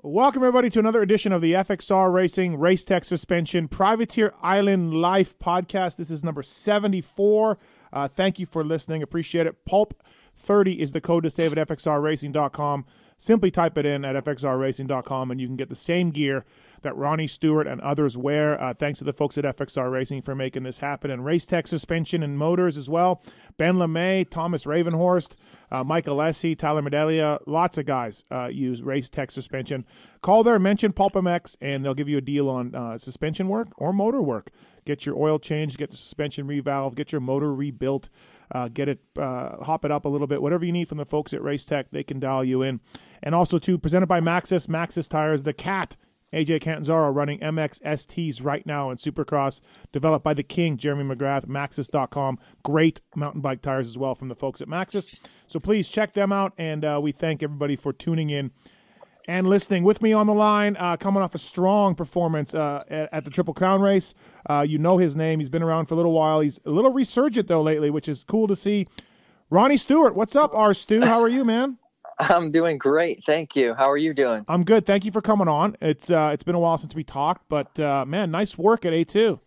Welcome, 0.00 0.44
everybody, 0.44 0.70
to 0.70 0.78
another 0.78 1.02
edition 1.02 1.32
of 1.32 1.42
the 1.42 1.54
FXR 1.54 2.12
Racing 2.12 2.56
Race 2.56 2.84
Tech 2.84 3.04
Suspension 3.04 3.66
Privateer 3.66 4.32
Island 4.40 4.94
Life 4.94 5.36
podcast. 5.40 5.96
This 5.96 6.08
is 6.08 6.22
number 6.22 6.40
74. 6.40 7.58
Uh, 7.92 8.06
thank 8.06 8.38
you 8.38 8.46
for 8.46 8.62
listening. 8.62 9.02
Appreciate 9.02 9.48
it. 9.48 9.64
Pulp 9.64 10.00
30 10.36 10.80
is 10.80 10.92
the 10.92 11.00
code 11.00 11.24
to 11.24 11.30
save 11.30 11.52
at 11.52 11.66
FXRRacing.com. 11.66 12.86
Simply 13.16 13.50
type 13.50 13.76
it 13.76 13.86
in 13.86 14.04
at 14.04 14.24
FXRRacing.com 14.24 15.32
and 15.32 15.40
you 15.40 15.48
can 15.48 15.56
get 15.56 15.68
the 15.68 15.74
same 15.74 16.10
gear 16.10 16.44
that 16.82 16.96
Ronnie 16.96 17.26
Stewart 17.26 17.66
and 17.66 17.80
others 17.80 18.16
wear. 18.16 18.60
Uh, 18.60 18.74
thanks 18.74 18.98
to 18.98 19.04
the 19.04 19.12
folks 19.12 19.38
at 19.38 19.44
FXR 19.44 19.90
Racing 19.90 20.22
for 20.22 20.34
making 20.34 20.62
this 20.62 20.78
happen. 20.78 21.10
And 21.10 21.24
Race 21.24 21.46
Tech 21.46 21.66
Suspension 21.66 22.22
and 22.22 22.38
Motors 22.38 22.76
as 22.76 22.88
well. 22.88 23.22
Ben 23.56 23.76
LaMay, 23.76 24.28
Thomas 24.28 24.64
Ravenhorst, 24.64 25.36
uh, 25.70 25.84
Mike 25.84 26.06
Alessi, 26.06 26.56
Tyler 26.56 26.82
Medaglia, 26.82 27.38
lots 27.46 27.76
of 27.78 27.86
guys 27.86 28.24
uh, 28.30 28.46
use 28.46 28.82
Race 28.82 29.10
Tech 29.10 29.30
Suspension. 29.30 29.84
Call 30.22 30.44
there, 30.44 30.58
mention 30.58 30.92
PulpMX, 30.92 31.56
and 31.60 31.84
they'll 31.84 31.94
give 31.94 32.08
you 32.08 32.18
a 32.18 32.22
deal 32.22 32.48
on 32.48 32.74
uh, 32.74 32.98
suspension 32.98 33.48
work 33.48 33.68
or 33.76 33.92
motor 33.92 34.22
work. 34.22 34.50
Get 34.84 35.04
your 35.04 35.18
oil 35.18 35.38
changed, 35.38 35.76
get 35.76 35.90
the 35.90 35.96
suspension 35.96 36.46
revalved, 36.46 36.94
get 36.94 37.12
your 37.12 37.20
motor 37.20 37.52
rebuilt, 37.54 38.08
uh, 38.50 38.68
get 38.68 38.88
it, 38.88 39.00
uh, 39.18 39.62
hop 39.62 39.84
it 39.84 39.90
up 39.90 40.06
a 40.06 40.08
little 40.08 40.26
bit. 40.26 40.40
Whatever 40.40 40.64
you 40.64 40.72
need 40.72 40.88
from 40.88 40.98
the 40.98 41.04
folks 41.04 41.34
at 41.34 41.42
Race 41.42 41.66
Tech, 41.66 41.90
they 41.90 42.02
can 42.02 42.18
dial 42.18 42.42
you 42.42 42.62
in. 42.62 42.80
And 43.22 43.34
also, 43.34 43.58
too, 43.58 43.76
presented 43.76 44.06
by 44.06 44.20
Maxxis, 44.20 44.66
Maxxis 44.66 45.08
Tires, 45.08 45.42
the 45.42 45.52
cat 45.52 45.96
AJ 46.32 46.60
Catanzaro 46.60 47.10
running 47.10 47.40
MXSTs 47.40 48.44
right 48.44 48.64
now 48.66 48.90
in 48.90 48.96
Supercross, 48.96 49.60
developed 49.92 50.24
by 50.24 50.34
the 50.34 50.42
King, 50.42 50.76
Jeremy 50.76 51.14
McGrath, 51.14 51.46
Maxxis.com. 51.46 52.38
Great 52.62 53.00
mountain 53.14 53.40
bike 53.40 53.62
tires 53.62 53.86
as 53.86 53.96
well 53.96 54.14
from 54.14 54.28
the 54.28 54.34
folks 54.34 54.60
at 54.60 54.68
Maxxis. 54.68 55.18
So 55.46 55.58
please 55.58 55.88
check 55.88 56.14
them 56.14 56.32
out, 56.32 56.52
and 56.58 56.84
uh, 56.84 57.00
we 57.02 57.12
thank 57.12 57.42
everybody 57.42 57.76
for 57.76 57.92
tuning 57.92 58.30
in 58.30 58.50
and 59.28 59.46
listening. 59.46 59.84
With 59.84 60.02
me 60.02 60.12
on 60.12 60.26
the 60.26 60.34
line, 60.34 60.76
uh, 60.78 60.96
coming 60.96 61.22
off 61.22 61.34
a 61.34 61.38
strong 61.38 61.94
performance 61.94 62.54
uh, 62.54 62.82
at, 62.88 63.08
at, 63.12 63.24
the 63.24 63.30
Triple 63.30 63.54
Crown 63.54 63.80
race. 63.80 64.14
Uh, 64.48 64.64
you 64.66 64.78
know 64.78 64.98
his 64.98 65.16
name. 65.16 65.38
He's 65.38 65.50
been 65.50 65.62
around 65.62 65.86
for 65.86 65.94
a 65.94 65.96
little 65.96 66.12
while. 66.12 66.40
He's 66.40 66.58
a 66.64 66.70
little 66.70 66.92
resurgent, 66.92 67.46
though, 67.46 67.62
lately, 67.62 67.90
which 67.90 68.08
is 68.08 68.24
cool 68.24 68.48
to 68.48 68.56
see. 68.56 68.86
Ronnie 69.50 69.76
Stewart, 69.76 70.14
what's 70.14 70.34
up, 70.34 70.54
R. 70.54 70.74
Stew? 70.74 71.02
How 71.02 71.22
are 71.22 71.28
you, 71.28 71.44
man? 71.44 71.78
I'm 72.18 72.50
doing 72.50 72.78
great, 72.78 73.22
thank 73.24 73.54
you. 73.54 73.74
How 73.74 73.90
are 73.90 73.96
you 73.96 74.12
doing? 74.12 74.44
I'm 74.48 74.64
good. 74.64 74.84
Thank 74.86 75.04
you 75.04 75.12
for 75.12 75.20
coming 75.22 75.48
on. 75.48 75.76
It's 75.80 76.10
uh, 76.10 76.30
it's 76.32 76.42
been 76.42 76.54
a 76.54 76.60
while 76.60 76.78
since 76.78 76.94
we 76.94 77.04
talked, 77.04 77.48
but 77.48 77.78
uh, 77.78 78.04
man, 78.04 78.30
nice 78.30 78.58
work 78.58 78.84
at 78.84 78.92
A2. 78.92 79.40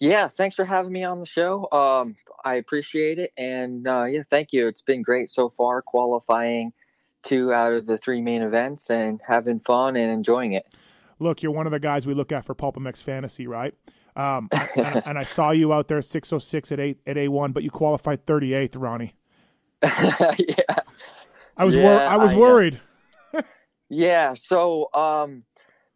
Yeah, 0.00 0.28
thanks 0.28 0.54
for 0.54 0.64
having 0.64 0.92
me 0.92 1.04
on 1.04 1.20
the 1.20 1.26
show. 1.26 1.70
Um, 1.72 2.16
I 2.44 2.54
appreciate 2.54 3.18
it, 3.18 3.32
and 3.36 3.86
uh, 3.86 4.04
yeah, 4.04 4.22
thank 4.30 4.52
you. 4.52 4.68
It's 4.68 4.82
been 4.82 5.02
great 5.02 5.30
so 5.30 5.48
far, 5.50 5.82
qualifying 5.82 6.72
two 7.22 7.52
out 7.52 7.72
of 7.72 7.86
the 7.86 7.98
three 7.98 8.20
main 8.20 8.42
events 8.42 8.90
and 8.90 9.20
having 9.26 9.60
fun 9.60 9.96
and 9.96 10.10
enjoying 10.10 10.52
it. 10.52 10.66
Look, 11.18 11.42
you're 11.42 11.52
one 11.52 11.66
of 11.66 11.72
the 11.72 11.80
guys 11.80 12.06
we 12.06 12.14
look 12.14 12.30
at 12.30 12.44
for 12.44 12.54
PulpMX 12.54 13.02
Fantasy, 13.02 13.46
right? 13.46 13.74
Um, 14.14 14.48
and, 14.76 15.02
and, 15.04 15.18
I 15.18 15.24
saw 15.24 15.50
you 15.50 15.72
out 15.72 15.88
there 15.88 16.00
606 16.00 16.72
at 16.72 16.80
eight 16.80 16.98
at 17.06 17.16
A1, 17.16 17.52
but 17.52 17.62
you 17.62 17.70
qualified 17.70 18.26
38th, 18.26 18.80
Ronnie. 18.80 19.14
yeah. 19.82 20.76
I 21.58 21.64
was 21.64 21.74
yeah, 21.74 21.82
wor- 21.82 22.00
I 22.00 22.16
was 22.16 22.32
I, 22.32 22.36
worried. 22.36 22.80
yeah, 23.90 24.34
so 24.34 24.92
um, 24.94 25.42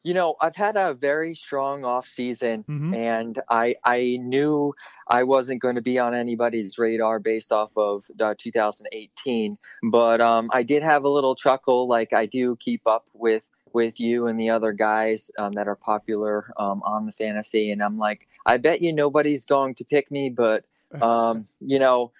you 0.02 0.14
know, 0.14 0.34
I've 0.40 0.56
had 0.56 0.76
a 0.76 0.94
very 0.94 1.34
strong 1.34 1.84
off 1.84 2.08
season, 2.08 2.64
mm-hmm. 2.68 2.94
and 2.94 3.40
I 3.48 3.76
I 3.84 4.18
knew 4.20 4.74
I 5.08 5.22
wasn't 5.22 5.62
going 5.62 5.76
to 5.76 5.82
be 5.82 5.98
on 5.98 6.14
anybody's 6.14 6.78
radar 6.78 7.20
based 7.20 7.52
off 7.52 7.70
of 7.76 8.04
uh, 8.20 8.34
2018, 8.36 9.56
but 9.90 10.20
um, 10.20 10.50
I 10.52 10.64
did 10.64 10.82
have 10.82 11.04
a 11.04 11.08
little 11.08 11.36
chuckle, 11.36 11.86
like 11.86 12.12
I 12.12 12.26
do 12.26 12.56
keep 12.56 12.86
up 12.86 13.06
with 13.14 13.44
with 13.72 13.98
you 13.98 14.26
and 14.26 14.38
the 14.38 14.50
other 14.50 14.72
guys 14.72 15.30
um, 15.38 15.52
that 15.52 15.66
are 15.66 15.76
popular 15.76 16.52
um, 16.58 16.82
on 16.84 17.06
the 17.06 17.12
fantasy, 17.12 17.70
and 17.70 17.82
I'm 17.82 17.98
like, 17.98 18.26
I 18.44 18.56
bet 18.56 18.82
you 18.82 18.92
nobody's 18.92 19.44
going 19.44 19.76
to 19.76 19.84
pick 19.84 20.10
me, 20.10 20.28
but 20.28 20.64
um, 21.00 21.46
you 21.60 21.78
know, 21.78 22.10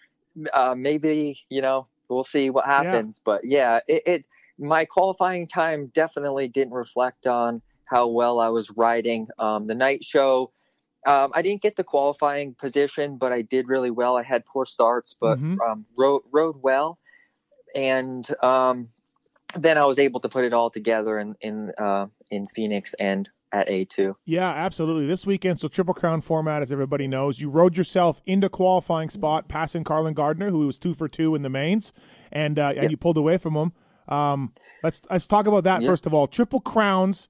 uh, 0.53 0.77
maybe 0.77 1.41
you 1.49 1.61
know 1.61 1.89
we'll 2.13 2.25
see 2.25 2.51
what 2.51 2.67
happens. 2.67 3.19
Yeah. 3.19 3.23
But 3.25 3.41
yeah, 3.45 3.81
it, 3.89 4.03
it 4.07 4.27
my 4.59 4.85
qualifying 4.85 5.47
time 5.47 5.91
definitely 5.95 6.49
didn't 6.49 6.75
reflect 6.75 7.27
on 7.27 7.63
how 7.85 8.07
well 8.09 8.41
I 8.41 8.49
was 8.49 8.71
riding. 8.71 9.29
Um, 9.39 9.67
the 9.67 9.75
night 9.75 10.05
show, 10.05 10.53
um, 11.07 11.33
I 11.35 11.43
didn't 11.43 11.63
get 11.63 11.77
the 11.77 11.85
qualifying 11.85 12.55
position, 12.55 13.17
but 13.17 13.33
I 13.33 13.43
did 13.43 13.69
really 13.69 13.91
well. 13.91 14.17
I 14.17 14.23
had 14.23 14.45
poor 14.47 14.65
starts, 14.65 15.17
but 15.21 15.39
mm-hmm. 15.39 15.61
um, 15.61 15.85
rode 15.97 16.23
rode 16.33 16.57
well, 16.63 16.99
and 17.75 18.27
um, 18.43 18.89
then 19.57 19.79
I 19.79 19.85
was 19.85 19.99
able 19.99 20.21
to 20.21 20.29
put 20.29 20.45
it 20.45 20.53
all 20.53 20.71
together 20.71 21.19
in 21.19 21.35
in 21.41 21.73
uh, 21.79 22.07
in 22.31 22.47
Phoenix 22.55 22.95
and 22.99 23.29
at 23.53 23.69
A2. 23.69 24.15
Yeah, 24.25 24.49
absolutely. 24.49 25.07
This 25.07 25.27
weekend, 25.27 25.61
so 25.61 25.69
Triple 25.69 25.95
Crown 25.95 26.21
format, 26.21 26.63
as 26.63 26.73
everybody 26.73 27.07
knows, 27.07 27.41
you 27.41 27.51
rode 27.51 27.77
yourself 27.77 28.23
into 28.27 28.49
qualifying 28.49 29.11
spot, 29.11 29.49
passing 29.49 29.85
Carlen 29.85 30.15
Gardner, 30.15 30.51
who 30.51 30.67
was 30.67 30.79
two 30.79 30.95
for 30.95 31.09
two 31.09 31.35
in 31.35 31.43
the 31.43 31.51
mains, 31.51 31.93
and 32.31 32.59
uh, 32.59 32.73
and 32.77 32.91
you 32.91 32.97
pulled 32.97 33.19
away 33.19 33.39
from 33.39 33.55
him. 33.55 33.73
Um, 34.09 34.53
let's 34.83 35.03
let's 35.11 35.27
talk 35.27 35.47
about 35.47 35.65
that 35.65 35.83
yep. 35.83 35.89
first 35.89 36.07
of 36.07 36.15
all. 36.15 36.27
Triple 36.27 36.61
Crowns, 36.61 37.29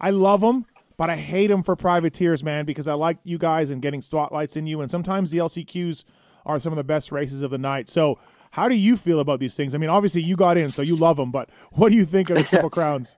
I 0.00 0.10
love 0.10 0.42
them, 0.42 0.66
but 0.96 1.08
I 1.10 1.16
hate 1.16 1.48
them 1.48 1.62
for 1.62 1.76
privateers, 1.76 2.44
man, 2.44 2.66
because 2.66 2.86
I 2.86 2.94
like 2.94 3.18
you 3.24 3.38
guys 3.38 3.70
and 3.70 3.80
getting 3.80 4.02
spotlights 4.02 4.56
in 4.56 4.66
you, 4.66 4.80
and 4.80 4.90
sometimes 4.90 5.30
the 5.30 5.38
LCQs 5.38 6.04
are 6.46 6.60
some 6.60 6.72
of 6.72 6.76
the 6.76 6.84
best 6.84 7.10
races 7.10 7.42
of 7.42 7.50
the 7.50 7.58
night. 7.58 7.88
So, 7.88 8.18
how 8.50 8.68
do 8.68 8.74
you 8.74 8.96
feel 8.96 9.18
about 9.18 9.40
these 9.40 9.54
things? 9.54 9.74
I 9.74 9.78
mean, 9.78 9.90
obviously 9.90 10.22
you 10.22 10.36
got 10.36 10.58
in, 10.58 10.68
so 10.68 10.82
you 10.82 10.94
love 10.94 11.16
them, 11.16 11.32
but 11.32 11.48
what 11.72 11.90
do 11.90 11.96
you 11.96 12.04
think 12.04 12.28
of 12.28 12.36
the 12.36 12.44
Triple 12.44 12.70
Crowns? 12.70 13.16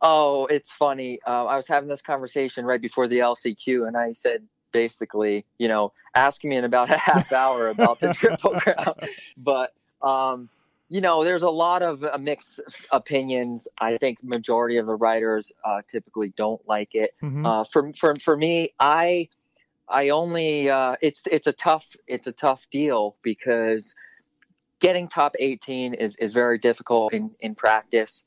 Oh, 0.00 0.46
it's 0.46 0.70
funny. 0.70 1.18
Uh, 1.26 1.46
I 1.46 1.56
was 1.56 1.66
having 1.66 1.88
this 1.88 2.02
conversation 2.02 2.64
right 2.64 2.80
before 2.80 3.08
the 3.08 3.18
LCQ, 3.18 3.86
and 3.88 3.96
I 3.96 4.12
said 4.12 4.44
basically, 4.72 5.44
you 5.58 5.68
know, 5.68 5.92
ask 6.14 6.44
me 6.44 6.56
in 6.56 6.64
about 6.64 6.90
a 6.90 6.96
half 6.98 7.32
hour 7.32 7.68
about 7.68 8.00
the 8.00 8.12
triple 8.12 8.50
crown. 8.58 8.94
But 9.36 9.72
um, 10.02 10.48
you 10.88 11.00
know, 11.00 11.24
there's 11.24 11.42
a 11.42 11.50
lot 11.50 11.82
of 11.82 12.02
uh, 12.02 12.16
mixed 12.18 12.60
opinions. 12.92 13.68
I 13.80 13.98
think 13.98 14.22
majority 14.22 14.78
of 14.78 14.86
the 14.86 14.94
writers 14.94 15.52
uh, 15.64 15.82
typically 15.88 16.32
don't 16.36 16.66
like 16.66 16.94
it. 16.94 17.12
Mm-hmm. 17.22 17.44
Uh, 17.44 17.64
for 17.64 17.92
for 17.94 18.14
for 18.16 18.36
me, 18.36 18.74
I 18.80 19.28
I 19.88 20.10
only 20.10 20.70
uh, 20.70 20.96
it's 21.02 21.24
it's 21.30 21.46
a 21.46 21.52
tough 21.52 21.86
it's 22.06 22.26
a 22.26 22.32
tough 22.32 22.66
deal 22.70 23.16
because 23.22 23.94
getting 24.80 25.08
top 25.08 25.34
18 25.38 25.94
is 25.94 26.16
is 26.16 26.32
very 26.32 26.58
difficult 26.58 27.12
in 27.12 27.32
in 27.40 27.54
practice. 27.54 28.24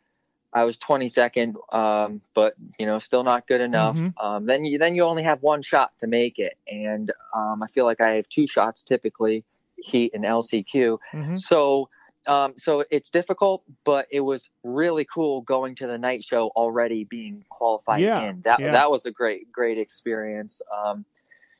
I 0.53 0.63
was 0.63 0.77
22nd, 0.77 1.55
um, 1.73 2.21
but 2.33 2.55
you 2.77 2.85
know, 2.85 2.99
still 2.99 3.23
not 3.23 3.47
good 3.47 3.61
enough. 3.61 3.95
Mm-hmm. 3.95 4.25
Um, 4.25 4.45
then 4.45 4.65
you 4.65 4.77
then 4.77 4.95
you 4.95 5.03
only 5.03 5.23
have 5.23 5.41
one 5.41 5.61
shot 5.61 5.97
to 5.99 6.07
make 6.07 6.39
it, 6.39 6.57
and 6.67 7.11
um, 7.35 7.63
I 7.63 7.67
feel 7.67 7.85
like 7.85 8.01
I 8.01 8.11
have 8.11 8.27
two 8.27 8.47
shots 8.47 8.83
typically, 8.83 9.45
heat 9.77 10.11
and 10.13 10.25
LCQ. 10.25 10.97
Mm-hmm. 11.13 11.35
So, 11.37 11.89
um, 12.27 12.53
so 12.57 12.83
it's 12.91 13.09
difficult, 13.09 13.63
but 13.85 14.07
it 14.11 14.21
was 14.21 14.49
really 14.63 15.05
cool 15.11 15.41
going 15.41 15.75
to 15.75 15.87
the 15.87 15.97
night 15.97 16.23
show 16.23 16.51
already 16.55 17.05
being 17.05 17.45
qualified 17.49 18.01
yeah. 18.01 18.21
in. 18.29 18.41
That 18.41 18.59
yeah. 18.59 18.73
that 18.73 18.91
was 18.91 19.05
a 19.05 19.11
great 19.11 19.51
great 19.51 19.77
experience. 19.77 20.61
Um, 20.75 21.05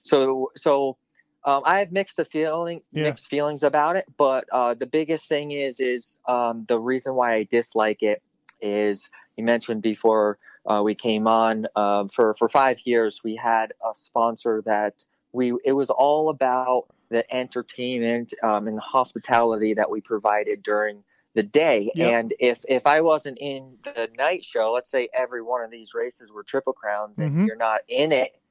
so 0.02 0.52
so. 0.56 0.98
Um, 1.44 1.64
I 1.66 1.80
have 1.80 1.92
mixed 1.92 2.18
the 2.18 2.26
feeling, 2.26 2.84
yeah. 2.92 3.02
mixed 3.02 3.28
feelings 3.28 3.64
about 3.64 3.96
it, 3.96 4.06
but 4.16 4.46
uh, 4.54 4.76
the 4.76 4.86
biggest 4.86 5.28
thing 5.28 5.50
is 5.50 5.80
is 5.80 6.18
the 6.28 6.80
reason 6.80 7.16
why 7.16 7.34
I 7.34 7.48
dislike 7.50 8.04
it 8.04 8.22
is 8.62 9.10
you 9.38 9.44
mentioned 9.44 9.82
before 9.82 10.38
uh, 10.66 10.82
we 10.84 10.96
came 10.96 11.28
on 11.28 11.68
uh, 11.76 12.06
for 12.08 12.34
for 12.36 12.50
five 12.50 12.80
years 12.86 13.22
we 13.24 13.36
had 13.36 13.74
a 13.84 13.94
sponsor 13.94 14.62
that 14.66 15.04
we 15.32 15.54
it 15.64 15.74
was 15.74 15.90
all 15.90 16.30
about 16.30 16.86
the 17.10 17.30
entertainment 17.34 18.34
um, 18.44 18.68
and 18.68 18.78
the 18.78 18.82
hospitality 18.82 19.74
that 19.74 19.90
we 19.90 20.02
provided 20.02 20.64
during 20.64 21.04
the 21.34 21.44
day 21.44 21.90
yep. 21.96 22.12
and 22.12 22.34
if 22.40 22.64
if 22.68 22.86
i 22.86 23.00
wasn't 23.00 23.38
in 23.40 23.78
the 23.84 24.10
night 24.18 24.44
show 24.44 24.72
let's 24.74 24.92
say 24.92 25.08
every 25.18 25.42
one 25.42 25.64
of 25.64 25.72
these 25.72 25.94
races 25.94 26.30
were 26.30 26.44
triple 26.44 26.74
crowns 26.74 27.20
and 27.20 27.32
mm-hmm. 27.32 27.46
you're 27.46 27.56
not 27.56 27.82
in 27.88 28.12
it 28.12 28.42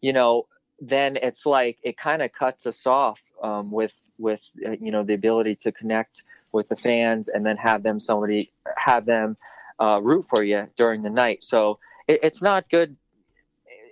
you 0.00 0.12
know 0.12 0.46
then 0.80 1.16
it's 1.16 1.46
like 1.46 1.78
it 1.82 1.96
kind 1.96 2.22
of 2.22 2.32
cuts 2.32 2.66
us 2.66 2.86
off 2.86 3.20
um, 3.42 3.70
with 3.70 3.94
with 4.18 4.42
uh, 4.66 4.72
you 4.72 4.90
know 4.90 5.02
the 5.02 5.14
ability 5.14 5.54
to 5.54 5.72
connect 5.72 6.22
with 6.54 6.68
the 6.68 6.76
fans 6.76 7.28
and 7.28 7.44
then 7.44 7.56
have 7.56 7.82
them 7.82 7.98
somebody 7.98 8.52
have 8.76 9.04
them 9.04 9.36
uh, 9.78 10.00
root 10.02 10.24
for 10.28 10.42
you 10.42 10.68
during 10.76 11.02
the 11.02 11.10
night. 11.10 11.44
So 11.44 11.80
it, 12.06 12.20
it's 12.22 12.42
not 12.42 12.70
good 12.70 12.96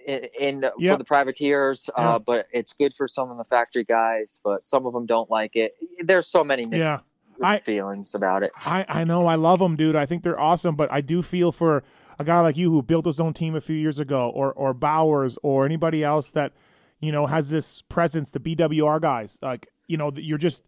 in, 0.07 0.29
in 0.39 0.65
yep. 0.79 0.95
for 0.95 0.99
the 0.99 1.05
privateers, 1.05 1.91
uh, 1.97 2.19
but 2.19 2.47
it's 2.53 2.73
good 2.73 2.95
for 2.95 3.09
some 3.09 3.31
of 3.31 3.37
the 3.37 3.45
factory 3.45 3.85
guys. 3.85 4.41
But 4.43 4.65
some 4.65 4.87
of 4.87 4.93
them 4.93 5.07
don't 5.07 5.31
like 5.31 5.57
it. 5.57 5.75
There's 5.99 6.29
so 6.29 6.45
many 6.45 6.65
mixed 6.65 6.79
yeah. 6.79 6.99
I, 7.43 7.59
feelings 7.59 8.15
about 8.15 8.43
it. 8.43 8.53
I 8.57 8.85
I 8.89 9.05
know 9.05 9.27
I 9.27 9.35
love 9.35 9.59
them, 9.59 9.77
dude. 9.77 9.97
I 9.97 10.07
think 10.07 10.23
they're 10.23 10.41
awesome, 10.41 10.77
but 10.77 10.91
I 10.93 11.01
do 11.01 11.23
feel 11.23 11.53
for 11.53 11.83
a 12.19 12.25
guy 12.25 12.41
like 12.41 12.57
you 12.57 12.71
who 12.71 12.83
built 12.83 13.07
his 13.07 13.19
own 13.19 13.35
team 13.35 13.55
a 13.57 13.61
few 13.61 13.77
years 13.77 13.99
ago, 13.99 14.31
or 14.31 14.53
or 14.53 14.73
Bowers, 14.73 15.37
or 15.43 15.67
anybody 15.67 16.05
else 16.05 16.31
that 16.33 16.53
you 17.01 17.11
know 17.11 17.27
has 17.27 17.51
this 17.51 17.83
presence. 17.83 18.31
The 18.31 18.41
BWR 18.41 19.01
guys, 19.01 19.39
like 19.43 19.69
you 19.89 19.97
know, 19.97 20.13
you're 20.15 20.39
just 20.39 20.63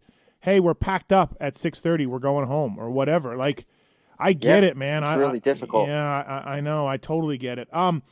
hey, 0.45 0.59
we're 0.59 0.75
packed 0.75 1.11
up 1.11 1.35
at 1.41 1.55
6:30, 1.55 2.05
we're 2.05 2.19
going 2.19 2.45
home 2.47 2.77
or 2.79 2.89
whatever. 2.89 3.35
Like 3.35 3.65
I 4.17 4.33
get 4.33 4.63
it, 4.63 4.77
man. 4.77 5.03
It's 5.03 5.09
I, 5.09 5.15
really 5.15 5.37
I, 5.37 5.39
difficult. 5.39 5.89
Yeah, 5.89 6.05
I, 6.05 6.57
I 6.57 6.59
know. 6.61 6.87
I 6.87 6.97
totally 6.97 7.37
get 7.37 7.59
it. 7.59 7.67
Um, 7.73 8.03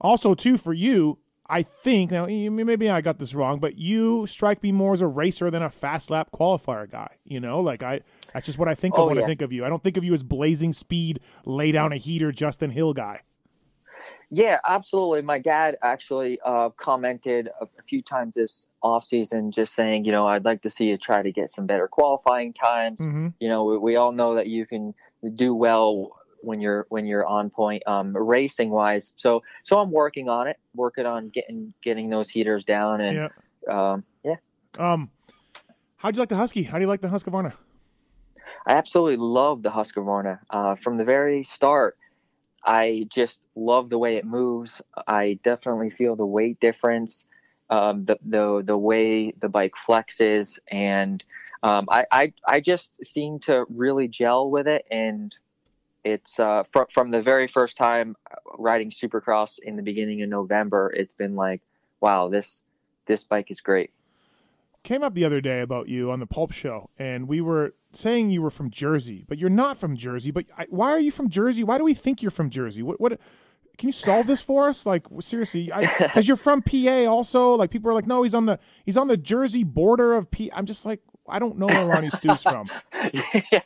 also 0.00 0.34
too 0.34 0.58
for 0.58 0.72
you, 0.74 1.18
I 1.48 1.62
think 1.62 2.10
now 2.10 2.26
maybe 2.26 2.90
I 2.90 3.00
got 3.00 3.18
this 3.18 3.34
wrong, 3.34 3.60
but 3.60 3.78
you 3.78 4.26
strike 4.26 4.62
me 4.62 4.72
more 4.72 4.94
as 4.94 5.00
a 5.00 5.06
racer 5.06 5.48
than 5.48 5.62
a 5.62 5.70
fast 5.70 6.10
lap 6.10 6.30
qualifier 6.34 6.90
guy. 6.90 7.16
You 7.24 7.38
know, 7.38 7.60
like 7.60 7.82
I 7.82 8.00
that's 8.34 8.46
just 8.46 8.58
what 8.58 8.68
I 8.68 8.74
think 8.74 8.98
Oh, 8.98 9.04
of 9.04 9.14
when 9.14 9.22
I 9.22 9.26
think 9.26 9.42
of 9.42 9.52
you. 9.52 9.64
I 9.64 9.68
don't 9.68 9.82
think 9.82 9.96
of 9.96 10.04
you 10.04 10.12
as 10.12 10.24
blazing 10.24 10.72
speed, 10.72 11.20
lay 11.44 11.70
down 11.70 11.92
a 11.92 11.96
heater, 11.96 12.32
Justin 12.32 12.70
Hill 12.70 12.92
guy. 12.94 13.22
Yeah, 14.30 14.58
absolutely. 14.66 15.22
My 15.22 15.38
dad 15.38 15.76
actually 15.82 16.40
uh, 16.44 16.70
commented 16.70 17.48
a, 17.60 17.64
a 17.78 17.82
few 17.82 18.02
times 18.02 18.34
this 18.34 18.68
off 18.82 19.04
season, 19.04 19.52
just 19.52 19.74
saying, 19.74 20.04
you 20.04 20.10
know, 20.12 20.26
I'd 20.26 20.44
like 20.44 20.62
to 20.62 20.70
see 20.70 20.86
you 20.86 20.98
try 20.98 21.22
to 21.22 21.30
get 21.30 21.52
some 21.52 21.66
better 21.66 21.86
qualifying 21.86 22.52
times. 22.52 23.00
Mm-hmm. 23.00 23.28
You 23.38 23.48
know, 23.48 23.64
we, 23.64 23.78
we 23.78 23.96
all 23.96 24.10
know 24.12 24.34
that 24.34 24.48
you 24.48 24.66
can 24.66 24.94
do 25.34 25.54
well 25.54 26.10
when 26.40 26.60
you're 26.60 26.86
when 26.88 27.06
you're 27.06 27.26
on 27.26 27.50
point 27.50 27.82
um, 27.86 28.16
racing 28.16 28.70
wise. 28.70 29.14
So 29.16 29.42
so 29.64 29.78
I'm 29.78 29.90
working 29.90 30.28
on 30.28 30.48
it, 30.48 30.58
working 30.74 31.06
on 31.06 31.28
getting 31.28 31.72
getting 31.82 32.10
those 32.10 32.28
heaters 32.28 32.64
down, 32.64 33.00
and 33.00 33.16
Yeah. 33.68 33.92
um, 33.92 34.04
yeah, 34.24 34.36
Um, 34.78 35.10
how'd 35.98 36.14
you 36.16 36.20
like 36.20 36.28
the 36.28 36.36
Husky? 36.36 36.64
How 36.64 36.78
do 36.78 36.82
you 36.82 36.88
like 36.88 37.00
the 37.00 37.08
Husqvarna? 37.08 37.52
I 38.66 38.72
absolutely 38.72 39.16
love 39.16 39.62
the 39.62 39.70
Husqvarna. 39.70 40.40
Uh, 40.50 40.74
from 40.76 40.96
the 40.98 41.04
very 41.04 41.44
start, 41.44 41.96
I 42.66 43.06
just 43.08 43.42
love 43.54 43.90
the 43.90 43.98
way 43.98 44.16
it 44.16 44.24
moves. 44.24 44.82
I 45.06 45.38
definitely 45.44 45.90
feel 45.90 46.16
the 46.16 46.26
weight 46.26 46.58
difference, 46.58 47.26
um, 47.70 48.04
the 48.06 48.18
the 48.24 48.62
the 48.64 48.76
way 48.76 49.30
the 49.30 49.48
bike 49.48 49.74
flexes, 49.88 50.58
and 50.70 51.22
um, 51.62 51.86
I, 51.88 52.06
I 52.10 52.32
I 52.46 52.60
just 52.60 53.04
seem 53.04 53.38
to 53.40 53.66
really 53.68 54.08
gel 54.08 54.50
with 54.50 54.66
it. 54.66 54.84
And 54.90 55.32
it's 56.04 56.40
uh, 56.40 56.64
from 56.64 56.86
from 56.92 57.10
the 57.12 57.22
very 57.22 57.46
first 57.46 57.76
time 57.76 58.16
riding 58.58 58.90
Supercross 58.90 59.58
in 59.62 59.76
the 59.76 59.82
beginning 59.82 60.22
of 60.22 60.28
November. 60.28 60.92
It's 60.96 61.14
been 61.14 61.36
like, 61.36 61.62
wow, 62.00 62.28
this 62.28 62.62
this 63.06 63.22
bike 63.22 63.50
is 63.50 63.60
great. 63.60 63.90
Came 64.86 65.02
up 65.02 65.14
the 65.14 65.24
other 65.24 65.40
day 65.40 65.62
about 65.62 65.88
you 65.88 66.12
on 66.12 66.20
the 66.20 66.26
Pulp 66.26 66.52
Show, 66.52 66.90
and 66.96 67.26
we 67.26 67.40
were 67.40 67.74
saying 67.92 68.30
you 68.30 68.40
were 68.40 68.52
from 68.52 68.70
Jersey, 68.70 69.24
but 69.26 69.36
you're 69.36 69.50
not 69.50 69.78
from 69.78 69.96
Jersey. 69.96 70.30
But 70.30 70.44
I, 70.56 70.66
why 70.70 70.90
are 70.92 71.00
you 71.00 71.10
from 71.10 71.28
Jersey? 71.28 71.64
Why 71.64 71.76
do 71.76 71.82
we 71.82 71.92
think 71.92 72.22
you're 72.22 72.30
from 72.30 72.50
Jersey? 72.50 72.84
What? 72.84 73.00
What? 73.00 73.18
Can 73.78 73.88
you 73.88 73.92
solve 73.92 74.28
this 74.28 74.40
for 74.42 74.68
us? 74.68 74.86
Like 74.86 75.04
seriously, 75.18 75.72
because 75.98 76.28
you're 76.28 76.36
from 76.36 76.62
PA. 76.62 77.04
Also, 77.06 77.54
like 77.54 77.70
people 77.72 77.90
are 77.90 77.94
like, 77.94 78.06
no, 78.06 78.22
he's 78.22 78.32
on 78.32 78.46
the 78.46 78.60
he's 78.84 78.96
on 78.96 79.08
the 79.08 79.16
Jersey 79.16 79.64
border 79.64 80.14
of 80.14 80.30
P. 80.30 80.52
I'm 80.54 80.66
just 80.66 80.86
like, 80.86 81.00
I 81.28 81.40
don't 81.40 81.58
know 81.58 81.66
where 81.66 81.86
Ronnie 81.86 82.10
Stu's 82.10 82.42
from. 82.44 82.70
yeah. 83.50 83.62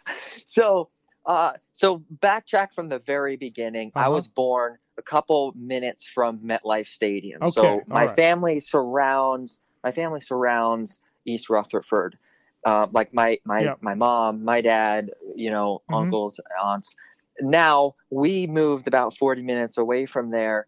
So, 0.46 0.88
uh, 1.26 1.52
so 1.74 2.02
backtrack 2.22 2.72
from 2.74 2.88
the 2.88 2.98
very 2.98 3.36
beginning. 3.36 3.92
I 3.94 4.04
Uh-huh. 4.04 4.12
was 4.12 4.26
born 4.26 4.78
a 4.96 5.02
couple 5.02 5.52
minutes 5.54 6.08
from 6.08 6.38
MetLife 6.38 6.88
Stadium. 6.88 7.42
Okay, 7.42 7.50
So 7.60 7.82
my 7.88 8.06
right. 8.06 8.16
family 8.16 8.58
surrounds 8.58 9.60
my 9.84 9.92
family 9.92 10.20
surrounds 10.20 10.98
East 11.24 11.50
Rutherford. 11.50 12.18
Uh, 12.64 12.86
like 12.92 13.14
my 13.14 13.38
my 13.44 13.60
Yep. 13.62 13.78
my 13.80 13.94
mom, 13.94 14.44
my 14.44 14.60
dad, 14.60 15.10
you 15.34 15.50
know, 15.50 15.82
Mhm. 15.90 15.96
uncles, 16.04 16.40
aunts. 16.62 16.94
Now 17.40 17.94
we 18.10 18.46
moved 18.46 18.86
about 18.86 19.16
forty 19.16 19.42
minutes 19.42 19.78
away 19.78 20.04
from 20.06 20.30
there, 20.30 20.66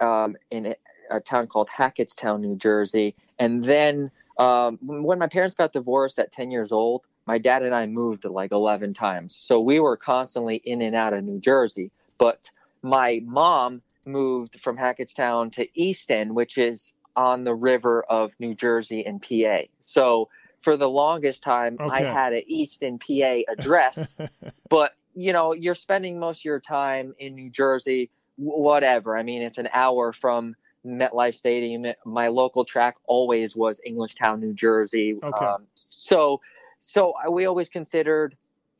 um, 0.00 0.36
in 0.50 0.74
a, 1.10 1.20
town 1.20 1.46
called 1.46 1.68
Hackettstown, 1.68 2.40
New 2.40 2.56
Jersey, 2.56 3.14
and 3.38 3.62
then 3.64 4.10
um, 4.38 4.78
when 4.82 5.18
my 5.18 5.28
parents 5.28 5.54
got 5.54 5.72
divorced 5.72 6.18
at 6.18 6.32
10 6.32 6.50
years 6.50 6.72
old, 6.72 7.02
my 7.24 7.38
dad 7.38 7.62
and 7.62 7.72
I 7.72 7.86
moved 7.86 8.24
like 8.24 8.50
11 8.50 8.92
times. 8.92 9.36
So 9.36 9.60
we 9.60 9.78
were 9.78 9.96
constantly 9.96 10.56
in 10.56 10.82
and 10.82 10.96
out 10.96 11.12
of 11.12 11.22
New 11.22 11.38
Jersey. 11.38 11.92
But 12.18 12.50
my 12.82 13.20
mom 13.24 13.82
moved 14.04 14.60
from 14.60 14.76
Hackettstown 14.76 15.52
to 15.52 15.68
Easton, 15.80 16.34
which 16.34 16.58
is 16.58 16.94
on 17.16 17.44
the 17.44 17.54
river 17.54 18.02
of 18.08 18.32
New 18.38 18.54
Jersey 18.54 19.04
and 19.04 19.20
PA. 19.22 19.62
So 19.80 20.28
for 20.62 20.76
the 20.76 20.88
longest 20.88 21.42
time, 21.42 21.76
I 21.92 22.02
had 22.14 22.32
an 22.32 22.42
Easton, 22.46 22.98
PA 22.98 23.40
address. 23.48 24.16
but, 24.68 24.92
you 25.14 25.32
know, 25.32 25.52
you're 25.52 25.74
spending 25.74 26.18
most 26.18 26.40
of 26.40 26.44
your 26.46 26.60
time 26.60 27.14
in 27.18 27.34
New 27.34 27.50
Jersey, 27.50 28.10
whatever. 28.36 29.16
I 29.16 29.22
mean, 29.22 29.42
it's 29.42 29.58
an 29.58 29.68
hour 29.72 30.12
from 30.12 30.56
MetLife 30.86 31.34
Stadium. 31.34 31.86
My 32.04 32.28
local 32.28 32.64
track 32.64 32.96
always 33.06 33.54
was 33.54 33.80
Englishtown, 33.88 34.40
New 34.40 34.54
Jersey. 34.54 35.18
Okay. 35.22 35.44
Um, 35.44 35.66
so, 35.74 36.40
so 36.80 37.12
I- 37.22 37.28
we 37.28 37.46
always 37.46 37.68
considered 37.68 38.34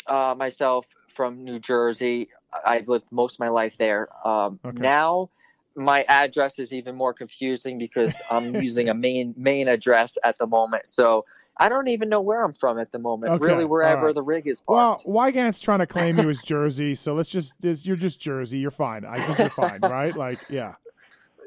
uh, 0.06 0.34
myself 0.36 0.86
from 1.14 1.44
New 1.44 1.58
Jersey. 1.60 2.28
I've 2.66 2.88
lived 2.88 3.06
most 3.10 3.34
of 3.34 3.40
my 3.40 3.48
life 3.48 3.74
there. 3.78 4.08
Um, 4.26 4.58
Okay. 4.64 4.78
Now, 4.80 5.30
my 5.76 6.04
address 6.08 6.58
is 6.58 6.72
even 6.72 6.94
more 6.94 7.12
confusing 7.12 7.78
because 7.78 8.20
I'm 8.30 8.54
using 8.62 8.88
a 8.88 8.94
main 8.94 9.34
Maine 9.36 9.68
address 9.68 10.16
at 10.24 10.38
the 10.38 10.46
moment. 10.46 10.88
So 10.88 11.24
I 11.58 11.68
don't 11.68 11.88
even 11.88 12.08
know 12.08 12.20
where 12.20 12.44
I'm 12.44 12.52
from 12.52 12.78
at 12.78 12.90
the 12.92 12.98
moment. 12.98 13.32
Okay, 13.32 13.44
Really, 13.44 13.64
wherever 13.64 14.06
right. 14.06 14.14
the 14.14 14.22
rig 14.22 14.46
is 14.46 14.60
well. 14.66 15.00
Weigandt's 15.04 15.60
trying 15.60 15.78
to 15.80 15.86
claim 15.86 16.18
you 16.18 16.28
as 16.30 16.42
Jersey, 16.44 16.94
so 16.94 17.14
let's 17.14 17.30
just 17.30 17.54
you're 17.62 17.96
just 17.96 18.20
Jersey. 18.20 18.58
You're 18.58 18.70
fine. 18.70 19.04
I 19.04 19.20
think 19.20 19.38
you're 19.38 19.50
fine, 19.50 19.80
right? 19.82 20.16
Like, 20.16 20.40
yeah. 20.48 20.74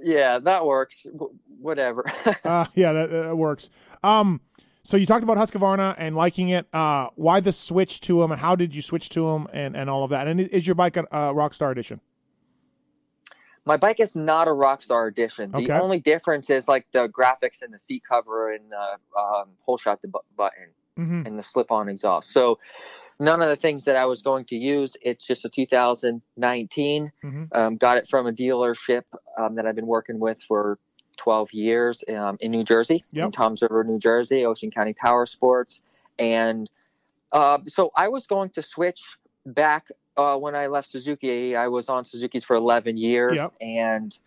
yeah, 0.01 0.39
that 0.39 0.65
works. 0.65 1.03
W- 1.03 1.33
whatever. 1.59 2.05
Uh, 2.43 2.65
yeah, 2.75 2.93
that, 2.93 3.11
that 3.11 3.35
works. 3.35 3.69
Um, 4.03 4.39
so 4.83 4.95
you 4.95 5.05
talked 5.05 5.23
about 5.23 5.35
Husqvarna 5.37 5.95
and 5.97 6.15
liking 6.15 6.49
it. 6.49 6.65
Uh, 6.73 7.07
why 7.15 7.41
the 7.41 7.51
switch 7.51 7.99
to 8.01 8.21
them, 8.21 8.31
and 8.31 8.39
how 8.39 8.55
did 8.55 8.73
you 8.73 8.81
switch 8.81 9.09
to 9.09 9.29
them, 9.29 9.47
and, 9.51 9.75
and 9.75 9.89
all 9.89 10.05
of 10.05 10.11
that? 10.11 10.29
And 10.29 10.39
is 10.39 10.65
your 10.65 10.75
bike 10.75 10.95
a 10.95 11.01
uh, 11.13 11.33
Rockstar 11.33 11.71
Edition? 11.71 11.99
My 13.67 13.75
bike 13.77 13.99
is 13.99 14.15
not 14.15 14.47
a 14.47 14.51
Rockstar 14.51 15.09
edition. 15.09 15.51
The 15.51 15.57
Okay. 15.57 15.73
only 15.73 15.99
difference 15.99 16.49
is 16.49 16.67
like 16.69 16.87
the 16.93 17.09
graphics 17.09 17.61
and 17.61 17.73
the 17.73 17.79
seat 17.79 18.03
cover 18.09 18.51
and 18.53 18.71
the 18.71 19.19
um, 19.19 19.77
shot 19.77 20.01
the 20.01 20.07
bu- 20.07 20.19
button 20.35 20.69
Mm-hmm. 20.97 21.27
and 21.27 21.37
the 21.37 21.43
slip 21.43 21.71
on 21.71 21.89
exhaust. 21.89 22.31
So 22.31 22.57
none 23.19 23.39
of 23.43 23.49
the 23.49 23.55
things 23.55 23.83
that 23.83 23.95
I 23.95 24.05
was 24.05 24.23
going 24.23 24.45
to 24.45 24.55
use. 24.55 24.95
It's 25.03 25.27
just 25.27 25.45
a 25.45 25.49
2019. 25.49 27.11
Mhm. 27.23 27.55
Um, 27.55 27.75
got 27.77 27.97
it 27.97 28.07
from 28.09 28.25
a 28.25 28.31
dealership 28.31 29.03
um, 29.37 29.53
that 29.55 29.67
I've 29.67 29.75
been 29.75 29.85
working 29.85 30.19
with 30.19 30.41
for 30.41 30.79
12 31.17 31.53
years 31.53 32.03
um, 32.15 32.37
in 32.39 32.49
New 32.51 32.63
Jersey, 32.63 33.03
Yep. 33.11 33.25
in 33.25 33.31
Toms 33.31 33.61
River, 33.61 33.83
New 33.83 33.99
Jersey, 33.99 34.43
Ocean 34.45 34.71
County 34.71 34.93
Power 34.93 35.25
Sports. 35.27 35.81
And 36.17 36.67
uh, 37.31 37.59
so 37.67 37.91
I 37.95 38.07
was 38.07 38.25
going 38.25 38.49
to 38.51 38.63
switch 38.63 39.01
back 39.45 39.89
uh, 40.17 40.35
when 40.37 40.55
I 40.55 40.67
left 40.67 40.89
Suzuki. 40.89 41.55
I 41.55 41.67
was 41.67 41.89
on 41.89 42.03
Suzuki's 42.05 42.43
for 42.43 42.55
11 42.55 42.97
years. 42.97 43.37
Yep. 43.37 43.53
And 43.61 44.17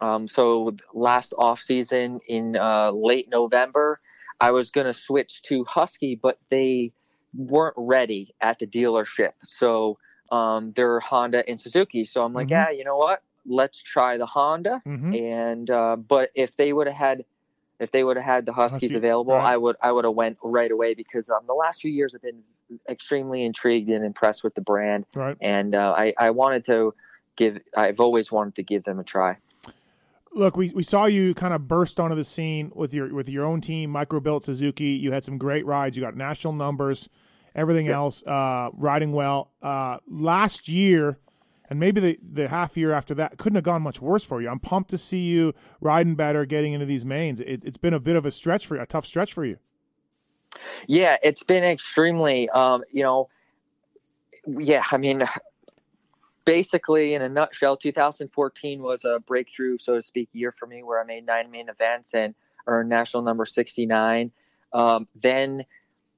um, 0.00 0.28
so 0.28 0.76
last 0.92 1.32
off 1.38 1.60
season 1.60 2.20
in 2.26 2.56
uh, 2.56 2.90
late 2.90 3.28
November, 3.30 4.00
I 4.40 4.50
was 4.50 4.70
going 4.70 4.86
to 4.86 4.94
switch 4.94 5.42
to 5.42 5.64
Husky, 5.64 6.18
but 6.20 6.38
they 6.50 6.92
weren't 7.34 7.74
ready 7.76 8.34
at 8.40 8.58
the 8.58 8.66
dealership. 8.66 9.32
So 9.42 9.98
um, 10.32 10.72
they're 10.74 11.00
Honda 11.00 11.48
and 11.48 11.60
Suzuki. 11.60 12.04
So 12.04 12.24
I'm 12.24 12.32
like, 12.32 12.48
Mhm. 12.48 12.50
yeah, 12.50 12.70
you 12.70 12.84
know 12.84 12.96
what? 12.96 13.22
Let's 13.46 13.82
try 13.82 14.16
the 14.16 14.26
Honda. 14.26 14.82
Mm-hmm. 14.86 15.14
And 15.14 15.70
uh, 15.70 15.96
but 15.96 16.30
if 16.34 16.56
they 16.56 16.72
would 16.72 16.86
have 16.86 16.96
had 16.96 17.24
if 17.78 17.90
they 17.92 18.04
would 18.04 18.16
have 18.18 18.26
had 18.26 18.46
the 18.46 18.52
Huskies 18.52 18.90
Husky, 18.90 18.94
available, 18.94 19.34
right. 19.34 19.54
I 19.54 19.56
would 19.56 19.76
I 19.82 19.90
would 19.92 20.04
have 20.04 20.14
went 20.14 20.36
right 20.42 20.70
away 20.70 20.94
because 20.94 21.30
um, 21.30 21.40
the 21.46 21.54
last 21.54 21.80
few 21.80 21.90
years 21.90 22.14
I've 22.14 22.20
been 22.22 22.42
extremely 22.88 23.44
intrigued 23.44 23.88
and 23.90 24.04
impressed 24.04 24.44
with 24.44 24.54
the 24.54 24.60
brand, 24.60 25.06
Right. 25.14 25.36
and 25.40 25.74
uh, 25.74 25.94
I 25.96 26.14
I 26.18 26.30
wanted 26.30 26.64
to 26.66 26.94
give 27.36 27.58
I've 27.76 28.00
always 28.00 28.30
wanted 28.30 28.54
to 28.56 28.62
give 28.62 28.84
them 28.84 28.98
a 28.98 29.04
try. 29.04 29.36
Look, 30.32 30.56
we, 30.56 30.70
we 30.70 30.84
saw 30.84 31.06
you 31.06 31.34
kind 31.34 31.52
of 31.52 31.66
burst 31.66 31.98
onto 31.98 32.14
the 32.14 32.24
scene 32.24 32.70
with 32.74 32.94
your 32.94 33.12
with 33.12 33.28
your 33.28 33.44
own 33.44 33.60
team, 33.60 33.92
Microbuilt 33.92 34.44
Suzuki. 34.44 34.90
You 34.90 35.10
had 35.12 35.24
some 35.24 35.38
great 35.38 35.66
rides. 35.66 35.96
You 35.96 36.02
got 36.02 36.16
national 36.16 36.52
numbers, 36.52 37.08
everything 37.54 37.86
Yeah. 37.86 37.96
else, 37.96 38.22
uh, 38.24 38.70
riding 38.74 39.10
well. 39.12 39.50
Uh, 39.60 39.98
last 40.06 40.68
year, 40.68 41.18
and 41.68 41.80
maybe 41.80 42.00
the, 42.00 42.18
the 42.32 42.46
half 42.48 42.76
year 42.76 42.92
after 42.92 43.12
that, 43.16 43.38
couldn't 43.38 43.56
have 43.56 43.64
gone 43.64 43.82
much 43.82 44.00
worse 44.00 44.22
for 44.24 44.40
you. 44.40 44.48
I'm 44.48 44.60
pumped 44.60 44.90
to 44.90 44.98
see 44.98 45.22
you 45.22 45.52
riding 45.80 46.14
better, 46.14 46.46
getting 46.46 46.74
into 46.74 46.86
these 46.86 47.04
mains. 47.04 47.40
It, 47.40 47.62
it's 47.64 47.76
been 47.78 47.94
a 47.94 48.00
bit 48.00 48.14
of 48.14 48.24
a 48.24 48.30
stretch 48.30 48.66
for 48.68 48.76
you, 48.76 48.82
a 48.82 48.86
tough 48.86 49.06
stretch 49.06 49.32
for 49.32 49.44
you. 49.44 49.56
Yeah, 50.86 51.16
it's 51.22 51.42
been 51.42 51.64
extremely, 51.64 52.48
um, 52.50 52.82
you 52.92 53.02
know, 53.02 53.28
yeah, 54.46 54.82
I 54.90 54.96
mean, 54.96 55.22
basically, 56.44 57.14
in 57.14 57.22
a 57.22 57.28
nutshell, 57.28 57.76
2014 57.76 58.82
was 58.82 59.04
a 59.04 59.20
breakthrough, 59.20 59.78
so 59.78 59.96
to 59.96 60.02
speak, 60.02 60.28
year 60.32 60.52
for 60.52 60.66
me 60.66 60.82
where 60.82 61.00
I 61.00 61.04
made 61.04 61.26
nine 61.26 61.50
main 61.50 61.68
events 61.68 62.14
and 62.14 62.34
earned 62.66 62.88
national 62.88 63.22
number 63.22 63.46
69. 63.46 64.32
Um, 64.72 65.08
then, 65.20 65.64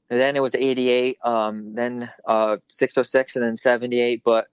then 0.09 0.37
it 0.37 0.41
was 0.41 0.55
88, 0.55 1.19
um, 1.25 1.75
then 1.75 2.11
uh, 2.27 2.59
606, 2.69 3.37
and 3.37 3.45
then 3.45 3.57
78. 3.57 4.23
But 4.25 4.47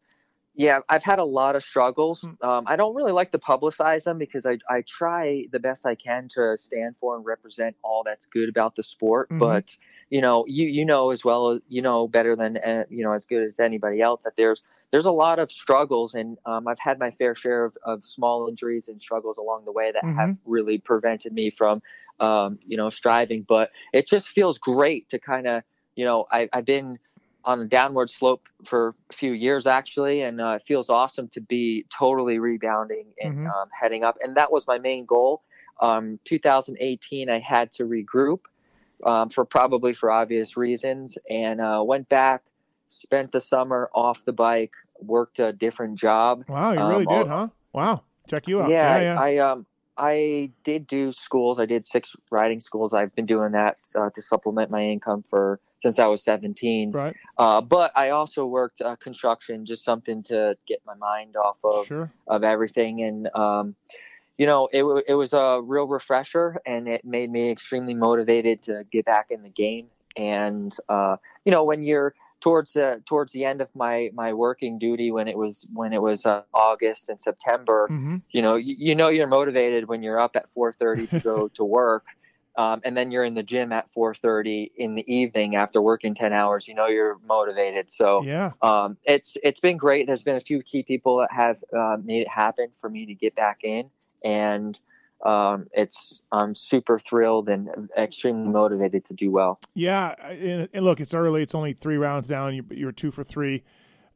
Yeah, 0.60 0.82
I've 0.90 1.06
had 1.06 1.20
a 1.20 1.24
lot 1.24 1.56
of 1.56 1.64
struggles. 1.64 2.20
Hmm. 2.20 2.46
Um, 2.46 2.64
I 2.68 2.76
don't 2.76 2.94
really 2.94 3.14
like 3.14 3.32
to 3.32 3.38
publicize 3.38 4.04
them 4.04 4.18
because 4.18 4.46
I, 4.46 4.58
I 4.70 4.84
try 4.86 5.46
the 5.54 5.60
best 5.60 5.86
I 5.86 5.96
can 5.96 6.28
to 6.34 6.58
stand 6.60 6.98
for 6.98 7.16
and 7.16 7.26
represent 7.26 7.78
all 7.82 8.04
that's 8.06 8.26
good 8.26 8.50
about 8.50 8.76
the 8.76 8.84
sport. 8.84 9.30
Mhm. 9.30 9.40
But 9.40 9.78
you 10.10 10.20
know, 10.20 10.44
you 10.48 10.68
you 10.68 10.84
know 10.84 11.12
as 11.12 11.24
well 11.24 11.52
as 11.52 11.62
you 11.70 11.82
know 11.82 12.10
better 12.10 12.36
than 12.36 12.58
uh, 12.58 12.84
you 12.90 13.06
know 13.06 13.14
as 13.14 13.24
good 13.24 13.48
as 13.48 13.58
anybody 13.62 14.02
else 14.02 14.24
that 14.24 14.36
there's 14.36 14.62
there's 14.92 15.06
a 15.06 15.12
lot 15.12 15.40
of 15.40 15.50
struggles, 15.50 16.14
and 16.14 16.38
um, 16.46 16.68
I've 16.68 16.80
had 16.80 17.00
my 17.00 17.12
fair 17.12 17.36
share 17.36 17.64
of, 17.64 17.78
of 17.86 18.06
small 18.06 18.50
injuries 18.50 18.90
and 18.90 19.02
struggles 19.02 19.38
along 19.38 19.64
the 19.64 19.72
way 19.72 19.94
that 19.94 20.04
have 20.04 20.36
really 20.46 20.78
prevented 20.78 21.32
me 21.32 21.52
from 21.52 21.82
um, 22.20 22.60
you 22.66 22.76
know 22.76 22.90
striving. 22.90 23.46
But 23.48 23.72
it 23.94 24.10
just 24.10 24.28
feels 24.28 24.58
great 24.58 25.08
to 25.12 25.20
kind 25.20 25.48
of 25.48 25.64
you 25.96 26.04
know 26.04 26.26
I, 26.34 26.50
I've 26.52 26.66
been 26.66 27.00
on 27.46 27.62
a 27.62 27.66
downward 27.66 28.10
slope 28.10 28.48
for 28.66 28.96
a 29.10 29.14
few 29.14 29.32
years 29.32 29.66
actually, 29.66 30.22
and 30.22 30.42
uh, 30.42 30.58
it 30.60 30.64
feels 30.68 30.90
awesome 30.90 31.28
to 31.30 31.42
be 31.42 31.86
totally 31.96 32.38
rebounding 32.40 33.08
and 33.22 33.38
Mhm. 33.40 33.48
um, 33.48 33.70
heading 33.80 34.04
up. 34.04 34.18
And 34.22 34.36
that 34.36 34.52
was 34.52 34.68
my 34.68 34.78
main 34.78 35.06
goal. 35.06 35.44
Um, 35.82 36.20
2018, 36.26 37.30
I 37.30 37.40
had 37.40 37.72
to 37.74 37.84
regroup 37.86 38.42
um, 39.06 39.30
for 39.30 39.46
probably 39.46 39.94
for 39.94 40.12
obvious 40.12 40.58
reasons, 40.58 41.18
and 41.30 41.62
uh, 41.62 41.82
went 41.86 42.10
back, 42.10 42.44
spent 42.88 43.32
the 43.32 43.40
summer 43.40 43.90
off 43.94 44.26
the 44.26 44.34
bike, 44.34 44.74
worked 45.00 45.40
a 45.40 45.54
different 45.54 45.98
job. 45.98 46.44
Wow, 46.50 46.74
you 46.74 46.86
really 46.86 47.06
Um, 47.08 47.16
did, 47.16 47.28
huh? 47.28 47.48
Wow, 47.72 48.04
check 48.28 48.48
you 48.50 48.62
out. 48.62 48.70
Yeah, 48.70 49.00
yeah. 49.00 49.20
I, 49.22 49.36
I 49.36 49.38
um 49.38 49.66
I 50.00 50.52
did 50.64 50.88
do 50.88 51.12
schools. 51.12 51.60
I 51.60 51.66
did 51.66 51.86
six 51.86 52.16
riding 52.32 52.62
schools. 52.62 52.94
I've 52.94 53.14
been 53.14 53.26
doing 53.26 53.52
that 53.52 53.78
uh, 53.96 54.10
to 54.12 54.22
supplement 54.22 54.72
my 54.72 54.84
income 54.84 55.24
for 55.30 55.60
since 55.80 56.00
I 56.00 56.08
was 56.08 56.24
17. 56.24 56.92
right. 56.92 57.16
Uh, 57.38 57.62
but 57.62 57.92
I 57.96 58.10
also 58.10 58.46
worked 58.46 58.82
uh, 58.82 58.96
construction, 58.96 59.66
just 59.66 59.84
something 59.84 60.24
to 60.24 60.58
get 60.68 60.80
my 60.86 60.96
mind 60.96 61.36
off 61.36 61.58
of 61.64 61.86
Sure. 61.88 62.12
of 62.28 62.44
everything. 62.44 63.02
And 63.02 63.30
um, 63.36 63.76
you 64.38 64.46
know, 64.46 64.70
it 64.72 64.84
it 65.08 65.16
was 65.16 65.34
a 65.34 65.60
real 65.62 65.86
refresher, 65.88 66.62
and 66.66 66.88
it 66.88 67.04
made 67.04 67.30
me 67.30 67.50
extremely 67.50 67.94
motivated 67.94 68.62
to 68.64 68.86
get 68.90 69.06
back 69.06 69.28
in 69.32 69.44
the 69.44 69.50
game. 69.50 69.88
And 70.16 70.74
uh, 70.88 71.18
you 71.44 71.52
know, 71.52 71.66
when 71.66 71.84
you're 71.84 72.14
towards 72.42 72.74
the 72.74 73.02
towards 73.06 73.34
the 73.34 73.46
end 73.46 73.62
of 73.62 73.70
my 73.76 74.10
my 74.14 74.34
working 74.34 74.80
duty, 74.80 75.12
when 75.12 75.28
it 75.28 75.38
was 75.38 75.68
when 75.74 75.94
it 75.94 76.02
was 76.02 76.26
uh, 76.26 76.44
August 76.54 77.10
and 77.10 77.20
September, 77.20 77.88
hmm 77.90 78.18
you 78.32 78.42
know 78.42 78.56
you, 78.56 78.76
you 78.78 78.96
know 78.96 79.10
you're 79.10 79.28
motivated 79.28 79.88
when 79.88 80.04
you're 80.04 80.20
up 80.20 80.36
at 80.36 80.46
4.30 80.56 81.10
to 81.12 81.20
go 81.20 81.48
to 81.56 81.64
work 81.64 82.06
um, 82.58 82.82
and 82.84 82.96
then 82.98 83.10
you're 83.10 83.24
in 83.24 83.36
the 83.36 83.44
gym 83.44 83.72
at 83.72 83.88
4.30 83.96 84.72
in 84.76 84.96
the 84.96 85.14
evening 85.14 85.56
after 85.56 85.82
working 85.82 86.14
10 86.14 86.34
hours 86.34 86.68
you 86.68 86.76
know 86.76 86.88
you're 86.88 87.18
motivated. 87.26 87.90
So 87.90 88.26
Yeah. 88.26 88.52
um, 88.62 88.98
it's 89.06 89.38
it's 89.44 89.60
been 89.62 89.78
great. 89.78 90.08
There's 90.08 90.24
been 90.24 90.36
a 90.36 90.42
few 90.42 90.62
key 90.62 90.84
people 90.84 91.18
that 91.20 91.32
have 91.32 91.64
uh, 91.76 91.98
made 92.04 92.22
it 92.22 92.28
happen 92.28 92.68
for 92.80 92.90
me 92.90 93.06
to 93.06 93.14
get 93.14 93.36
back 93.36 93.60
in 93.64 93.90
and 94.24 94.80
um, 95.26 95.68
it's 95.74 96.24
i'm 96.32 96.56
super 96.56 96.98
thrilled 97.00 97.50
and 97.50 97.70
extremely 97.98 98.50
motivated 98.50 99.04
to 99.06 99.14
do 99.14 99.30
well 99.32 99.60
Yeah, 99.74 100.14
and, 100.30 100.70
and 100.74 100.86
look, 100.86 101.00
it's 101.02 101.14
early. 101.14 101.42
It's 101.44 101.54
only 101.56 101.74
three 101.74 101.98
rounds 101.98 102.28
down. 102.28 102.56
You, 102.56 102.64
you're 102.72 102.92
two 102.92 103.12
for 103.12 103.24
three. 103.24 103.64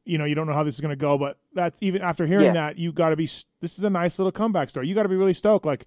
You 0.05 0.17
know, 0.17 0.25
you 0.25 0.35
don't 0.35 0.47
know 0.47 0.53
how 0.53 0.63
this 0.63 0.75
is 0.75 0.81
going 0.81 0.89
to 0.91 0.95
go, 0.97 1.17
but 1.17 1.37
that's 1.53 1.77
even 1.81 2.01
after 2.01 2.25
hearing 2.25 2.47
Yeah. 2.47 2.53
that, 2.53 2.77
you 2.77 2.91
got 2.91 3.09
to 3.09 3.15
be. 3.15 3.25
This 3.61 3.77
is 3.77 3.83
a 3.83 3.89
nice 3.89 4.19
little 4.19 4.31
comeback 4.33 4.69
story. 4.69 4.87
You 4.87 4.95
got 4.95 5.03
to 5.03 5.09
be 5.09 5.15
really 5.15 5.33
stoked. 5.33 5.65
Like, 5.65 5.85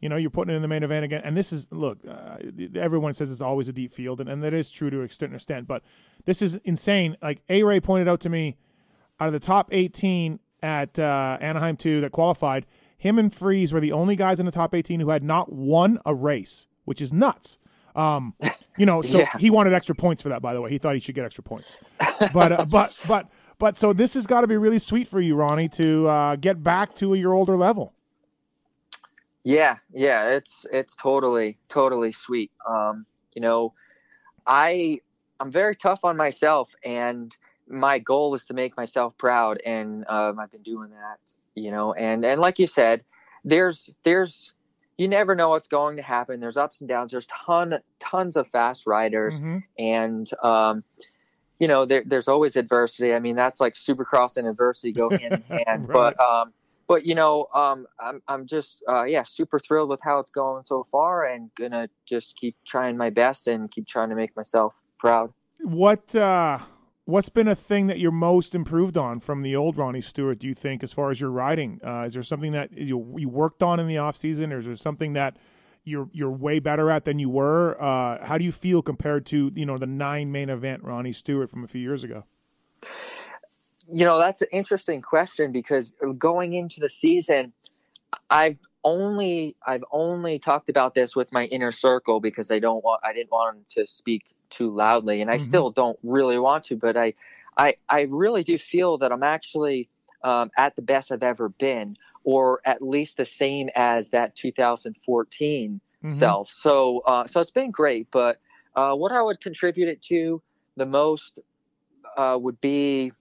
you 0.00 0.08
know, 0.08 0.16
you're 0.16 0.30
putting 0.30 0.52
it 0.54 0.56
in 0.56 0.62
the 0.62 0.68
main 0.68 0.82
event 0.82 1.04
again, 1.04 1.20
and 1.24 1.36
this 1.36 1.52
is 1.52 1.68
look. 1.70 1.98
Uh, 2.08 2.36
everyone 2.76 3.12
says 3.14 3.30
it's 3.30 3.40
always 3.42 3.68
a 3.68 3.72
deep 3.72 3.92
field, 3.92 4.20
and, 4.20 4.28
and 4.30 4.42
that 4.42 4.54
is 4.54 4.70
true 4.70 4.88
to 4.90 5.02
a 5.02 5.08
certain 5.10 5.34
extent. 5.34 5.66
But 5.66 5.82
this 6.24 6.40
is 6.40 6.54
insane. 6.64 7.16
Like 7.20 7.42
A 7.50 7.62
Ray 7.62 7.80
pointed 7.80 8.08
out 8.08 8.20
to 8.20 8.28
me, 8.30 8.56
out 9.20 9.26
of 9.26 9.32
the 9.34 9.40
top 9.40 9.68
18 9.72 10.38
at 10.62 10.98
uh, 10.98 11.36
Anaheim 11.40 11.76
two 11.76 12.00
that 12.00 12.12
qualified, 12.12 12.64
him 12.98 13.18
and 13.18 13.32
Friese 13.32 13.72
were 13.72 13.80
the 13.80 13.92
only 13.92 14.16
guys 14.16 14.40
in 14.40 14.46
the 14.46 14.52
top 14.52 14.74
18 14.74 15.00
who 15.00 15.10
had 15.10 15.22
not 15.22 15.52
won 15.52 16.00
a 16.04 16.14
race, 16.14 16.66
which 16.84 17.00
is 17.00 17.12
nuts. 17.12 17.58
Um, 17.96 18.34
you 18.76 18.84
know, 18.86 19.02
so 19.02 19.18
Yeah. 19.20 19.30
he 19.38 19.50
wanted 19.50 19.72
extra 19.72 19.94
points 19.94 20.22
for 20.22 20.28
that. 20.30 20.42
By 20.42 20.52
the 20.52 20.60
way, 20.60 20.70
he 20.70 20.78
thought 20.78 20.94
he 20.94 21.00
should 21.00 21.14
get 21.14 21.24
extra 21.24 21.42
points. 21.44 21.78
But 22.32 22.52
uh, 22.52 22.64
but 22.66 22.94
but 23.06 23.28
but 23.58 23.76
so 23.76 23.92
this 23.92 24.14
has 24.14 24.26
got 24.26 24.42
to 24.42 24.46
be 24.48 24.56
really 24.56 24.78
sweet 24.80 25.08
for 25.08 25.20
you, 25.20 25.36
Ronnie, 25.36 25.68
to 25.70 26.08
uh, 26.08 26.36
get 26.36 26.62
back 26.62 26.94
to 26.96 27.14
your 27.14 27.34
older 27.34 27.56
level. 27.56 27.92
Yeah, 29.44 29.76
yeah, 29.92 30.30
it's 30.30 30.66
it's 30.72 30.94
totally 30.96 31.58
totally 31.68 32.12
sweet. 32.12 32.50
Um, 32.68 33.06
you 33.34 33.40
know, 33.40 33.72
I 34.46 35.00
I'm 35.40 35.50
very 35.52 35.76
tough 35.76 36.00
on 36.02 36.16
myself, 36.16 36.70
and 36.84 37.34
my 37.68 37.98
goal 37.98 38.34
is 38.34 38.46
to 38.46 38.54
make 38.54 38.76
myself 38.76 39.16
proud, 39.18 39.60
and 39.64 40.04
um, 40.08 40.38
I've 40.38 40.50
been 40.50 40.62
doing 40.62 40.90
that. 40.90 41.32
You 41.58 41.70
know, 41.70 41.92
and 41.92 42.24
and 42.24 42.40
like 42.40 42.58
you 42.58 42.66
said, 42.66 43.02
there's 43.44 43.90
there's 44.04 44.52
you 44.96 45.06
never 45.08 45.34
know 45.34 45.50
what's 45.50 45.68
going 45.68 45.96
to 45.96 46.02
happen. 46.02 46.40
There's 46.40 46.56
ups 46.56 46.80
and 46.80 46.88
downs. 46.88 47.12
There's 47.12 47.26
ton 47.26 47.78
tons 48.00 48.36
of 48.36 48.48
fast 48.48 48.86
riders, 48.86 49.40
Mhm. 49.40 49.62
and 49.78 50.30
um, 50.42 50.84
you 51.60 51.68
know 51.68 51.84
there, 51.86 52.02
there's 52.04 52.28
always 52.28 52.56
adversity. 52.56 53.12
I 53.14 53.18
mean, 53.20 53.36
that's 53.36 53.60
like 53.60 53.74
Supercross 53.74 54.36
and 54.36 54.46
adversity 54.46 54.92
go 54.92 55.10
hand 55.10 55.34
in 55.34 55.42
hand. 55.66 55.88
Right. 55.88 56.14
But 56.16 56.20
um, 56.20 56.52
but 56.88 57.04
you 57.06 57.14
know, 57.14 57.46
um, 57.54 57.86
I'm 58.00 58.22
I'm 58.28 58.46
just 58.46 58.82
uh, 58.88 59.04
yeah, 59.04 59.22
super 59.22 59.58
thrilled 59.58 59.88
with 59.90 60.00
how 60.02 60.18
it's 60.20 60.30
going 60.30 60.64
so 60.64 60.84
far, 60.90 61.24
and 61.26 61.50
gonna 61.56 61.88
just 62.06 62.36
keep 62.36 62.56
trying 62.66 62.96
my 62.96 63.10
best 63.10 63.46
and 63.46 63.70
keep 63.70 63.86
trying 63.86 64.08
to 64.08 64.14
make 64.16 64.34
myself 64.36 64.80
proud. 64.98 65.32
What 65.62 66.14
uh, 66.14 66.58
what's 67.08 67.30
been 67.30 67.48
a 67.48 67.54
thing 67.54 67.86
that 67.86 67.98
you're 67.98 68.12
most 68.12 68.54
improved 68.54 68.98
on 68.98 69.18
from 69.18 69.40
the 69.40 69.56
old 69.56 69.78
Ronnie 69.78 70.02
Stewart? 70.02 70.38
Do 70.38 70.46
you 70.46 70.54
think, 70.54 70.84
as 70.84 70.92
far 70.92 71.10
as 71.10 71.18
your 71.22 71.30
riding, 71.30 71.80
uh, 71.84 72.02
is 72.02 72.12
there 72.12 72.22
something 72.22 72.52
that 72.52 72.76
you 72.76 73.14
you 73.16 73.30
worked 73.30 73.62
on 73.62 73.80
in 73.80 73.88
the 73.88 73.96
off 73.96 74.14
season, 74.14 74.52
or 74.52 74.58
is 74.58 74.66
there 74.66 74.76
something 74.76 75.14
that 75.14 75.38
you're 75.84 76.10
you're 76.12 76.30
way 76.30 76.58
better 76.58 76.90
at 76.90 77.06
than 77.06 77.18
you 77.18 77.30
were? 77.30 77.82
Uh, 77.82 78.24
how 78.24 78.36
do 78.36 78.44
you 78.44 78.52
feel 78.52 78.82
compared 78.82 79.24
to 79.26 79.50
you 79.54 79.64
know 79.64 79.78
the 79.78 79.86
nine 79.86 80.30
main 80.30 80.50
event 80.50 80.84
Ronnie 80.84 81.14
Stewart 81.14 81.48
from 81.48 81.64
a 81.64 81.66
few 81.66 81.80
years 81.80 82.04
ago? 82.04 82.24
You 83.90 84.04
know, 84.04 84.18
that's 84.18 84.42
an 84.42 84.48
interesting 84.52 85.00
question 85.00 85.50
because 85.50 85.94
going 86.18 86.52
into 86.52 86.78
the 86.78 86.90
season, 86.90 87.54
I've 88.28 88.58
only 88.84 89.56
I've 89.66 89.84
only 89.92 90.38
talked 90.38 90.68
about 90.68 90.94
this 90.94 91.16
with 91.16 91.32
my 91.32 91.46
inner 91.46 91.72
circle 91.72 92.20
because 92.20 92.50
I 92.50 92.58
don't 92.58 92.84
want 92.84 93.00
I 93.02 93.14
didn't 93.14 93.30
want 93.30 93.66
to 93.70 93.86
speak 93.86 94.26
too 94.50 94.74
loudly, 94.74 95.20
and 95.20 95.30
I 95.30 95.38
Mhm. 95.38 95.42
still 95.46 95.70
don't 95.70 95.98
really 96.02 96.38
want 96.38 96.64
to. 96.64 96.76
But 96.76 96.96
I 96.96 97.14
I 97.56 97.76
I 97.88 98.02
really 98.02 98.44
do 98.44 98.58
feel 98.58 98.98
that 98.98 99.12
I'm 99.12 99.22
actually 99.22 99.88
um, 100.22 100.50
at 100.56 100.76
the 100.76 100.82
best 100.82 101.12
I've 101.12 101.22
ever 101.22 101.48
been, 101.48 101.96
or 102.24 102.60
at 102.64 102.82
least 102.82 103.16
the 103.16 103.24
same 103.24 103.68
as 103.74 104.10
that 104.10 104.34
2014 104.36 105.80
Mhm. 106.04 106.10
self. 106.10 106.50
So 106.50 107.00
uh, 107.06 107.26
so 107.26 107.40
it's 107.40 107.50
been 107.50 107.70
great. 107.70 108.08
But 108.10 108.40
uh, 108.74 108.94
what 108.94 109.12
I 109.12 109.22
would 109.22 109.40
contribute 109.40 109.88
it 109.88 110.02
to 110.02 110.42
the 110.76 110.86
most 110.86 111.40
uh, 112.16 112.38
would 112.40 112.60
be 112.60 113.12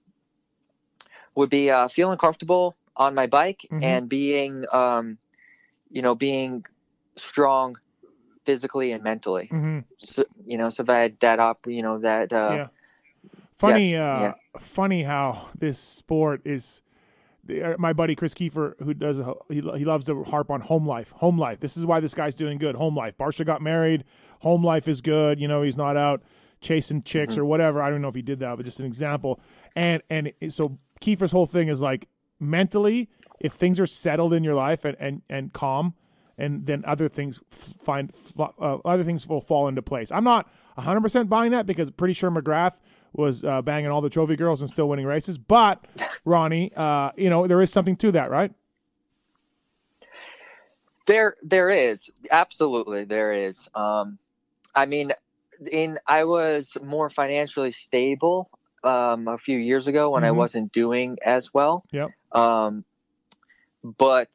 would 1.36 1.50
be 1.50 1.70
uh, 1.70 1.88
feeling 1.88 2.18
comfortable 2.18 2.76
on 2.96 3.14
my 3.14 3.28
bike 3.28 3.68
Mhm. 3.72 3.84
and 3.84 4.10
being 4.10 4.66
um, 4.74 5.18
you 5.90 6.02
know 6.02 6.16
being 6.16 6.66
strong 7.16 7.78
physically 8.48 8.92
and 8.94 9.04
mentally. 9.04 9.48
Mhm. 9.52 9.84
So, 10.00 10.24
you 10.46 10.58
know, 10.58 10.70
so 10.72 10.82
if 10.84 10.90
I 10.90 11.00
had 11.06 11.20
that 11.20 11.40
up, 11.40 11.68
you 11.68 11.82
know 11.84 12.00
that 12.00 12.32
uh, 12.34 12.52
Yeah. 12.60 12.68
Funny, 13.58 13.96
uh, 13.96 14.34
funny 14.60 15.04
how 15.04 15.50
this 15.58 15.78
sport 15.80 16.42
is. 16.46 16.82
uh, 17.50 17.74
My 17.80 17.92
buddy 17.94 18.16
Kris 18.16 18.34
Keefer, 18.34 18.76
who 18.84 18.94
does 18.94 19.20
a, 19.20 19.34
he 19.50 19.62
he 19.82 19.86
loves 19.86 20.06
to 20.08 20.24
harp 20.24 20.50
on 20.52 20.62
home 20.62 20.86
life. 20.88 21.12
Home 21.24 21.38
life. 21.40 21.60
This 21.60 21.76
is 21.78 21.84
why 21.86 22.00
this 22.00 22.14
guy's 22.14 22.36
doing 22.36 22.58
good. 22.60 22.76
Home 22.76 22.96
life. 22.96 23.18
Barcia 23.18 23.46
got 23.46 23.62
married. 23.62 24.04
Home 24.42 24.64
life 24.64 24.88
is 24.88 25.02
good. 25.02 25.40
You 25.40 25.48
know, 25.48 25.62
he's 25.64 25.78
not 25.78 25.98
out 25.98 26.22
chasing 26.62 27.02
chicks 27.04 27.34
Mm-hmm. 27.34 27.42
or 27.42 27.46
whatever. 27.46 27.82
I 27.82 27.90
don't 27.90 28.02
know 28.02 28.10
if 28.10 28.16
he 28.16 28.22
did 28.32 28.40
that, 28.40 28.58
but 28.58 28.66
just 28.66 28.80
an 28.80 28.86
example. 28.86 29.40
And 29.76 30.02
and 30.10 30.32
so 30.50 30.78
Keefer's 31.02 31.32
whole 31.32 31.46
thing 31.48 31.68
is 31.68 31.82
like 31.82 32.08
mentally, 32.40 33.10
if 33.40 33.54
things 33.54 33.80
are 33.80 33.88
settled 33.88 34.34
in 34.34 34.44
your 34.44 34.56
life 34.56 34.86
and 34.86 34.96
and 35.00 35.22
and 35.30 35.52
calm, 35.54 35.94
and 36.38 36.66
then 36.66 36.84
other 36.86 37.10
things 37.10 37.40
find 37.50 38.12
uh, 38.40 38.78
other 38.86 39.04
things 39.04 39.28
will 39.28 39.42
fall 39.42 39.68
into 39.68 39.82
place. 39.82 40.12
I'm 40.12 40.24
not 40.24 40.50
100 40.76 41.02
percent 41.02 41.30
buying 41.30 41.52
that 41.52 41.66
because 41.66 41.90
pretty 41.92 42.14
sure 42.14 42.30
McGrath 42.32 42.80
was 43.14 43.44
uh, 43.44 43.62
banging 43.62 43.90
all 43.90 44.02
the 44.02 44.10
trophy 44.10 44.36
girls 44.36 44.62
and 44.62 44.70
still 44.70 44.88
winning 44.90 45.06
races. 45.06 45.38
But 45.38 45.84
Ronnie, 46.26 46.72
uh, 46.76 47.12
you 47.18 47.30
know 47.30 47.48
there 47.48 47.62
is 47.62 47.72
something 47.72 47.96
to 47.98 48.12
that, 48.14 48.30
right? 48.30 48.52
There, 51.06 51.36
there 51.42 51.70
is 51.70 52.10
absolutely 52.32 53.06
there 53.06 53.32
is. 53.32 53.70
Um, 53.74 54.18
I 54.76 54.86
mean, 54.86 55.14
in 55.72 56.00
I 56.06 56.26
was 56.26 56.76
more 56.84 57.10
financially 57.10 57.72
stable 57.72 58.50
um, 58.84 59.28
a 59.30 59.38
few 59.38 59.58
years 59.58 59.88
ago 59.88 60.10
when 60.12 60.24
I 60.26 60.30
Mhm. 60.30 60.36
wasn't 60.36 60.72
doing 60.74 61.18
as 61.26 61.54
well. 61.54 61.86
Yep. 61.92 62.10
Um, 62.34 62.84
but 63.98 64.30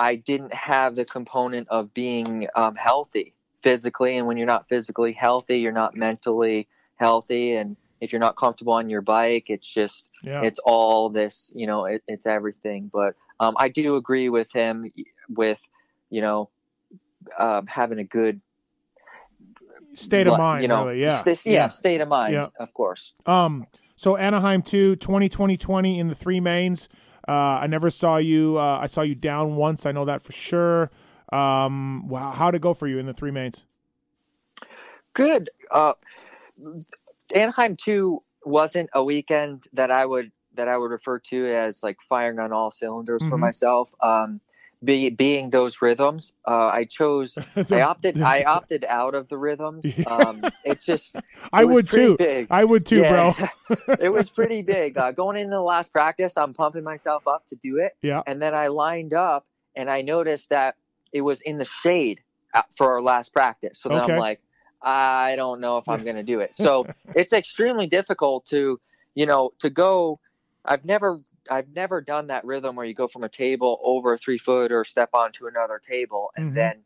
I 0.00 0.16
didn't 0.16 0.54
have 0.54 0.96
the 0.96 1.04
component 1.04 1.68
of 1.68 1.92
being 1.92 2.48
um, 2.56 2.74
healthy 2.74 3.34
physically, 3.62 4.16
and 4.16 4.26
when 4.26 4.38
you're 4.38 4.46
not 4.46 4.66
physically 4.68 5.12
healthy, 5.12 5.58
you're 5.60 5.72
not 5.72 5.94
mentally 5.94 6.66
healthy, 6.96 7.54
and 7.54 7.76
if 8.00 8.10
you're 8.12 8.18
not 8.20 8.34
comfortable 8.36 8.72
on 8.72 8.88
your 8.88 9.02
bike, 9.02 9.44
it's 9.48 9.68
just 9.68 10.08
Yeah. 10.24 10.42
it's 10.42 10.58
all 10.64 11.10
this, 11.10 11.52
you 11.54 11.66
know, 11.66 11.84
it, 11.84 12.02
it's 12.08 12.26
everything. 12.26 12.90
But 12.90 13.14
um, 13.38 13.54
I 13.58 13.68
do 13.68 13.96
agree 13.96 14.30
with 14.30 14.50
him 14.52 14.90
with, 15.28 15.60
you 16.08 16.22
know, 16.22 16.48
um, 17.38 17.66
having 17.66 17.98
a 17.98 18.04
good 18.04 18.40
State 19.94 20.28
of 20.28 20.38
mind, 20.38 20.62
you 20.62 20.68
know, 20.68 20.86
really. 20.86 21.02
Yeah. 21.02 21.22
s- 21.26 21.46
yeah, 21.46 21.68
state 21.68 22.00
of 22.00 22.08
mind, 22.08 22.32
Yeah. 22.34 22.46
of 22.58 22.72
course. 22.72 23.12
Um, 23.26 23.66
so 23.96 24.16
Anaheim 24.16 24.62
2, 24.62 24.96
2020 24.96 25.56
20 25.58 25.98
in 25.98 26.08
the 26.08 26.14
three 26.14 26.40
mains. 26.40 26.88
Uh, 27.28 27.32
I 27.32 27.66
never 27.66 27.90
saw 27.90 28.16
you. 28.16 28.58
Uh, 28.58 28.78
I 28.80 28.86
saw 28.86 29.02
you 29.02 29.14
down 29.14 29.56
once. 29.56 29.86
I 29.86 29.92
know 29.92 30.04
that 30.06 30.22
for 30.22 30.32
sure. 30.32 30.90
Um, 31.32 32.08
wow, 32.08 32.32
how'd 32.32 32.54
it 32.54 32.60
go 32.62 32.74
for 32.74 32.86
you 32.88 32.98
in 32.98 33.06
the 33.06 33.14
three 33.14 33.30
mains? 33.30 33.64
Good. 35.14 35.50
Uh, 35.70 35.92
Anaheim 37.34 37.76
two 37.76 38.22
wasn't 38.44 38.90
a 38.94 39.04
weekend 39.04 39.66
that 39.72 39.90
I 39.90 40.06
would 40.06 40.32
that 40.54 40.66
I 40.68 40.76
would 40.76 40.90
refer 40.90 41.18
to 41.20 41.54
as 41.54 41.82
like 41.82 41.98
firing 42.02 42.38
on 42.40 42.52
all 42.52 42.70
cylinders 42.70 43.22
for 43.22 43.36
Mhm. 43.36 43.40
myself. 43.40 43.94
Um, 44.00 44.40
be, 44.82 45.10
being 45.10 45.50
those 45.50 45.82
rhythms, 45.82 46.32
uh, 46.46 46.68
I 46.68 46.84
chose. 46.84 47.36
I 47.70 47.82
opted. 47.82 48.20
I 48.20 48.42
opted 48.42 48.84
out 48.88 49.14
of 49.14 49.28
the 49.28 49.36
rhythms. 49.36 49.84
Um, 50.06 50.42
it 50.64 50.80
just. 50.80 51.16
It 51.42 51.48
I 51.52 51.64
would 51.64 51.88
too. 51.88 52.16
Big. 52.16 52.46
I 52.50 52.64
would 52.64 52.86
too, 52.86 53.02
bro. 53.02 53.34
it 53.98 54.10
was 54.10 54.30
pretty 54.30 54.62
big. 54.62 54.96
Uh, 54.96 55.10
going 55.10 55.36
into 55.36 55.56
the 55.56 55.60
last 55.62 55.92
practice, 55.92 56.36
I'm 56.36 56.54
pumping 56.54 56.84
myself 56.84 57.26
up 57.26 57.46
to 57.48 57.56
do 57.56 57.78
it. 57.78 57.96
Yeah. 58.02 58.22
And 58.26 58.40
then 58.40 58.54
I 58.54 58.68
lined 58.68 59.12
up 59.12 59.46
and 59.74 59.90
I 59.90 60.02
noticed 60.02 60.50
that 60.50 60.76
it 61.12 61.22
was 61.22 61.40
in 61.40 61.58
the 61.58 61.64
shade 61.64 62.20
uh, 62.54 62.62
for 62.76 62.92
our 62.92 63.02
last 63.02 63.32
practice. 63.32 63.80
So 63.80 63.88
then 63.88 64.02
Okay. 64.02 64.12
I'm 64.12 64.18
like, 64.18 64.40
I 64.82 65.34
don't 65.36 65.60
know 65.60 65.78
if 65.78 65.88
I'm 65.88 66.04
going 66.04 66.16
to 66.16 66.22
do 66.22 66.40
it. 66.40 66.56
So 66.56 66.86
it's 67.14 67.32
extremely 67.32 67.86
difficult 67.86 68.46
to, 68.46 68.80
you 69.14 69.26
know, 69.26 69.52
to 69.58 69.70
go. 69.70 70.20
I've 70.64 70.84
never, 70.84 71.20
I've 71.50 71.68
never 71.74 72.00
done 72.00 72.28
that 72.28 72.44
rhythm 72.44 72.76
where 72.76 72.86
you 72.86 72.94
go 72.94 73.08
from 73.08 73.24
a 73.24 73.28
table 73.28 73.80
over 73.84 74.14
a 74.14 74.18
three 74.18 74.38
foot 74.38 74.72
or 74.72 74.84
step 74.84 75.10
onto 75.12 75.46
another 75.46 75.78
table, 75.78 76.30
and 76.36 76.46
Mhm. 76.46 76.54
then 76.54 76.84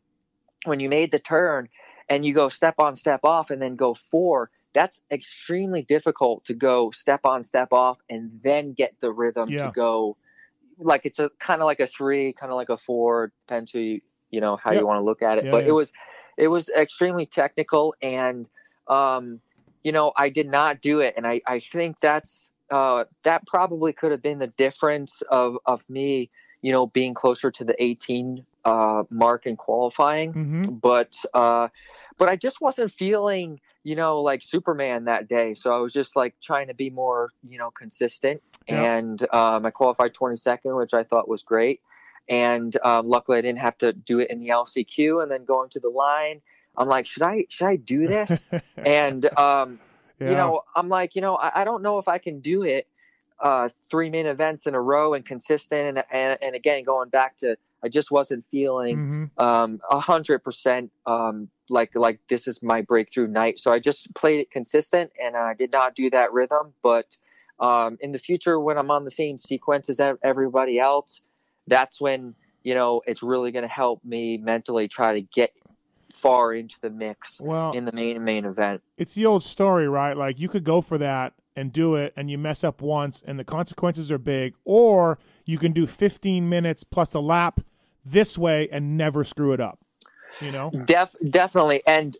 when 0.65 0.79
you 0.79 0.89
made 0.89 1.11
the 1.11 1.19
turn 1.19 1.69
and 2.09 2.25
you 2.25 2.33
go 2.33 2.49
step 2.49 2.75
on, 2.79 2.95
step 2.95 3.21
off, 3.23 3.49
and 3.51 3.61
then 3.61 3.75
go 3.75 3.93
four. 3.93 4.49
That's 4.73 5.01
extremely 5.09 5.81
difficult 5.81 6.43
to 6.45 6.53
go 6.53 6.91
step 6.91 7.21
on, 7.23 7.43
step 7.43 7.71
off, 7.71 7.99
and 8.09 8.41
then 8.43 8.73
get 8.73 8.99
the 8.99 9.11
rhythm 9.11 9.51
Yeah. 9.51 9.67
to 9.67 9.71
go. 9.71 10.17
Like 10.77 11.05
it's 11.05 11.19
a 11.19 11.29
kind 11.39 11.61
of 11.61 11.65
like 11.65 11.79
a 11.79 11.87
three, 11.87 12.33
kind 12.33 12.51
of 12.51 12.57
like 12.57 12.69
a 12.69 12.77
four, 12.77 13.31
depends 13.47 13.71
who 13.71 13.79
you, 13.79 14.01
you 14.31 14.41
know 14.41 14.57
how 14.57 14.73
you 14.73 14.85
want 14.85 14.99
to 14.99 15.03
look 15.03 15.21
at 15.21 15.37
it. 15.37 15.45
Yeah, 15.45 15.51
but 15.51 15.65
it 15.67 15.71
was, 15.71 15.93
it 16.37 16.49
was 16.49 16.69
extremely 16.69 17.25
technical, 17.25 17.95
and 18.01 18.47
um, 18.87 19.39
you 19.83 19.91
know 19.93 20.11
I 20.17 20.29
did 20.29 20.47
not 20.47 20.81
do 20.81 20.99
it, 20.99 21.13
and 21.15 21.25
I 21.25 21.41
I 21.47 21.61
think 21.61 21.97
that's 22.01 22.51
uh 22.71 23.05
that 23.23 23.45
probably 23.47 23.93
could 23.93 24.11
have 24.11 24.21
been 24.21 24.39
the 24.39 24.47
difference 24.47 25.21
of 25.29 25.57
of 25.65 25.87
me, 25.89 26.29
you 26.61 26.71
know, 26.71 26.87
being 26.87 27.13
closer 27.13 27.51
to 27.51 27.63
the 27.63 27.75
18 27.83 28.45
uh 28.65 29.03
mark 29.09 29.45
in 29.45 29.55
qualifying. 29.55 30.33
Hmm 30.33 30.61
but 30.81 31.15
uh 31.33 31.67
but 32.17 32.29
i 32.29 32.35
just 32.35 32.59
wasn't 32.61 32.91
feeling 32.91 33.59
you 33.83 33.95
know 33.95 34.21
like 34.21 34.41
superman 34.41 35.05
that 35.05 35.27
day. 35.27 35.53
So 35.53 35.71
i 35.71 35.77
was 35.79 35.93
just 35.93 36.15
like 36.15 36.35
trying 36.41 36.67
to 36.67 36.73
be 36.73 36.89
more 36.89 37.31
you 37.47 37.57
know 37.57 37.71
consistent. 37.71 38.41
Yeah. 38.67 38.95
and 38.95 39.21
um 39.33 39.65
i 39.65 39.69
qualified 39.69 40.13
22nd 40.15 40.75
which 40.77 40.93
i 40.93 41.03
thought 41.03 41.27
was 41.29 41.43
great. 41.43 41.81
And 42.27 42.75
um, 42.83 43.07
luckily 43.07 43.37
i 43.37 43.41
didn't 43.41 43.59
have 43.59 43.77
to 43.79 43.93
do 43.93 44.19
it 44.19 44.31
in 44.31 44.39
the 44.39 44.49
lcq 44.49 45.21
and 45.21 45.31
then 45.31 45.45
going 45.45 45.69
to 45.69 45.79
the 45.79 45.89
line 45.89 46.41
i'm 46.75 46.87
like 46.87 47.05
should 47.05 47.21
i 47.21 47.45
should 47.49 47.67
i 47.67 47.75
do 47.75 48.07
this? 48.07 48.43
And 48.77 49.25
um 49.37 49.79
Yeah. 50.19 50.29
you 50.31 50.35
know 50.35 50.61
i'm 50.75 50.89
like 50.89 51.15
you 51.15 51.21
know 51.21 51.35
I, 51.35 51.61
I 51.61 51.63
don't 51.63 51.81
know 51.83 51.97
if 51.99 52.07
i 52.07 52.17
can 52.17 52.39
do 52.39 52.63
it 52.63 52.87
uh 53.41 53.69
three 53.89 54.09
main 54.09 54.25
events 54.27 54.65
in 54.65 54.73
a 54.75 54.81
row 54.81 55.13
and 55.13 55.25
consistent 55.25 55.97
and, 55.97 56.03
and 56.11 56.37
and 56.41 56.55
again 56.55 56.83
going 56.83 57.09
back 57.09 57.35
to 57.37 57.57
i 57.83 57.89
just 57.89 58.11
wasn't 58.11 58.45
feeling 58.45 58.97
Mhm. 58.97 59.29
um 59.43 59.79
a 59.91 59.99
hundred 59.99 60.39
percent 60.43 60.91
um 61.05 61.49
like 61.69 61.91
like 61.95 62.19
this 62.29 62.47
is 62.47 62.63
my 62.63 62.81
breakthrough 62.81 63.27
night 63.27 63.59
so 63.59 63.73
i 63.73 63.79
just 63.79 64.13
played 64.15 64.39
it 64.39 64.51
consistent 64.51 65.11
and 65.21 65.35
i 65.35 65.53
did 65.53 65.71
not 65.71 65.95
do 65.95 66.09
that 66.11 66.31
rhythm 66.31 66.73
but 66.81 67.17
um 67.59 67.97
in 67.99 68.11
the 68.13 68.19
future 68.19 68.59
when 68.59 68.77
i'm 68.77 68.91
on 68.91 69.03
the 69.03 69.11
same 69.11 69.37
sequence 69.37 69.89
as 69.89 69.99
everybody 70.23 70.79
else 70.79 71.21
that's 71.67 71.99
when 71.99 72.35
you 72.63 72.73
know 72.73 73.01
it's 73.05 73.21
really 73.21 73.51
going 73.51 73.63
to 73.67 73.73
help 73.73 74.03
me 74.05 74.37
mentally 74.37 74.87
try 74.87 75.13
to 75.13 75.21
get 75.21 75.51
far 76.15 76.53
into 76.53 76.75
the 76.81 76.89
mix 76.89 77.39
Well, 77.41 77.71
in 77.73 77.85
the 77.85 77.91
main 77.91 78.23
main 78.23 78.45
event 78.45 78.81
it's 78.97 79.13
the 79.13 79.25
old 79.25 79.43
story, 79.43 79.87
right? 79.87 80.15
Like 80.15 80.39
you 80.39 80.47
could 80.49 80.63
go 80.63 80.81
for 80.81 80.97
that 80.97 81.33
and 81.57 81.71
do 81.71 81.95
it, 81.95 82.13
and 82.17 82.29
you 82.29 82.37
mess 82.37 82.63
up 82.63 82.81
once, 82.81 83.23
and 83.25 83.39
the 83.39 83.43
consequences 83.45 84.11
are 84.11 84.17
big. 84.17 84.55
Or 84.65 85.17
you 85.45 85.57
can 85.57 85.71
do 85.71 85.87
15 85.87 86.49
minutes 86.49 86.83
plus 86.83 87.13
a 87.13 87.19
lap 87.21 87.61
this 88.03 88.37
way 88.37 88.67
and 88.71 88.97
never 88.97 89.23
screw 89.23 89.53
it 89.53 89.61
up. 89.61 89.79
You 90.41 90.51
know? 90.51 90.69
Def, 90.85 91.15
definitely 91.29 91.81
and 91.87 92.17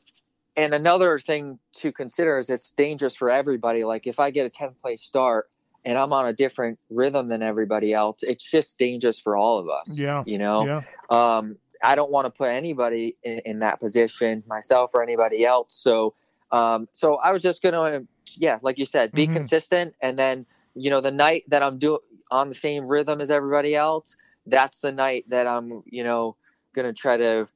and 0.55 0.73
another 0.73 1.19
thing 1.19 1.60
to 1.73 1.91
consider 1.91 2.38
is 2.38 2.49
it's 2.49 2.71
dangerous 2.71 3.15
for 3.15 3.29
everybody 3.29 3.84
like 3.84 4.08
if 4.08 4.19
i 4.19 4.31
get 4.31 4.45
a 4.45 4.49
10th 4.49 4.79
place 4.81 5.01
start 5.01 5.49
and 5.84 5.97
i'm 5.97 6.13
on 6.13 6.25
a 6.27 6.34
different 6.34 6.79
rhythm 6.89 7.27
than 7.27 7.41
everybody 7.43 7.93
else 7.93 8.23
it's 8.23 8.49
just 8.49 8.77
dangerous 8.77 9.19
for 9.19 9.36
all 9.36 9.60
of 9.60 9.67
us 9.67 9.99
Yeah. 9.99 10.23
you 10.25 10.38
know 10.38 10.65
Yeah. 10.65 10.81
um 11.10 11.58
i 11.84 11.96
don't 11.96 12.12
want 12.12 12.26
to 12.26 12.30
put 12.30 12.50
anybody 12.50 13.16
in, 13.24 13.40
in 13.46 13.60
that 13.60 13.80
position 13.80 14.44
myself 14.48 14.92
or 14.94 15.02
anybody 15.04 15.46
else 15.46 15.74
so 15.74 16.14
um 16.52 16.88
so 16.92 17.16
i 17.16 17.32
was 17.32 17.42
just 17.44 17.62
gonna 17.62 18.04
yeah 18.38 18.58
like 18.62 18.78
you 18.78 18.86
said 18.86 19.12
be 19.12 19.28
Mhm. 19.28 19.34
consistent 19.34 19.96
and 20.02 20.18
then 20.18 20.46
you 20.76 20.90
know 20.90 21.02
the 21.02 21.12
night 21.12 21.44
that 21.50 21.64
i'm 21.64 21.78
doing 21.80 22.00
on 22.32 22.50
the 22.50 22.56
same 22.56 22.88
rhythm 22.88 23.22
as 23.22 23.30
everybody 23.30 23.76
else 23.76 24.18
that's 24.48 24.80
the 24.80 24.92
night 24.92 25.26
that 25.30 25.48
i'm 25.48 25.84
you 25.86 26.04
know 26.04 26.36
gonna 26.74 26.94
try 26.94 27.18
to 27.18 27.48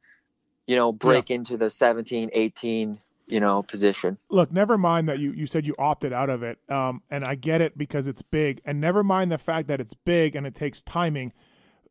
you 0.67 0.75
know 0.75 0.91
break 0.91 1.29
into 1.31 1.57
the 1.57 1.69
17 1.69 2.29
18 2.33 2.99
you 3.27 3.39
know 3.39 3.61
position 3.63 4.17
Look, 4.31 4.51
never 4.51 4.77
mind 4.77 5.09
that 5.09 5.19
you, 5.19 5.31
you 5.31 5.45
said 5.45 5.65
you 5.67 5.75
opted 5.79 6.13
out 6.13 6.29
of 6.29 6.41
it. 6.43 6.59
Um, 6.69 7.01
and 7.11 7.23
I 7.23 7.33
get 7.35 7.61
it 7.61 7.77
because 7.77 8.07
it's 8.07 8.21
big. 8.21 8.61
And 8.63 8.79
never 8.79 9.03
mind 9.03 9.31
the 9.31 9.37
fact 9.39 9.67
that 9.67 9.79
it's 9.79 9.93
big 9.93 10.35
and 10.35 10.45
it 10.47 10.53
takes 10.55 10.81
timing. 10.83 11.33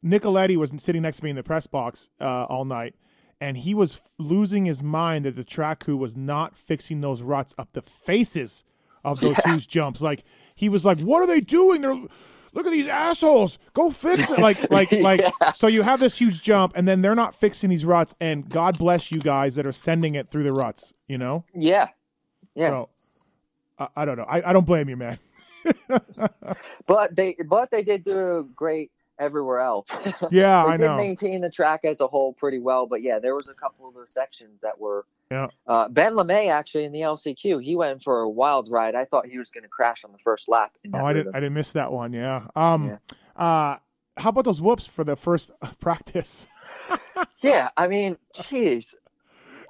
Nicoletti 0.04 0.56
was 0.56 0.72
sitting 0.78 1.02
next 1.02 1.18
to 1.18 1.24
me 1.24 1.30
in 1.30 1.36
the 1.36 1.42
press 1.42 1.66
box 1.66 2.08
uh, 2.20 2.44
all 2.44 2.64
night, 2.64 2.94
and 3.40 3.56
he 3.56 3.74
was 3.74 3.96
f- 3.96 4.02
losing 4.18 4.64
his 4.64 4.82
mind 4.82 5.24
that 5.24 5.36
the 5.36 5.44
track 5.44 5.80
crew 5.80 5.96
was 5.96 6.16
not 6.16 6.56
fixing 6.56 7.00
those 7.00 7.22
ruts 7.22 7.54
up 7.58 7.68
the 7.72 7.82
faces 7.82 8.64
of 9.04 9.20
those 9.20 9.36
huge 9.38 9.68
jumps. 9.68 10.00
Like 10.00 10.24
he 10.54 10.68
was 10.68 10.84
like, 10.84 10.98
"What 11.00 11.22
are 11.22 11.26
they 11.26 11.40
doing? 11.40 11.82
They're 11.82 11.94
look 11.94 12.66
at 12.66 12.72
these 12.72 12.88
assholes. 12.88 13.58
Go 13.74 13.90
fix 13.90 14.30
it!" 14.30 14.38
Like 14.38 14.70
like 14.70 14.92
like. 14.92 15.20
Yeah. 15.20 15.52
So 15.52 15.66
you 15.66 15.82
have 15.82 16.00
this 16.00 16.18
huge 16.18 16.42
jump, 16.42 16.72
and 16.76 16.86
then 16.86 17.02
they're 17.02 17.14
not 17.14 17.34
fixing 17.34 17.70
these 17.70 17.84
ruts. 17.84 18.14
And 18.20 18.48
God 18.48 18.78
bless 18.78 19.10
you 19.10 19.18
guys 19.20 19.56
that 19.56 19.66
are 19.66 19.72
sending 19.72 20.14
it 20.14 20.28
through 20.28 20.44
the 20.44 20.52
ruts. 20.52 20.92
You 21.06 21.18
know. 21.18 21.44
yeah 21.54 21.88
yeah 22.54 22.70
So 22.70 22.88
I, 23.78 23.88
I 23.96 24.04
don't 24.04 24.16
know. 24.16 24.24
I, 24.24 24.50
I 24.50 24.52
don't 24.52 24.66
blame 24.66 24.88
you, 24.88 24.96
man. 24.96 25.18
but 26.86 27.14
they 27.16 27.36
but 27.48 27.70
they 27.70 27.82
did 27.82 28.04
do 28.04 28.38
a 28.38 28.44
great 28.44 28.90
everywhere 29.18 29.60
else 29.60 29.90
Yeah, 30.30 30.62
they 30.64 30.70
I 30.70 30.76
did 30.76 30.86
know. 30.86 30.96
maintain 30.96 31.40
the 31.40 31.50
track 31.50 31.80
as 31.84 32.00
a 32.00 32.06
whole 32.06 32.32
pretty 32.32 32.58
well 32.58 32.86
but 32.86 33.02
yeah 33.02 33.18
there 33.18 33.34
was 33.34 33.48
a 33.48 33.54
couple 33.54 33.88
of 33.88 33.94
those 33.94 34.10
sections 34.10 34.60
that 34.62 34.78
were 34.80 35.06
Yeah. 35.30 35.48
uh, 35.66 35.88
ben 35.88 36.14
lamay 36.14 36.48
actually 36.50 36.84
in 36.84 36.92
the 36.92 37.00
lcq 37.00 37.62
he 37.62 37.76
went 37.76 38.02
for 38.02 38.20
a 38.20 38.28
wild 38.28 38.70
ride 38.70 38.94
i 38.94 39.04
thought 39.04 39.26
he 39.26 39.38
was 39.38 39.50
going 39.50 39.64
to 39.64 39.68
crash 39.68 40.04
on 40.04 40.12
the 40.12 40.18
first 40.18 40.48
lap 40.48 40.72
in 40.84 40.94
Oh, 40.94 41.04
I 41.04 41.12
didn't. 41.12 41.34
I 41.34 41.40
didn't 41.40 41.54
miss 41.54 41.72
that 41.72 41.90
one. 41.92 42.12
Yeah. 42.12 42.46
Um. 42.56 42.98
Uh. 43.36 43.76
How 44.16 44.30
about 44.30 44.44
those 44.44 44.60
whoops 44.60 44.86
for 44.86 45.04
the 45.04 45.14
first 45.16 45.52
practice? 45.80 46.46
yeah 47.42 47.68
i 47.76 47.86
mean 47.88 48.16
jeez 48.34 48.94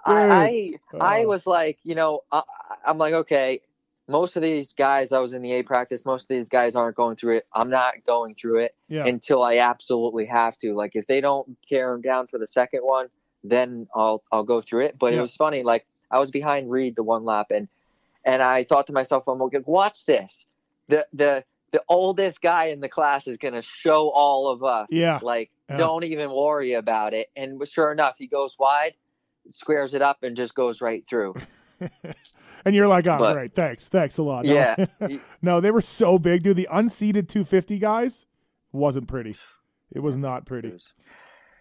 I, 0.06 0.78
I 0.94 0.98
I 1.00 1.24
Oh. 1.24 1.28
was 1.28 1.46
like, 1.46 1.78
you 1.82 1.94
know, 1.94 2.20
I, 2.32 2.42
I'm 2.87 2.96
like, 2.96 3.12
okay, 3.12 3.61
most 4.09 4.37
of 4.37 4.42
these 4.42 4.73
guys, 4.73 5.12
I 5.12 5.18
was 5.18 5.33
in 5.35 5.42
the 5.42 5.53
A 5.53 5.62
practice. 5.62 6.05
Most 6.07 6.25
of 6.25 6.29
these 6.29 6.49
guys 6.49 6.75
aren't 6.75 6.97
going 6.97 7.16
through 7.16 7.37
it. 7.38 7.47
I'm 7.53 7.71
not 7.71 7.94
going 8.07 8.35
through 8.35 8.61
it 8.61 8.75
Yeah. 8.88 9.05
until 9.07 9.42
I 9.42 9.59
absolutely 9.59 10.27
have 10.27 10.57
to. 10.59 10.75
Like, 10.75 10.92
if 10.94 11.07
they 11.07 11.21
don't 11.21 11.57
tear 11.66 11.92
them 11.92 12.01
down 12.01 12.27
for 12.27 12.38
the 12.38 12.47
second 12.47 12.81
one, 12.81 13.09
then 13.44 13.87
I'll 13.94 14.23
I'll 14.33 14.44
go 14.44 14.61
through 14.61 14.87
it. 14.87 14.99
But 14.99 15.12
Yeah. 15.12 15.18
it 15.18 15.23
was 15.23 15.37
funny. 15.37 15.62
Like, 15.62 15.87
I 16.11 16.18
was 16.18 16.31
behind 16.31 16.71
Reed 16.71 16.97
the 16.97 17.03
one 17.03 17.25
lap, 17.25 17.51
and 17.51 17.68
and 18.25 18.42
I 18.42 18.64
thought 18.64 18.87
to 18.88 18.92
myself, 18.92 19.25
I'm 19.29 19.38
like, 19.38 19.66
watch 19.68 20.07
this. 20.07 20.47
The 20.88 21.07
the 21.12 21.44
the 21.71 21.83
oldest 21.87 22.40
guy 22.40 22.66
in 22.66 22.81
the 22.81 22.88
class 22.88 23.27
is 23.27 23.37
going 23.37 23.53
to 23.53 23.61
show 23.61 24.09
all 24.09 24.49
of 24.51 24.64
us. 24.64 24.88
Yeah. 24.90 25.18
Like, 25.23 25.51
Yeah. 25.68 25.77
don't 25.77 26.03
even 26.03 26.31
worry 26.31 26.73
about 26.73 27.12
it. 27.12 27.29
And 27.37 27.61
sure 27.68 27.92
enough, 27.92 28.16
he 28.18 28.27
goes 28.27 28.59
wide, 28.59 28.94
squares 29.51 29.92
it 29.92 30.01
up, 30.01 30.23
and 30.23 30.35
just 30.35 30.55
goes 30.55 30.81
right 30.81 31.05
through. 31.07 31.35
and 32.68 32.76
you're 32.76 32.87
like, 32.87 33.09
oh, 33.09 33.16
But- 33.18 33.33
great, 33.33 33.54
thanks, 33.54 33.88
thanks 33.88 34.18
a 34.18 34.22
lot. 34.22 34.44
No. 34.44 34.52
Yeah. 34.52 34.87
no, 35.42 35.61
they 35.62 35.70
were 35.70 35.81
so 35.81 36.18
big, 36.18 36.42
dude. 36.42 36.57
The 36.57 36.68
unseated 36.70 37.26
250 37.28 37.78
guys 37.78 38.26
wasn't 38.72 39.09
pretty. 39.09 39.37
It 39.90 40.00
was 40.00 40.18
not 40.18 40.44
pretty. 40.44 40.78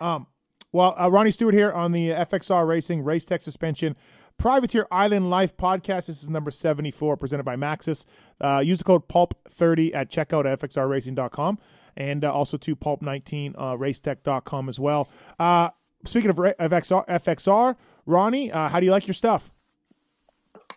Um, 0.01 0.27
well, 0.73 0.95
uh, 0.99 1.09
Ronnie 1.09 1.31
Stewart 1.31 1.53
here 1.53 1.71
on 1.71 1.93
the 1.93 2.09
FXR 2.09 2.67
Racing 2.67 3.03
Race 3.03 3.25
Tech 3.25 3.41
Suspension 3.41 3.95
Privateer 4.37 4.85
Island 4.91 5.29
Life 5.29 5.55
podcast. 5.55 6.07
This 6.07 6.21
is 6.21 6.29
number 6.29 6.51
74, 6.51 7.15
presented 7.15 7.43
by 7.43 7.55
Maxxis. 7.55 8.03
Uh, 8.41 8.59
use 8.59 8.79
the 8.79 8.83
code 8.83 9.07
PULP30 9.07 9.95
at 9.95 10.09
checkout 10.11 10.45
at 10.45 10.59
fxrracing.com 10.59 11.57
and 11.95 12.25
uh, 12.25 12.33
also 12.33 12.57
to 12.57 12.75
PULP19 12.75 13.55
uh, 13.57 13.61
racetech.com 13.77 14.69
as 14.69 14.79
well. 14.79 15.09
Uh, 15.39 15.69
speaking 16.05 16.29
of, 16.29 16.37
of 16.37 16.71
XR, 16.71 17.07
FXR, 17.07 17.75
Ronnie, 18.05 18.51
uh, 18.51 18.67
how 18.69 18.79
do 18.79 18.85
you 18.85 18.91
like 18.91 19.07
your 19.07 19.13
stuff? 19.15 19.51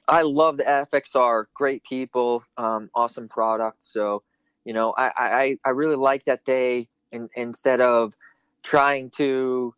I 0.08 0.22
love 0.22 0.56
the 0.56 0.64
FXR. 0.64 1.46
Great 1.54 1.84
people, 1.84 2.44
um, 2.56 2.90
awesome 2.94 3.28
product. 3.28 3.82
So, 3.82 4.22
you 4.64 4.72
know, 4.72 4.92
I, 4.96 5.12
I, 5.16 5.56
I 5.64 5.70
really 5.70 5.96
like 5.96 6.24
that 6.24 6.44
they, 6.44 6.88
in, 7.12 7.28
instead 7.34 7.80
of 7.80 8.14
trying 8.62 9.10
to, 9.10 9.74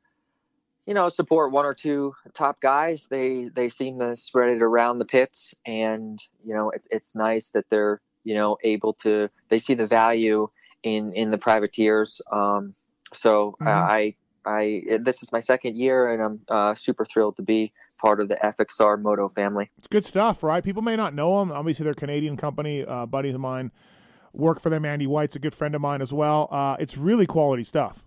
you 0.86 0.94
know, 0.94 1.08
support 1.08 1.52
one 1.52 1.64
or 1.64 1.74
two 1.74 2.14
top 2.34 2.60
guys, 2.60 3.06
they, 3.10 3.50
they 3.54 3.68
seem 3.68 3.98
to 4.00 4.16
spread 4.16 4.56
it 4.56 4.62
around 4.62 4.98
the 4.98 5.04
pits. 5.04 5.54
And, 5.66 6.18
you 6.44 6.54
know, 6.54 6.70
it, 6.70 6.86
it's 6.90 7.14
nice 7.14 7.50
that 7.50 7.66
they're, 7.70 8.00
you 8.24 8.34
know, 8.34 8.56
able 8.64 8.94
to, 8.94 9.28
they 9.48 9.58
see 9.58 9.74
the 9.74 9.86
value 9.86 10.48
in, 10.82 11.12
in 11.14 11.30
the 11.30 11.38
privateers. 11.38 12.20
Um, 12.32 12.74
so 13.12 13.54
mm-hmm. 13.60 13.68
I, 13.68 14.14
I, 14.44 14.98
this 15.00 15.22
is 15.22 15.30
my 15.30 15.40
second 15.40 15.76
year 15.76 16.12
and 16.12 16.22
I'm 16.22 16.40
uh, 16.48 16.74
super 16.74 17.04
thrilled 17.04 17.36
to 17.36 17.42
be 17.42 17.72
part 18.02 18.20
of 18.20 18.28
the 18.28 18.34
FXR 18.34 19.00
Moto 19.00 19.28
family. 19.28 19.70
It's 19.78 19.86
good 19.86 20.04
stuff, 20.04 20.42
right? 20.42 20.62
People 20.62 20.82
may 20.82 20.96
not 20.96 21.14
know 21.14 21.38
them. 21.38 21.52
Obviously, 21.52 21.84
they're 21.84 21.92
a 21.92 21.94
Canadian 21.94 22.36
company. 22.36 22.84
Uh, 22.84 23.06
buddies 23.06 23.34
of 23.34 23.40
mine 23.40 23.70
work 24.32 24.60
for 24.60 24.68
them. 24.68 24.84
Andy 24.84 25.06
White's 25.06 25.36
a 25.36 25.38
good 25.38 25.54
friend 25.54 25.74
of 25.74 25.80
mine 25.80 26.02
as 26.02 26.12
well. 26.12 26.48
Uh, 26.50 26.76
it's 26.80 26.98
really 26.98 27.26
quality 27.26 27.62
stuff. 27.62 28.04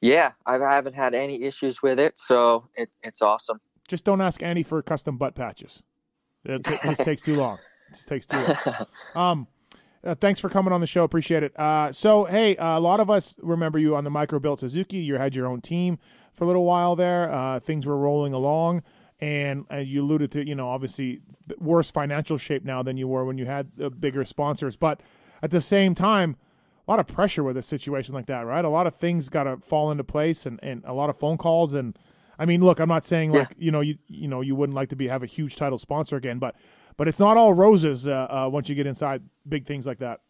Yeah, 0.00 0.32
I 0.46 0.54
haven't 0.54 0.94
had 0.94 1.14
any 1.14 1.42
issues 1.42 1.82
with 1.82 1.98
it, 1.98 2.18
so 2.18 2.68
it, 2.74 2.90
it's 3.02 3.20
awesome. 3.20 3.60
Just 3.88 4.04
don't 4.04 4.20
ask 4.20 4.42
Andy 4.42 4.62
for 4.62 4.80
custom 4.82 5.18
butt 5.18 5.34
patches. 5.34 5.82
It, 6.44 6.64
t- 6.64 6.78
just 6.84 7.02
takes 7.02 7.22
too 7.22 7.34
long. 7.34 7.58
It 7.90 7.96
just 7.96 8.08
takes 8.08 8.26
too 8.26 8.38
long. 8.38 8.86
Um, 9.14 9.46
uh, 10.02 10.14
thanks 10.14 10.40
for 10.40 10.48
coming 10.48 10.72
on 10.72 10.80
the 10.80 10.86
show. 10.86 11.04
Appreciate 11.04 11.42
it. 11.42 11.58
Uh, 11.58 11.92
so, 11.92 12.24
hey, 12.24 12.56
uh, 12.56 12.78
a 12.78 12.80
lot 12.80 12.98
of 12.98 13.10
us 13.10 13.38
remember 13.42 13.78
you 13.78 13.94
on 13.94 14.04
the 14.04 14.10
micro 14.10 14.38
built 14.38 14.60
Suzuki. 14.60 14.96
You 14.98 15.16
had 15.16 15.34
your 15.34 15.46
own 15.46 15.60
team 15.60 15.98
for 16.34 16.44
a 16.44 16.46
little 16.46 16.64
while 16.64 16.96
there. 16.96 17.32
Uh, 17.32 17.60
things 17.60 17.86
were 17.86 17.96
rolling 17.96 18.32
along, 18.32 18.82
and 19.20 19.64
uh, 19.72 19.76
you 19.76 20.02
alluded 20.02 20.32
to, 20.32 20.46
you 20.46 20.54
know, 20.54 20.68
obviously 20.68 21.20
worse 21.58 21.90
financial 21.90 22.36
shape 22.36 22.64
now 22.64 22.82
than 22.82 22.96
you 22.96 23.08
were 23.08 23.24
when 23.24 23.38
you 23.38 23.46
had 23.46 23.70
bigger 24.00 24.24
sponsors. 24.24 24.76
But 24.76 25.00
at 25.42 25.50
the 25.50 25.60
same 25.60 25.94
time, 25.94 26.36
a 26.86 26.90
lot 26.90 27.00
of 27.00 27.06
pressure 27.06 27.42
with 27.42 27.56
a 27.56 27.62
situation 27.62 28.14
like 28.14 28.26
that, 28.26 28.40
right? 28.40 28.64
A 28.64 28.68
lot 28.68 28.86
of 28.86 28.94
things 28.94 29.28
got 29.28 29.44
to 29.44 29.56
fall 29.58 29.90
into 29.90 30.04
place, 30.04 30.44
and, 30.44 30.60
and 30.62 30.82
a 30.84 30.92
lot 30.92 31.08
of 31.08 31.16
phone 31.16 31.38
calls. 31.38 31.74
And 31.74 31.98
I 32.38 32.44
mean, 32.44 32.62
look, 32.62 32.80
I'm 32.80 32.88
not 32.88 33.04
saying 33.04 33.32
like 33.32 33.50
yeah. 33.50 33.64
you 33.64 33.70
know 33.70 33.80
you 33.80 33.96
you 34.06 34.28
know 34.28 34.40
you 34.40 34.54
wouldn't 34.54 34.76
like 34.76 34.90
to 34.90 34.96
be 34.96 35.08
have 35.08 35.22
a 35.22 35.26
huge 35.26 35.56
title 35.56 35.78
sponsor 35.78 36.16
again, 36.16 36.38
but 36.38 36.56
but 36.96 37.08
it's 37.08 37.18
not 37.18 37.36
all 37.36 37.54
roses 37.54 38.06
uh, 38.06 38.26
uh, 38.28 38.48
once 38.50 38.68
you 38.68 38.74
get 38.74 38.86
inside 38.86 39.22
big 39.48 39.66
things 39.66 39.86
like 39.86 39.98
that. 39.98 40.20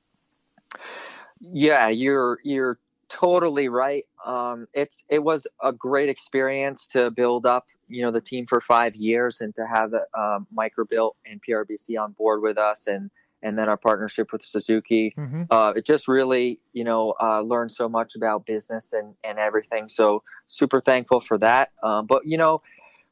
Yeah, 1.41 1.89
you're 1.89 2.39
you're 2.45 2.79
totally 3.09 3.69
right. 3.69 4.05
Um, 4.25 4.67
it's 4.73 5.05
it 5.09 5.21
was 5.21 5.47
a 5.63 5.73
great 5.73 6.09
experience 6.09 6.87
to 6.89 7.11
build 7.11 7.47
up, 7.47 7.67
you 7.89 8.03
know, 8.03 8.11
the 8.11 8.21
team 8.21 8.47
for 8.47 8.61
five 8.61 8.95
years 8.95 9.41
and 9.41 9.55
to 9.57 9.67
have 9.67 9.91
the 9.91 10.05
um, 10.19 10.47
Microbuilt 10.57 11.13
and 11.27 11.41
PRBC 11.47 12.01
on 12.01 12.13
board 12.13 12.43
with 12.43 12.59
us, 12.59 12.87
and 12.87 13.11
and 13.43 13.59
then 13.59 13.69
our 13.69 13.77
partnership 13.77 14.33
with 14.33 14.43
Suzuki. 14.43 15.13
Mm-hmm. 15.17 15.45
Uh, 15.51 15.73
it 15.77 15.85
just 15.85 16.09
really, 16.09 16.61
you 16.73 16.83
know, 16.83 17.15
uh, 17.21 17.43
learned 17.43 17.73
so 17.73 17.89
much 17.89 18.17
about 18.17 18.47
business 18.47 18.93
and 18.93 19.15
and 19.23 19.39
everything. 19.39 19.89
So 19.89 20.23
super 20.47 20.81
thankful 20.81 21.21
for 21.21 21.39
that. 21.39 21.73
Um, 21.83 22.07
but 22.07 22.27
you 22.27 22.39
know, 22.39 22.63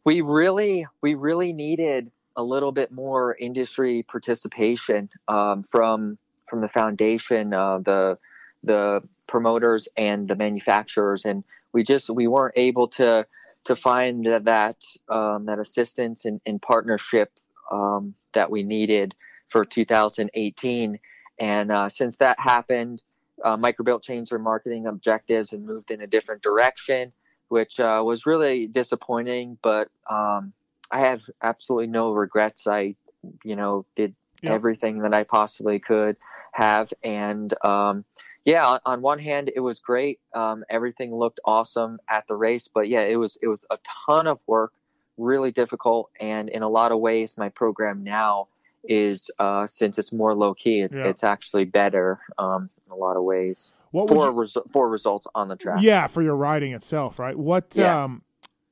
we 0.05 0.21
really 0.21 0.87
we 1.03 1.15
really 1.15 1.53
needed 1.53 2.11
a 2.37 2.43
little 2.43 2.73
bit 2.73 2.91
more 2.91 3.37
industry 3.39 4.03
participation 4.03 5.11
um, 5.29 5.63
from 5.63 6.19
from 6.49 6.61
the 6.61 6.69
foundation, 6.69 7.55
uh, 7.55 7.79
the 7.79 8.19
the 8.63 9.03
promoters 9.33 9.89
and 9.97 10.29
the 10.29 10.37
manufacturers, 10.37 11.25
and 11.25 11.43
we 11.73 11.83
just 11.83 12.11
we 12.11 12.29
weren't 12.29 12.55
able 12.57 12.87
to 12.87 13.27
to 13.65 13.77
find 13.77 14.27
that 14.27 14.45
that, 14.45 14.77
um, 15.09 15.47
that 15.47 15.59
assistance 15.59 16.25
and, 16.25 16.41
and 16.45 16.61
partnership 16.61 17.31
um, 17.71 18.15
that 18.35 18.51
we 18.51 18.63
needed 18.63 19.15
for 19.49 19.65
2018. 19.65 20.99
And 21.39 21.73
uh, 21.73 21.89
since 21.89 22.17
that 22.19 22.41
happened, 22.41 23.03
uh, 23.45 23.57
Microbuilt 23.57 24.03
changed 24.03 24.33
their 24.33 24.39
marketing 24.39 24.87
objectives 24.87 25.53
and 25.53 25.65
moved 25.65 25.91
in 25.91 26.01
a 26.01 26.07
different 26.07 26.43
direction, 26.43 27.13
which 27.49 27.79
uh, 27.79 28.03
was 28.05 28.27
really 28.27 28.67
disappointing. 28.67 29.59
But 29.63 29.89
um, 30.11 30.53
I 30.91 31.01
have 31.01 31.23
absolutely 31.41 31.87
no 31.87 32.13
regrets. 32.13 32.67
I, 32.67 32.97
you 33.45 33.57
know, 33.57 33.87
did 33.95 34.15
yep. 34.43 34.53
everything 34.53 34.99
that 35.03 35.15
I 35.15 35.23
possibly 35.23 35.79
could 35.79 36.17
have, 36.53 36.93
and 37.03 37.55
um, 37.65 38.05
yeah, 38.45 38.67
on, 38.67 38.81
on, 38.85 39.03
one 39.03 39.19
hand, 39.19 39.51
it 39.55 39.61
was 39.61 39.79
great. 39.79 40.21
Um, 40.35 40.65
everything 40.69 41.15
looked 41.15 41.41
awesome 41.45 41.99
at 42.09 42.27
the 42.27 42.35
race, 42.35 42.69
but 42.73 42.89
yeah, 42.89 43.03
it 43.03 43.17
was 43.17 43.39
it 43.41 43.49
was 43.49 43.65
a 43.71 43.79
ton 44.07 44.27
of 44.27 44.41
work, 44.47 44.73
really 45.17 45.53
difficult, 45.53 46.11
and 46.21 46.49
in 46.49 46.63
a 46.63 46.69
lot 46.69 46.93
of 46.93 46.99
ways, 46.99 47.39
my 47.39 47.49
program 47.49 48.03
now 48.03 48.49
is 48.85 49.31
uh, 49.39 49.67
since 49.67 49.99
it's 49.99 50.13
more 50.13 50.35
low 50.35 50.55
key, 50.55 50.81
it's, 50.81 50.97
yeah. 50.97 51.07
it's 51.07 51.23
actually 51.23 51.65
better 51.65 52.21
um, 52.39 52.69
in 52.87 52.93
a 52.93 52.97
lot 52.97 53.17
of 53.17 53.23
ways. 53.23 53.71
What 53.93 54.09
for 54.09 54.33
you, 54.33 54.65
for 54.73 54.89
results 54.89 55.27
on 55.35 55.49
the 55.49 55.57
track? 55.57 55.79
Yeah, 55.81 56.07
for 56.07 56.23
your 56.23 56.35
riding 56.35 56.73
itself, 56.73 57.19
right? 57.19 57.37
What 57.37 57.75
yeah. 57.77 58.05
um, 58.05 58.23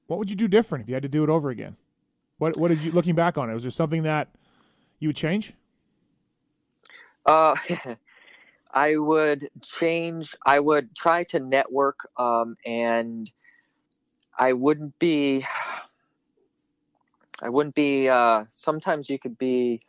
what 0.07 0.19
would 0.19 0.31
you 0.31 0.37
do 0.37 0.49
different 0.49 0.83
if 0.83 0.89
you 0.89 0.95
had 0.95 1.03
to 1.03 1.09
do 1.09 1.23
it 1.23 1.31
over 1.31 1.51
again? 1.51 1.77
What 2.39 2.57
what 2.57 2.69
did 2.69 2.83
you 2.83 2.91
looking 2.91 3.15
back 3.15 3.37
on 3.37 3.51
it? 3.51 3.55
Was 3.55 3.63
there 3.63 3.71
something 3.71 4.03
that 4.05 4.29
you 4.99 5.09
would 5.09 5.17
change? 5.17 5.53
Uh, 7.27 7.55
I 8.73 8.97
would 8.97 9.51
change. 9.63 10.35
I 10.45 10.61
would 10.61 10.95
try 10.97 11.25
to 11.25 11.41
network, 11.41 12.09
um, 12.17 12.57
and 12.65 13.31
I 14.39 14.53
wouldn't 14.53 14.99
be. 14.99 15.47
I 17.43 17.49
wouldn't 17.49 17.75
be. 17.75 18.09
Uh, 18.09 18.45
sometimes 18.51 19.09
you 19.09 19.19
could 19.19 19.39
be 19.39 19.81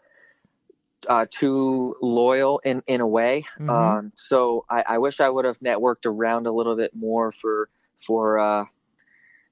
uh, 1.08 1.26
too 1.30 1.96
loyal 2.02 2.60
in 2.60 2.82
in 2.88 3.02
a 3.02 3.08
way. 3.08 3.46
Mm-hmm. 3.60 3.70
Um, 3.70 4.12
so 4.16 4.66
I, 4.70 4.84
I, 4.88 4.98
wish 4.98 5.20
I 5.20 5.30
would 5.30 5.46
have 5.46 5.60
networked 5.60 6.06
around 6.06 6.48
a 6.48 6.52
little 6.52 6.76
bit 6.76 6.92
more 6.96 7.32
for 7.32 7.70
for 8.06 8.40
uh, 8.40 8.66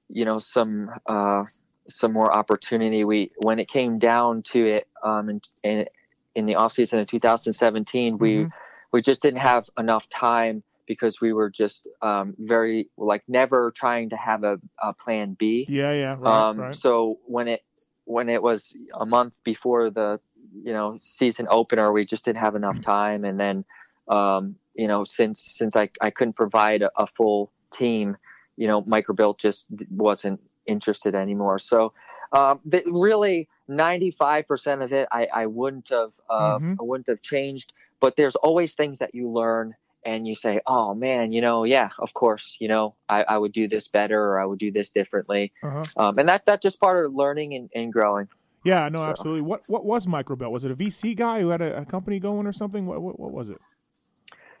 you 0.08 0.24
know 0.24 0.38
some 0.38 0.90
uh, 1.06 1.44
some 1.88 2.12
more 2.12 2.32
opportunity. 2.32 3.04
We 3.04 3.32
when 3.38 3.58
it 3.58 3.68
came 3.68 3.98
down 3.98 4.42
to 4.50 4.66
it, 4.66 4.88
um, 5.02 5.28
in, 5.28 5.40
in, 5.62 5.86
in 6.34 6.46
the 6.46 6.56
off 6.56 6.72
season 6.72 6.98
of 6.98 7.06
2017, 7.06 8.14
mm-hmm. 8.14 8.22
we 8.22 8.48
we 8.92 9.02
just 9.02 9.22
didn't 9.22 9.40
have 9.40 9.68
enough 9.78 10.08
time 10.08 10.62
because 10.86 11.20
we 11.20 11.32
were 11.32 11.50
just 11.50 11.86
um, 12.02 12.34
very 12.38 12.88
like 12.96 13.22
never 13.28 13.70
trying 13.70 14.10
to 14.10 14.16
have 14.16 14.42
a, 14.42 14.58
a 14.82 14.92
plan 14.92 15.36
B. 15.38 15.66
Yeah, 15.68 15.92
yeah. 15.92 16.16
Right, 16.18 16.48
um, 16.48 16.58
right. 16.58 16.74
So 16.74 17.18
when 17.26 17.48
it 17.48 17.62
when 18.04 18.28
it 18.28 18.42
was 18.42 18.74
a 18.98 19.06
month 19.06 19.34
before 19.44 19.90
the 19.90 20.20
you 20.52 20.72
know 20.72 20.96
season 20.98 21.46
opener, 21.50 21.92
we 21.92 22.04
just 22.04 22.24
didn't 22.24 22.38
have 22.38 22.56
enough 22.56 22.80
time, 22.80 23.24
and 23.24 23.38
then 23.38 23.64
um, 24.08 24.56
you 24.74 24.88
know 24.88 25.04
since 25.04 25.40
since 25.40 25.76
I 25.76 25.90
I 26.00 26.10
couldn't 26.10 26.34
provide 26.34 26.82
a, 26.82 26.90
a 26.96 27.06
full 27.06 27.52
team, 27.70 28.16
you 28.56 28.66
know, 28.66 28.82
Microbuilt 28.82 29.38
just 29.38 29.66
wasn't 29.90 30.42
interested 30.66 31.14
anymore. 31.14 31.58
So 31.58 31.92
um, 32.32 32.60
really, 32.86 33.48
ninety 33.68 34.10
five 34.10 34.46
percent 34.46 34.82
of 34.82 34.92
it, 34.92 35.08
I, 35.10 35.28
I 35.32 35.46
wouldn't 35.46 35.88
have 35.88 36.12
uh, 36.28 36.58
mm-hmm. 36.58 36.74
I 36.78 36.82
wouldn't 36.82 37.08
have 37.08 37.22
changed. 37.22 37.72
But 38.00 38.16
there's 38.16 38.36
always 38.36 38.74
things 38.74 38.98
that 38.98 39.14
you 39.14 39.30
learn 39.30 39.74
and 40.04 40.26
you 40.26 40.34
say, 40.34 40.60
"Oh 40.66 40.94
man, 40.94 41.32
you 41.32 41.40
know, 41.40 41.64
yeah, 41.64 41.90
of 41.98 42.14
course, 42.14 42.56
you 42.58 42.68
know, 42.68 42.94
I, 43.08 43.22
I 43.22 43.38
would 43.38 43.52
do 43.52 43.68
this 43.68 43.88
better 43.88 44.18
or 44.18 44.40
I 44.40 44.46
would 44.46 44.58
do 44.58 44.70
this 44.70 44.90
differently," 44.90 45.52
uh-huh. 45.62 45.84
um, 45.96 46.18
and 46.18 46.28
that 46.28 46.44
that's 46.46 46.62
just 46.62 46.80
part 46.80 47.04
of 47.04 47.14
learning 47.14 47.54
and, 47.54 47.70
and 47.74 47.92
growing. 47.92 48.28
Yeah, 48.64 48.88
no, 48.88 49.00
so. 49.00 49.10
absolutely. 49.10 49.42
What 49.42 49.62
what 49.66 49.84
was 49.84 50.06
Microbuilt? 50.06 50.50
Was 50.50 50.64
it 50.64 50.70
a 50.70 50.76
VC 50.76 51.16
guy 51.16 51.40
who 51.40 51.48
had 51.48 51.62
a, 51.62 51.80
a 51.80 51.84
company 51.84 52.18
going 52.18 52.46
or 52.46 52.52
something? 52.52 52.86
What, 52.86 53.00
what, 53.00 53.18
what 53.18 53.32
was 53.32 53.50
it? 53.50 53.58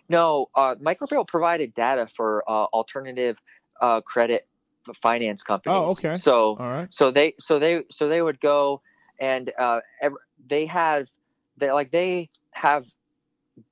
No, 0.08 0.48
uh, 0.56 0.74
provided 1.28 1.74
data 1.74 2.08
for 2.16 2.42
uh, 2.48 2.64
alternative 2.64 3.38
uh, 3.80 4.00
credit 4.00 4.46
finance 5.00 5.42
companies. 5.42 5.76
Oh, 5.76 5.90
okay. 5.90 6.16
So, 6.16 6.56
all 6.58 6.66
right. 6.66 6.88
So 6.92 7.12
they, 7.12 7.34
so 7.38 7.60
they, 7.60 7.84
so 7.90 8.08
they 8.08 8.20
would 8.20 8.40
go 8.40 8.82
and 9.20 9.52
uh, 9.56 9.80
they 10.48 10.66
have, 10.66 11.06
they 11.58 11.70
like 11.70 11.92
they 11.92 12.28
have 12.50 12.86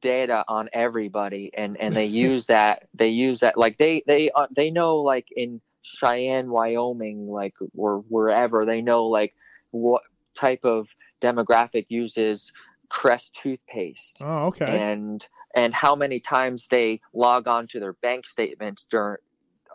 data 0.02 0.44
on 0.48 0.68
everybody, 0.72 1.50
and 1.54 1.76
and 1.76 1.94
they 1.94 2.06
use 2.28 2.46
that. 2.46 2.88
They 2.94 3.08
use 3.08 3.40
that 3.40 3.56
like 3.56 3.78
they 3.78 4.02
they 4.06 4.30
uh, 4.30 4.46
they 4.54 4.70
know 4.70 4.96
like 4.96 5.28
in 5.34 5.60
Cheyenne, 5.82 6.50
Wyoming, 6.50 7.28
like 7.28 7.54
or 7.76 8.04
wherever 8.08 8.64
they 8.64 8.80
know 8.80 9.06
like 9.06 9.34
what 9.70 10.02
type 10.34 10.64
of 10.64 10.94
demographic 11.20 11.86
uses 11.88 12.52
Crest 12.88 13.34
toothpaste. 13.34 14.22
Oh, 14.22 14.46
okay. 14.46 14.64
And 14.64 15.26
and 15.54 15.74
how 15.74 15.94
many 15.94 16.20
times 16.20 16.68
they 16.70 17.00
log 17.12 17.46
on 17.46 17.66
to 17.68 17.80
their 17.80 17.92
bank 17.92 18.26
statements 18.26 18.86
during 18.90 19.18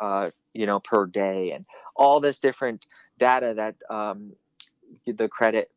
uh, 0.01 0.29
you 0.53 0.65
know, 0.65 0.79
per 0.79 1.05
day, 1.05 1.51
and 1.51 1.65
all 1.95 2.19
this 2.19 2.39
different 2.39 2.85
data 3.19 3.53
that 3.55 3.75
um, 3.89 4.33
the 5.05 5.27
credit 5.27 5.71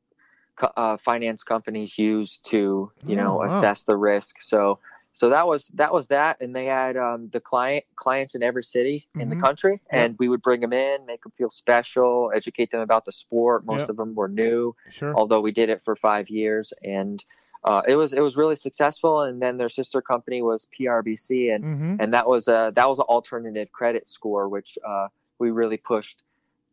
uh, 0.77 0.97
finance 1.05 1.43
companies 1.43 1.99
use 1.99 2.39
to 2.45 2.93
you 3.07 3.17
know 3.17 3.35
Oh, 3.43 3.47
wow. 3.47 3.49
assess 3.49 3.85
the 3.85 3.97
risk. 3.97 4.43
So 4.43 4.79
so 5.15 5.31
that 5.31 5.47
was 5.47 5.69
that 5.69 5.93
was 5.95 6.09
that, 6.09 6.41
and 6.43 6.55
they 6.55 6.67
had 6.67 6.97
um, 6.97 7.31
the 7.33 7.41
client 7.41 7.85
clients 7.97 8.35
in 8.35 8.43
every 8.43 8.63
city 8.63 9.07
in 9.19 9.31
the 9.31 9.37
Mhm. 9.37 9.41
country, 9.41 9.73
Yep. 9.73 9.81
and 9.91 10.17
we 10.19 10.29
would 10.29 10.43
bring 10.43 10.61
them 10.61 10.75
in, 10.75 11.07
make 11.07 11.23
them 11.23 11.33
feel 11.33 11.51
special, 11.51 12.31
educate 12.35 12.71
them 12.71 12.81
about 12.83 13.07
the 13.07 13.13
sport. 13.13 13.65
Most 13.65 13.83
Yep. 13.83 13.89
of 13.91 13.97
them 13.97 14.15
were 14.15 14.29
new, 14.29 14.77
Sure. 14.91 15.15
although 15.15 15.41
we 15.41 15.53
did 15.53 15.71
it 15.71 15.83
for 15.85 15.97
five 15.97 16.29
years, 16.29 16.73
and 16.83 17.25
uh, 17.65 17.81
it 17.89 17.97
was 17.97 18.13
it 18.13 18.21
was 18.21 18.37
really 18.37 18.57
successful. 18.57 19.23
And 19.23 19.41
then 19.41 19.57
their 19.57 19.71
sister 19.71 20.03
company 20.03 20.43
was 20.43 20.67
PRBC, 20.79 21.51
and 21.51 21.65
Mm-hmm. 21.65 21.97
and 22.01 22.13
that 22.13 22.29
was 22.29 22.47
a 22.47 22.73
that 22.77 22.89
was 22.89 22.99
an 22.99 23.07
alternative 23.09 23.73
credit 23.73 24.07
score, 24.07 24.49
which 24.51 24.79
uh, 24.87 25.09
we 25.39 25.51
really 25.51 25.79
pushed 25.79 26.23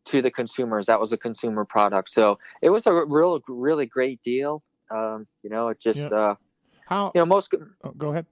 to 0.05 0.21
the 0.21 0.31
consumers. 0.31 0.85
That 0.87 0.99
was 0.99 1.11
a 1.11 1.17
consumer 1.17 1.65
product, 1.65 2.09
so 2.09 2.39
it 2.61 2.69
was 2.69 2.85
a 2.87 2.93
real 3.05 3.39
really 3.47 3.85
great 3.85 4.21
deal. 4.21 4.63
Um, 4.91 5.27
you 5.43 5.49
know, 5.49 5.69
it 5.69 5.79
just 5.79 5.99
Yeah. 6.11 6.17
uh, 6.17 6.35
How? 6.87 7.11
you 7.15 7.21
know 7.21 7.25
most 7.25 7.53
oh, 7.83 7.91
go 7.97 8.09
ahead. 8.09 8.25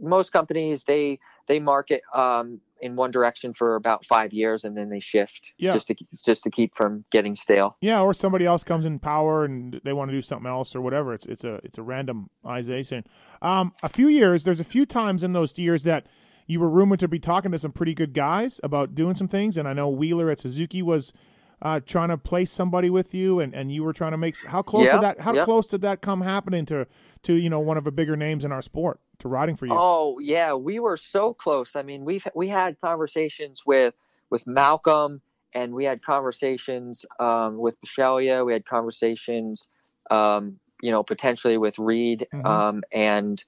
most 0.00 0.32
companies 0.32 0.84
they 0.84 1.18
they 1.46 1.58
market 1.60 2.02
um, 2.14 2.60
in 2.80 2.94
one 2.94 3.10
direction 3.10 3.52
for 3.54 3.74
about 3.74 4.04
five 4.06 4.32
years 4.32 4.62
and 4.64 4.76
then 4.76 4.88
they 4.90 5.00
shift 5.00 5.52
Yeah. 5.58 5.72
just 5.72 5.88
to 5.88 5.94
just 6.24 6.42
to 6.44 6.50
keep 6.50 6.74
from 6.74 7.04
getting 7.10 7.36
stale. 7.36 7.76
Yeah, 7.80 8.00
or 8.00 8.14
somebody 8.14 8.44
else 8.46 8.64
comes 8.64 8.84
in 8.84 8.98
power 8.98 9.44
and 9.44 9.80
they 9.84 9.92
want 9.92 10.10
to 10.10 10.16
do 10.16 10.22
something 10.22 10.46
else 10.48 10.74
or 10.76 10.80
whatever. 10.80 11.12
It's 11.14 11.26
it's 11.26 11.44
a 11.44 11.54
it's 11.64 11.78
a 11.78 11.82
randomization. 11.82 13.04
Um, 13.42 13.72
a 13.82 13.88
few 13.88 14.08
years, 14.08 14.44
there's 14.44 14.60
a 14.60 14.64
few 14.64 14.86
times 14.86 15.22
in 15.24 15.32
those 15.32 15.58
years 15.58 15.84
that 15.84 16.04
you 16.48 16.58
were 16.58 16.68
rumored 16.68 16.98
to 16.98 17.06
be 17.08 17.20
talking 17.20 17.52
to 17.52 17.58
some 17.60 17.70
pretty 17.70 17.94
good 17.94 18.12
guys 18.12 18.58
about 18.64 18.94
doing 18.96 19.14
some 19.14 19.28
things, 19.28 19.56
and 19.56 19.68
I 19.68 19.72
know 19.74 19.88
Wheeler 19.88 20.30
at 20.30 20.40
Suzuki 20.40 20.82
was 20.82 21.12
uh, 21.60 21.80
trying 21.80 22.08
to 22.08 22.16
place 22.16 22.50
somebody 22.50 22.88
with 22.88 23.12
you, 23.14 23.38
and, 23.38 23.54
and 23.54 23.70
you 23.70 23.84
were 23.84 23.92
trying 23.92 24.12
to 24.12 24.16
make. 24.18 24.36
How 24.46 24.62
close 24.62 24.86
Yeah, 24.86 24.92
did 24.94 25.02
that? 25.02 25.20
How 25.20 25.34
yeah. 25.34 25.44
close 25.44 25.68
did 25.68 25.82
that 25.82 26.00
come 26.00 26.22
happening 26.22 26.64
to 26.66 26.86
to 27.22 27.34
you 27.34 27.50
know 27.50 27.60
one 27.60 27.76
of 27.76 27.84
the 27.84 27.92
bigger 27.92 28.16
names 28.16 28.44
in 28.44 28.50
our 28.52 28.62
sport 28.62 28.98
to 29.18 29.28
riding 29.28 29.56
for 29.56 29.66
you? 29.66 29.72
Oh 29.76 30.18
yeah, 30.20 30.54
we 30.54 30.80
were 30.80 30.96
so 30.96 31.34
close. 31.34 31.76
I 31.76 31.82
mean, 31.82 32.04
we've 32.04 32.26
we 32.34 32.48
had 32.48 32.80
conversations 32.80 33.62
with 33.66 33.94
with 34.30 34.46
Malcolm, 34.46 35.20
and 35.52 35.74
we 35.74 35.84
had 35.84 36.02
conversations 36.02 37.04
um, 37.18 37.58
with 37.58 37.76
Michelia. 37.82 38.46
We 38.46 38.52
had 38.52 38.64
conversations, 38.64 39.68
um, 40.10 40.60
you 40.80 40.90
know, 40.92 41.02
potentially 41.02 41.58
with 41.58 41.78
Reed 41.78 42.26
Mhm. 42.32 42.46
um, 42.46 42.82
and 42.92 43.42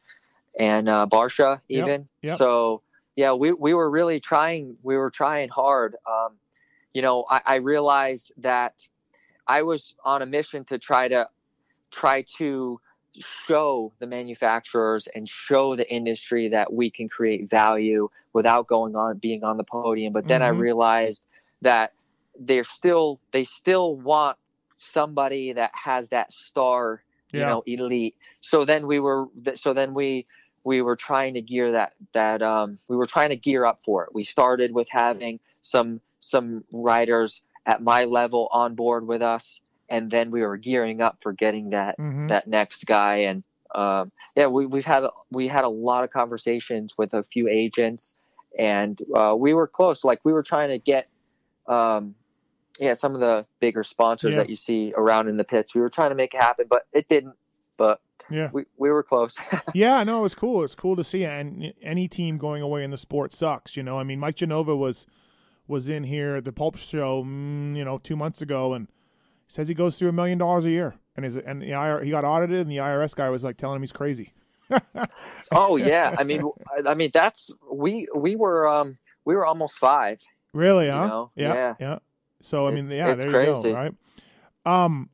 and 0.59 0.89
uh, 0.89 1.07
Barcia 1.09 1.61
Yep, 1.69 1.85
even. 1.85 2.09
yep. 2.23 2.39
So 2.39 2.83
yeah, 3.21 3.35
we 3.35 3.53
we 3.53 3.75
were 3.75 3.91
really 3.91 4.19
trying. 4.19 4.79
We 4.83 4.97
were 4.97 5.11
trying 5.11 5.51
hard. 5.51 5.95
Um, 6.09 6.39
you 6.95 7.03
know, 7.03 7.27
I, 7.29 7.41
I 7.45 7.55
realized 7.57 8.33
that 8.39 8.75
I 9.47 9.61
was 9.61 9.95
on 10.07 10.23
a 10.23 10.27
mission 10.27 10.65
to 10.71 10.79
try 10.79 11.07
to 11.09 11.29
try 11.91 12.25
to 12.39 12.81
show 13.19 13.93
the 13.99 14.07
manufacturers 14.07 15.07
and 15.15 15.29
show 15.29 15.77
the 15.77 15.87
industry 15.93 16.49
that 16.49 16.73
we 16.73 16.91
can 16.91 17.11
create 17.11 17.51
value 17.51 18.09
without 18.33 18.67
going 18.69 18.97
on 18.97 19.19
being 19.19 19.43
on 19.43 19.57
the 19.57 19.65
podium 19.65 20.13
but 20.13 20.29
then 20.29 20.41
i 20.43 20.49
Mhm. 20.49 20.59
realized 20.61 21.25
that 21.61 21.93
they're 22.39 22.63
still 22.79 23.19
they 23.33 23.43
still 23.43 23.97
want 23.97 24.39
somebody 24.77 25.53
that 25.53 25.73
has 25.75 26.09
that 26.11 26.33
star 26.33 27.03
you 27.33 27.41
know 27.51 27.63
elite 27.67 28.15
so 28.41 28.65
then 28.65 28.87
we 28.87 29.01
were 29.01 29.27
so 29.57 29.75
then 29.75 29.93
we 29.93 30.25
we 30.65 30.83
were 30.83 30.97
trying 30.97 31.35
to 31.35 31.41
gear 31.41 31.73
that 31.73 31.93
that 32.15 32.43
um 32.43 32.79
we 32.89 32.97
were 32.97 33.07
trying 33.07 33.31
to 33.31 33.37
gear 33.37 33.65
up 33.65 33.81
for 33.85 34.05
it. 34.05 34.15
We 34.15 34.25
started 34.25 34.73
with 34.73 34.89
having 34.91 35.41
some 35.63 36.01
some 36.21 36.65
riders 36.71 37.43
at 37.67 37.83
my 37.83 38.05
level 38.05 38.49
on 38.53 38.75
board 38.75 39.07
with 39.07 39.23
us 39.23 39.61
and 39.89 40.11
then 40.11 40.31
we 40.31 40.43
were 40.43 40.57
gearing 40.57 41.01
up 41.01 41.19
for 41.23 41.33
getting 41.33 41.71
that 41.71 41.99
Mhm. 41.99 42.29
that 42.29 42.47
next 42.47 42.85
guy. 42.87 43.17
And 43.19 43.43
um, 43.75 44.11
yeah 44.37 44.47
we, 44.49 44.67
we've 44.67 44.85
had 44.85 45.05
we 45.31 45.49
had 45.49 45.65
a 45.65 45.69
lot 45.69 46.05
of 46.05 46.11
conversations 46.11 46.97
with 46.99 47.15
a 47.15 47.23
few 47.23 47.49
agents 47.49 48.17
and 48.59 49.01
uh, 49.15 49.35
we 49.37 49.55
were 49.55 49.67
close. 49.69 50.05
Like 50.05 50.21
we 50.25 50.33
were 50.33 50.43
trying 50.43 50.69
to 50.71 50.79
get 50.79 51.09
um, 51.67 52.15
yeah 52.79 52.95
some 52.95 53.15
of 53.15 53.21
the 53.21 53.47
bigger 53.61 53.83
sponsors 53.83 54.31
Yeah. 54.33 54.39
that 54.39 54.51
you 54.51 54.57
see 54.57 54.93
around 54.97 55.29
in 55.29 55.37
the 55.37 55.45
pits. 55.45 55.75
We 55.75 55.81
were 55.81 55.89
trying 55.91 56.11
to 56.11 56.17
make 56.17 56.35
it 56.35 56.43
happen 56.43 56.67
but 56.69 56.87
it 56.93 57.09
didn't. 57.09 57.35
But 57.77 58.01
Yeah. 58.29 58.51
we, 58.53 58.65
we 58.77 58.91
were 58.91 59.03
close 59.03 59.37
yeah, 59.75 60.03
no, 60.05 60.19
it 60.21 60.23
was 60.23 60.35
cool. 60.35 60.63
It's 60.65 60.75
cool 60.75 60.97
to 60.97 61.05
see, 61.05 61.25
and 61.25 61.73
any 61.83 62.09
team 62.09 62.39
going 62.39 62.63
away 62.63 62.85
in 62.85 62.91
the 62.91 62.99
sport 62.99 63.33
sucks. 63.33 63.77
You 63.77 63.83
know, 63.83 63.99
I 63.99 64.05
mean, 64.05 64.19
Mike 64.21 64.37
Genova 64.37 64.77
was 64.77 65.07
was 65.69 65.89
in 65.89 66.05
here 66.05 66.37
at 66.37 66.45
the 66.45 66.53
Pulp 66.53 66.77
Show, 66.77 67.23
mm, 67.25 67.77
you 67.77 67.85
know, 67.85 67.99
two 67.99 68.17
months 68.17 68.43
ago, 68.43 68.75
and 68.75 68.89
says 69.49 69.69
he 69.69 69.75
goes 69.75 69.99
through 69.99 70.09
a 70.09 70.13
million 70.13 70.39
dollars 70.39 70.65
a 70.65 70.71
year, 70.71 70.95
and 71.17 71.25
is 71.25 71.37
and 71.37 71.63
the 71.63 71.71
IR, 71.71 72.03
he 72.03 72.11
got 72.11 72.25
audited, 72.25 72.59
and 72.61 72.71
the 72.71 72.77
IRS 72.79 73.15
guy 73.15 73.29
was 73.31 73.43
like 73.45 73.57
telling 73.57 73.77
him 73.77 73.83
he's 73.83 73.93
crazy. 73.93 74.33
oh 75.53 75.75
yeah 75.75 76.15
i 76.17 76.23
mean 76.23 76.43
I- 76.87 76.95
mean 76.95 77.11
that's 77.13 77.51
we 77.73 78.07
we 78.15 78.37
were 78.37 78.69
um 78.69 78.97
we 79.25 79.35
were 79.35 79.45
almost 79.45 79.77
five 79.79 80.19
Really? 80.53 80.89
Huh? 80.89 81.07
know, 81.07 81.31
Yeah. 81.37 81.55
yeah. 81.55 81.75
Yeah. 81.81 81.99
So 82.43 82.67
I 82.67 82.71
mean, 82.71 82.85
It's- 82.85 82.97
yeah, 82.97 83.13
it's 83.13 83.25
there 83.25 83.45
you 83.45 83.55
go. 83.55 83.73
Right. 83.75 83.93
Um. 84.67 85.09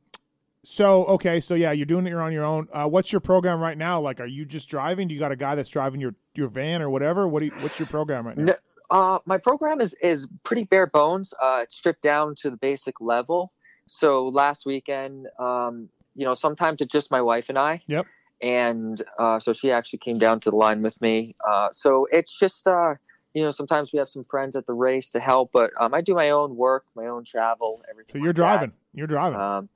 So 0.69 1.05
okay, 1.05 1.39
so 1.39 1.55
yeah, 1.55 1.71
you're 1.71 1.85
doing 1.85 2.05
it. 2.05 2.09
You're 2.09 2.21
on 2.21 2.33
your 2.33 2.43
own. 2.43 2.67
Uh, 2.73 2.87
what's 2.87 3.13
your 3.13 3.21
program 3.21 3.61
right 3.61 3.77
now? 3.77 4.01
Like, 4.01 4.19
are 4.19 4.25
you 4.25 4.43
just 4.43 4.67
driving? 4.67 5.07
Do 5.07 5.13
you 5.13 5.19
got 5.19 5.31
a 5.31 5.37
guy 5.37 5.55
that's 5.55 5.69
driving 5.69 6.01
your 6.01 6.13
your 6.35 6.49
van 6.49 6.81
or 6.81 6.89
whatever? 6.89 7.25
What 7.25 7.39
do 7.39 7.45
you, 7.45 7.53
What's 7.61 7.79
your 7.79 7.87
program 7.87 8.27
right 8.27 8.37
now? 8.37 8.43
No, 8.43 8.55
uh, 8.91 9.19
my 9.25 9.37
program 9.37 9.79
is 9.79 9.95
is 10.01 10.27
pretty 10.43 10.65
bare 10.65 10.85
bones. 10.85 11.33
Uh, 11.41 11.61
it's 11.63 11.77
stripped 11.77 12.03
down 12.03 12.35
to 12.41 12.49
the 12.49 12.57
basic 12.57 12.99
level. 12.99 13.49
So 13.87 14.27
last 14.27 14.65
weekend, 14.65 15.27
um, 15.39 15.87
you 16.15 16.25
know, 16.25 16.33
sometimes 16.33 16.81
it's 16.81 16.91
just 16.91 17.11
my 17.11 17.21
wife 17.21 17.47
and 17.47 17.57
I. 17.57 17.81
Yep. 17.87 18.05
And 18.41 19.01
uh, 19.17 19.39
so 19.39 19.53
she 19.53 19.71
actually 19.71 19.99
came 19.99 20.19
down 20.19 20.41
to 20.41 20.49
the 20.49 20.57
line 20.57 20.81
with 20.81 20.99
me. 20.99 21.33
Uh, 21.47 21.69
so 21.71 22.09
it's 22.11 22.37
just, 22.37 22.67
uh, 22.67 22.95
you 23.33 23.41
know, 23.41 23.51
sometimes 23.51 23.93
we 23.93 23.99
have 23.99 24.09
some 24.09 24.25
friends 24.25 24.57
at 24.57 24.67
the 24.67 24.73
race 24.73 25.11
to 25.11 25.21
help, 25.21 25.51
but 25.53 25.71
um, 25.79 25.93
I 25.93 26.01
do 26.01 26.13
my 26.13 26.29
own 26.29 26.57
work, 26.57 26.83
my 26.93 27.05
own 27.05 27.23
travel, 27.23 27.81
everything. 27.89 28.15
So 28.15 28.17
you're 28.17 28.27
like 28.27 28.35
that. 28.35 28.41
driving. 28.41 28.71
You're 28.93 29.07
driving. 29.07 29.39
Um, 29.39 29.69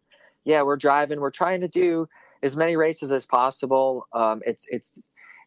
yeah, 0.43 0.61
we're 0.63 0.77
driving. 0.77 1.19
We're 1.19 1.31
trying 1.31 1.61
to 1.61 1.67
do 1.67 2.07
as 2.43 2.55
many 2.55 2.75
races 2.75 3.11
as 3.11 3.25
possible. 3.25 4.07
Um, 4.13 4.41
it's 4.45 4.65
it's 4.69 5.01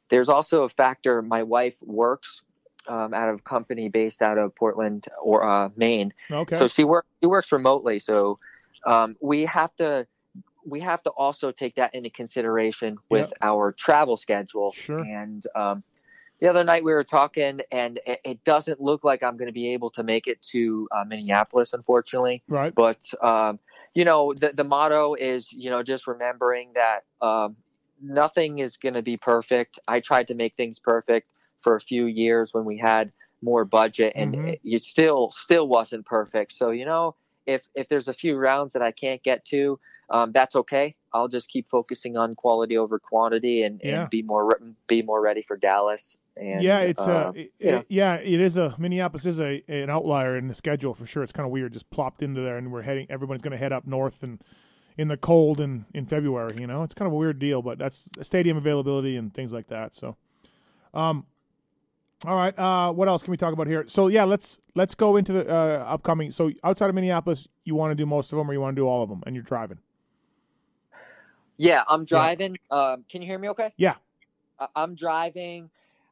there's 0.09 0.28
also 0.28 0.62
a 0.62 0.68
factor. 0.68 1.22
My 1.22 1.42
wife 1.42 1.76
works 1.83 2.42
um, 2.88 3.14
out 3.14 3.28
of 3.28 3.37
a 3.37 3.42
company 3.42 3.88
based 3.88 4.22
out 4.22 4.38
of 4.38 4.54
Portland 4.54 5.07
or 5.22 5.48
uh, 5.48 5.70
Maine, 5.76 6.12
okay. 6.30 6.57
so 6.57 6.68
she 6.68 6.85
works 6.85 7.09
she 7.22 7.26
works 7.26 7.50
remotely. 7.52 7.98
So 7.98 8.38
um, 8.87 9.16
we 9.20 9.46
have 9.46 9.74
to 9.76 10.07
we 10.66 10.80
have 10.80 11.02
to 11.02 11.11
also 11.11 11.50
take 11.50 11.74
that 11.76 11.94
into 11.94 12.11
consideration 12.11 12.96
with 13.11 13.33
our 13.42 13.72
travel 13.72 14.16
schedule. 14.16 14.72
Sure. 14.72 14.98
And 14.98 15.46
um, 15.54 15.83
the 16.38 16.48
other 16.48 16.64
night 16.64 16.85
we 16.85 16.92
were 16.92 17.04
talking, 17.04 17.61
and 17.70 18.00
it, 18.07 18.20
it 18.24 18.44
doesn't 18.44 18.80
look 18.80 19.04
like 19.04 19.22
I'm 19.22 19.37
going 19.37 19.48
to 19.48 19.52
be 19.52 19.72
able 19.72 19.90
to 19.90 20.02
make 20.02 20.26
it 20.26 20.40
to 20.52 20.88
uh, 20.90 21.04
Minneapolis, 21.04 21.72
unfortunately 21.72 22.42
right. 22.48 22.74
but 22.74 22.98
um, 23.22 23.59
you 23.94 24.04
know 24.04 24.35
the, 24.35 24.52
the 24.54 24.64
motto 24.64 25.14
is 25.14 25.52
you 25.52 25.70
know 25.70 25.83
just 25.83 26.07
remembering 26.07 26.72
that 26.74 27.00
um, 27.26 27.57
nothing 28.02 28.59
is 28.59 28.76
going 28.76 28.94
to 28.94 29.02
be 29.02 29.16
perfect 29.16 29.78
i 29.88 30.00
tried 30.00 30.28
to 30.28 30.35
make 30.35 30.54
things 30.57 30.78
perfect 30.78 31.28
for 31.62 31.76
a 31.76 31.80
few 31.80 32.07
years 32.07 32.52
when 32.52 32.64
we 32.64 32.76
had 32.76 33.12
more 33.42 33.64
budget 33.64 34.12
and 34.16 34.35
Mhm. 34.35 34.48
it, 34.48 34.61
you 34.62 34.78
still 34.78 35.30
still 35.30 35.68
wasn't 35.68 36.04
perfect 36.07 36.52
so 36.52 36.70
you 36.70 36.85
know 36.85 37.14
if 37.46 37.62
if 37.74 37.88
there's 37.88 38.09
a 38.09 38.14
few 38.14 38.37
rounds 38.37 38.72
that 38.72 38.83
i 38.83 38.90
can't 38.90 39.22
get 39.22 39.44
to 39.44 39.78
um, 40.11 40.33
that's 40.33 40.54
okay 40.57 40.94
i'll 41.12 41.28
just 41.28 41.48
keep 41.48 41.68
focusing 41.68 42.16
on 42.16 42.35
quality 42.35 42.76
over 42.76 42.98
quantity 42.98 43.62
and, 43.62 43.80
Yeah. 43.83 44.02
and 44.02 44.11
be 44.11 44.22
more 44.22 44.46
re- 44.48 44.72
be 44.87 45.02
more 45.02 45.20
ready 45.20 45.42
for 45.42 45.57
dallas 45.57 46.16
and 46.37 46.62
yeah, 46.62 46.81
it's 46.81 47.07
uh, 47.07 47.12
uh, 47.29 47.33
it- 47.35 47.53
yeah. 47.59 47.83
yeah, 47.88 48.14
it 48.16 48.40
is 48.40 48.57
a 48.57 48.75
Minneapolis 48.79 49.27
is 49.27 49.40
a 49.40 49.62
an 49.68 49.90
outlier 49.90 50.37
in 50.37 50.49
the 50.49 50.55
schedule 50.55 50.94
for 50.94 51.07
sure. 51.07 51.23
It's 51.23 51.33
kind 51.33 51.47
of 51.47 51.53
weird, 51.53 51.73
just 51.73 51.90
plopped 51.90 52.23
into 52.23 52.40
there, 52.40 52.57
and 52.57 52.73
we're 52.73 52.83
heading. 52.83 53.07
Everyone's 53.11 53.42
going 53.42 53.53
to 53.53 53.59
head 53.59 53.73
up 53.73 53.87
north 53.87 54.23
and 54.23 54.42
in 54.97 55.09
the 55.09 55.16
cold 55.16 55.61
in 55.61 55.87
in 55.94 56.07
February. 56.07 56.57
You 56.61 56.66
know, 56.66 56.83
it's 56.83 56.94
kind 56.94 57.07
of 57.07 57.12
a 57.12 57.16
weird 57.16 57.38
deal, 57.38 57.62
but 57.62 57.79
that's 57.79 58.09
stadium 58.23 58.57
availability 58.57 59.16
and 59.16 59.33
things 59.33 59.53
like 59.53 59.68
that. 59.68 59.94
So, 59.94 60.16
um, 60.92 61.25
all 62.27 62.37
right. 62.37 62.59
Uh, 62.59 62.92
what 62.92 63.07
else 63.09 63.23
can 63.23 63.31
we 63.31 63.37
talk 63.37 63.53
about 63.53 63.66
here? 63.66 63.85
So 63.87 64.09
yeah, 64.09 64.25
let's 64.25 64.59
let's 64.75 64.94
go 64.94 65.16
into 65.16 65.33
the 65.33 65.49
uh, 65.49 65.85
upcoming. 65.87 66.31
So 66.31 66.51
outside 66.64 66.88
of 66.88 66.94
Minneapolis, 66.94 67.47
you 67.64 67.75
want 67.75 67.90
to 67.92 67.94
do 67.94 68.07
most 68.07 68.33
of 68.33 68.38
them, 68.38 68.49
or 68.51 68.53
you 68.53 68.61
want 68.61 68.75
to 68.75 68.81
do 68.81 68.87
all 68.87 69.03
of 69.03 69.09
them, 69.09 69.23
and 69.27 69.35
you're 69.37 69.44
driving. 69.44 69.79
Yeah, 71.57 71.85
I'm 71.88 72.05
driving. 72.05 72.57
Um, 72.70 73.05
can 73.09 73.23
you 73.23 73.29
hear 73.29 73.38
me 73.38 73.49
okay? 73.51 73.73
Yeah. 73.77 73.94
I- 74.59 74.68
I'm 74.75 74.94
driving. 74.94 75.70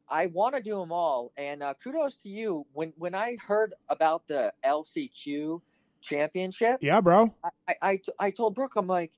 I 0.08 0.26
want 0.26 0.54
to 0.56 0.62
do 0.62 0.78
them 0.78 0.92
all. 0.92 1.32
And 1.38 1.62
uh, 1.62 1.74
kudos 1.82 2.16
to 2.18 2.28
you. 2.28 2.66
When 2.72 2.92
when 2.96 3.14
I 3.14 3.36
heard 3.44 3.74
about 3.88 4.26
the 4.28 4.52
LCQ 4.64 5.60
championship, 6.00 6.78
Yeah, 6.80 7.00
bro. 7.00 7.32
I, 7.44 7.48
I, 7.68 7.74
I, 7.82 7.96
t- 7.96 8.12
I 8.18 8.30
told 8.30 8.54
Brooke, 8.54 8.72
I'm 8.76 8.86
like, 8.86 9.12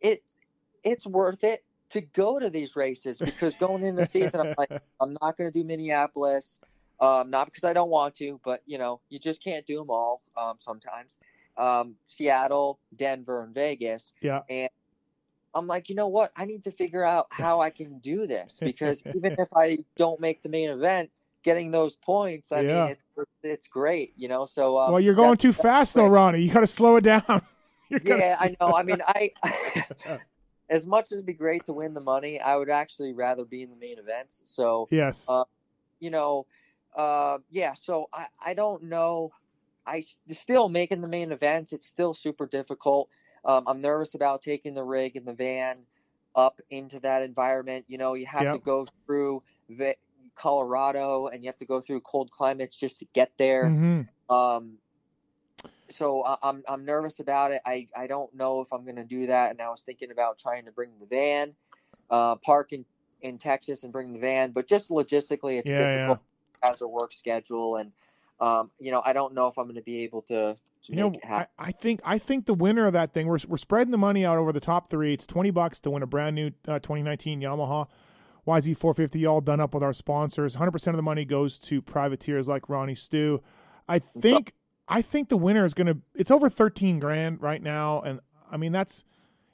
it, 0.00 0.22
it's 0.84 1.06
worth 1.06 1.44
it 1.44 1.64
to 1.90 2.00
go 2.00 2.38
to 2.38 2.50
these 2.50 2.76
races 2.76 3.20
because 3.20 3.56
going 3.56 3.82
into 3.84 4.02
the 4.02 4.06
season, 4.06 4.40
I'm 4.40 4.54
like, 4.58 4.70
I'm 5.00 5.16
not 5.20 5.36
going 5.36 5.50
to 5.50 5.58
do 5.58 5.64
Minneapolis. 5.64 6.58
Um, 7.00 7.30
not 7.30 7.46
because 7.46 7.64
I 7.64 7.72
don't 7.72 7.90
want 7.90 8.14
to, 8.16 8.40
but 8.44 8.62
you 8.66 8.78
know, 8.78 9.00
you 9.08 9.18
just 9.18 9.42
can't 9.42 9.66
do 9.66 9.76
them 9.78 9.90
all 9.90 10.22
um, 10.40 10.56
sometimes. 10.58 11.18
um, 11.58 11.94
Seattle, 12.06 12.78
Denver, 12.94 13.42
and 13.44 13.54
Vegas. 13.54 14.12
Yeah. 14.20 14.40
And 14.48 14.68
I'm 15.56 15.66
like, 15.66 15.88
you 15.88 15.94
know 15.94 16.08
what? 16.08 16.32
I 16.36 16.44
need 16.44 16.64
to 16.64 16.70
figure 16.70 17.02
out 17.02 17.28
how 17.30 17.60
I 17.60 17.70
can 17.70 17.98
do 17.98 18.26
this 18.26 18.60
because 18.60 19.02
even 19.14 19.34
if 19.38 19.48
I 19.54 19.78
don't 19.96 20.20
make 20.20 20.42
the 20.42 20.48
main 20.50 20.68
event, 20.70 21.10
getting 21.42 21.70
those 21.70 21.96
points, 21.96 22.52
I 22.52 22.60
Yeah. 22.60 22.84
mean, 22.84 22.96
it's, 23.16 23.30
it's 23.42 23.68
great, 23.68 24.12
you 24.16 24.28
know. 24.28 24.44
So, 24.44 24.78
um, 24.78 24.92
well, 24.92 25.00
you're 25.00 25.14
going 25.14 25.38
too 25.38 25.52
fast 25.52 25.94
though. 25.94 26.08
Ronnie. 26.08 26.42
You 26.42 26.52
got 26.52 26.60
to 26.60 26.66
slow 26.66 26.96
it 26.96 27.04
down. 27.04 27.42
Yeah, 28.02 28.36
I 28.40 28.56
know. 28.60 28.74
I 28.74 28.82
mean, 28.82 29.00
I 29.06 29.30
as 30.68 30.84
much 30.84 31.04
as 31.04 31.12
it'd 31.12 31.24
be 31.24 31.32
great 31.32 31.64
to 31.66 31.72
win 31.72 31.94
the 31.94 32.00
money, 32.00 32.40
I 32.40 32.56
would 32.56 32.68
actually 32.68 33.12
rather 33.12 33.44
be 33.44 33.62
in 33.62 33.70
the 33.70 33.76
main 33.76 34.00
events. 34.00 34.42
So, 34.44 34.88
yes. 34.90 35.24
uh, 35.28 35.44
you 36.00 36.10
know, 36.10 36.46
uh, 36.96 37.38
yeah. 37.48 37.74
So 37.74 38.08
I, 38.12 38.26
I 38.44 38.54
don't 38.54 38.82
know. 38.82 39.30
I 39.86 40.02
still 40.32 40.68
making 40.68 41.00
the 41.00 41.06
main 41.06 41.30
events. 41.30 41.72
It's 41.72 41.86
still 41.86 42.12
super 42.12 42.44
difficult. 42.44 43.08
Um, 43.46 43.64
I'm 43.68 43.80
nervous 43.80 44.14
about 44.14 44.42
taking 44.42 44.74
the 44.74 44.84
rig 44.84 45.16
and 45.16 45.26
the 45.26 45.34
van 45.34 45.86
up 46.34 46.60
into 46.70 47.00
that 47.00 47.22
environment. 47.22 47.86
You 47.88 47.98
know, 47.98 48.14
you 48.14 48.26
have 48.26 48.50
to 48.50 48.58
go 48.58 48.86
through 49.06 49.44
the 49.68 49.96
Colorado 50.34 51.28
and 51.28 51.44
you 51.44 51.48
have 51.48 51.58
to 51.58 51.66
go 51.66 51.80
through 51.80 52.02
cold 52.02 52.30
climates 52.30 52.76
just 52.76 53.00
to 53.00 53.06
get 53.14 53.32
there. 53.38 53.68
Mhm. 53.68 54.08
Um, 54.28 54.78
so 55.90 56.24
I, 56.24 56.36
I'm 56.42 56.62
I'm 56.68 56.84
nervous 56.84 57.20
about 57.20 57.52
it. 57.52 57.62
I, 57.64 57.86
I 57.96 58.06
don't 58.06 58.34
know 58.34 58.60
if 58.60 58.72
I'm 58.72 58.84
gonna 58.84 59.04
do 59.04 59.26
that. 59.28 59.50
And 59.50 59.60
I 59.60 59.68
was 59.70 59.82
thinking 59.82 60.10
about 60.10 60.38
trying 60.38 60.64
to 60.66 60.72
bring 60.72 60.90
the 61.00 61.06
van, 61.06 61.54
uh, 62.10 62.36
park 62.36 62.72
in, 62.72 62.86
in 63.22 63.38
Texas 63.38 63.84
and 63.84 63.92
bring 63.92 64.12
the 64.12 64.18
van, 64.20 64.52
but 64.52 64.68
just 64.68 64.90
logistically, 64.90 65.58
it's 65.58 65.70
Yeah, 65.70 65.74
difficult 65.74 66.20
as 66.62 66.82
a 66.82 66.88
work 66.88 67.12
schedule, 67.12 67.76
and 67.76 67.92
um, 68.40 68.70
you 68.80 68.90
know, 68.92 69.02
I 69.04 69.12
don't 69.12 69.34
know 69.34 69.48
if 69.48 69.58
I'm 69.58 69.66
gonna 69.68 69.82
be 69.82 70.00
able 70.04 70.22
to, 70.24 70.56
to 70.56 70.58
You 70.88 70.96
know, 70.96 71.12
I. 71.24 71.46
I 71.58 71.72
think 71.72 72.00
I 72.04 72.18
think 72.18 72.46
the 72.46 72.54
winner 72.54 72.86
of 72.86 72.92
that 72.92 73.12
thing 73.12 73.26
we're 73.26 73.38
we're 73.48 73.56
spreading 73.56 73.90
the 73.90 73.98
money 73.98 74.24
out 74.24 74.38
over 74.38 74.52
the 74.52 74.60
top 74.60 74.88
three. 74.88 75.12
It's 75.12 75.26
twenty 75.26 75.50
bucks 75.50 75.80
to 75.82 75.90
win 75.90 76.02
a 76.02 76.06
brand 76.06 76.36
new 76.36 76.52
uh, 76.68 76.78
2019 76.78 77.40
Yamaha 77.40 77.88
YZ450, 78.46 79.28
all 79.28 79.40
done 79.40 79.60
up 79.60 79.74
with 79.74 79.82
our 79.82 79.92
sponsors. 79.92 80.54
100 80.54 80.70
percent 80.70 80.94
of 80.94 80.96
the 80.98 81.02
money 81.02 81.24
goes 81.24 81.58
to 81.58 81.82
privateers 81.82 82.46
like 82.46 82.68
Ronnie 82.68 82.94
Stew. 82.94 83.42
I 83.88 83.98
think 83.98 84.52
I 84.88 85.02
think 85.02 85.28
the 85.28 85.36
winner 85.36 85.64
is 85.64 85.74
gonna. 85.74 85.96
It's 86.14 86.30
over 86.30 86.48
13 86.48 87.00
grand 87.00 87.42
right 87.42 87.60
now, 87.62 88.00
and 88.02 88.20
I 88.50 88.56
mean 88.56 88.72
that's 88.72 89.04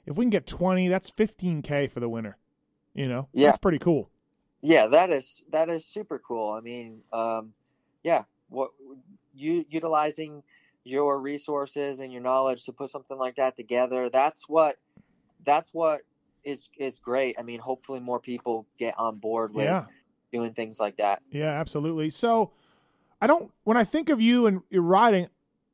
if 0.05 0.15
we 0.17 0.25
can 0.25 0.29
get 0.29 0.45
20, 0.45 0.89
that's 0.89 1.09
15k 1.11 1.89
for 1.89 1.99
the 2.01 2.09
winner. 2.09 2.37
You 2.93 3.07
know, 3.07 3.29
Yeah. 3.33 3.47
that's 3.47 3.57
pretty 3.57 3.79
cool. 3.79 4.09
Yeah, 4.61 4.87
that 4.87 5.09
is 5.09 5.43
that 5.51 5.69
is 5.69 5.85
super 5.85 6.19
cool. 6.19 6.51
I 6.51 6.59
mean, 6.61 7.01
um, 7.11 7.53
yeah, 8.03 8.23
what 8.49 8.71
you 9.33 9.65
utilizing 9.69 10.43
your 10.83 11.19
resources 11.19 11.99
and 11.99 12.11
your 12.11 12.21
knowledge 12.21 12.65
to 12.65 12.73
put 12.73 12.89
something 12.89 13.17
like 13.17 13.35
that 13.35 13.55
together. 13.55 14.09
That's 14.09 14.47
what 14.47 14.75
that's 15.45 15.73
what 15.73 16.01
is 16.43 16.69
is 16.77 16.99
great. 16.99 17.35
I 17.39 17.43
mean, 17.43 17.59
hopefully 17.59 17.99
more 17.99 18.19
people 18.19 18.65
get 18.77 18.97
on 18.97 19.17
board 19.17 19.53
with 19.53 19.65
Yeah. 19.65 19.85
doing 20.31 20.53
things 20.53 20.79
like 20.79 20.97
that. 20.97 21.21
Yeah, 21.31 21.51
absolutely. 21.51 22.09
So, 22.09 22.51
I 23.21 23.27
don't. 23.27 23.51
When 23.63 23.77
I 23.77 23.83
think 23.85 24.09
of 24.09 24.19
you 24.19 24.45
and 24.45 24.61
your 24.69 24.81
riding, 24.81 25.27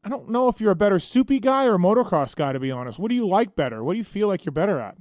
I 0.04 0.10
don't 0.10 0.30
know 0.30 0.48
if 0.50 0.62
you're 0.62 0.72
a 0.72 0.76
better 0.76 1.00
soupy 1.00 1.40
guy 1.40 1.66
or 1.66 1.76
a 1.76 1.80
motocross 1.80 2.36
guy. 2.36 2.54
To 2.54 2.60
be 2.60 2.72
honest, 2.72 3.00
what 3.00 3.10
do 3.10 3.16
you 3.16 3.28
like 3.28 3.56
better? 3.56 3.84
What 3.84 3.94
do 3.94 3.98
you 3.98 4.04
feel 4.04 4.28
like 4.28 4.46
you're 4.46 4.52
better 4.52 4.80
at? 4.80 4.96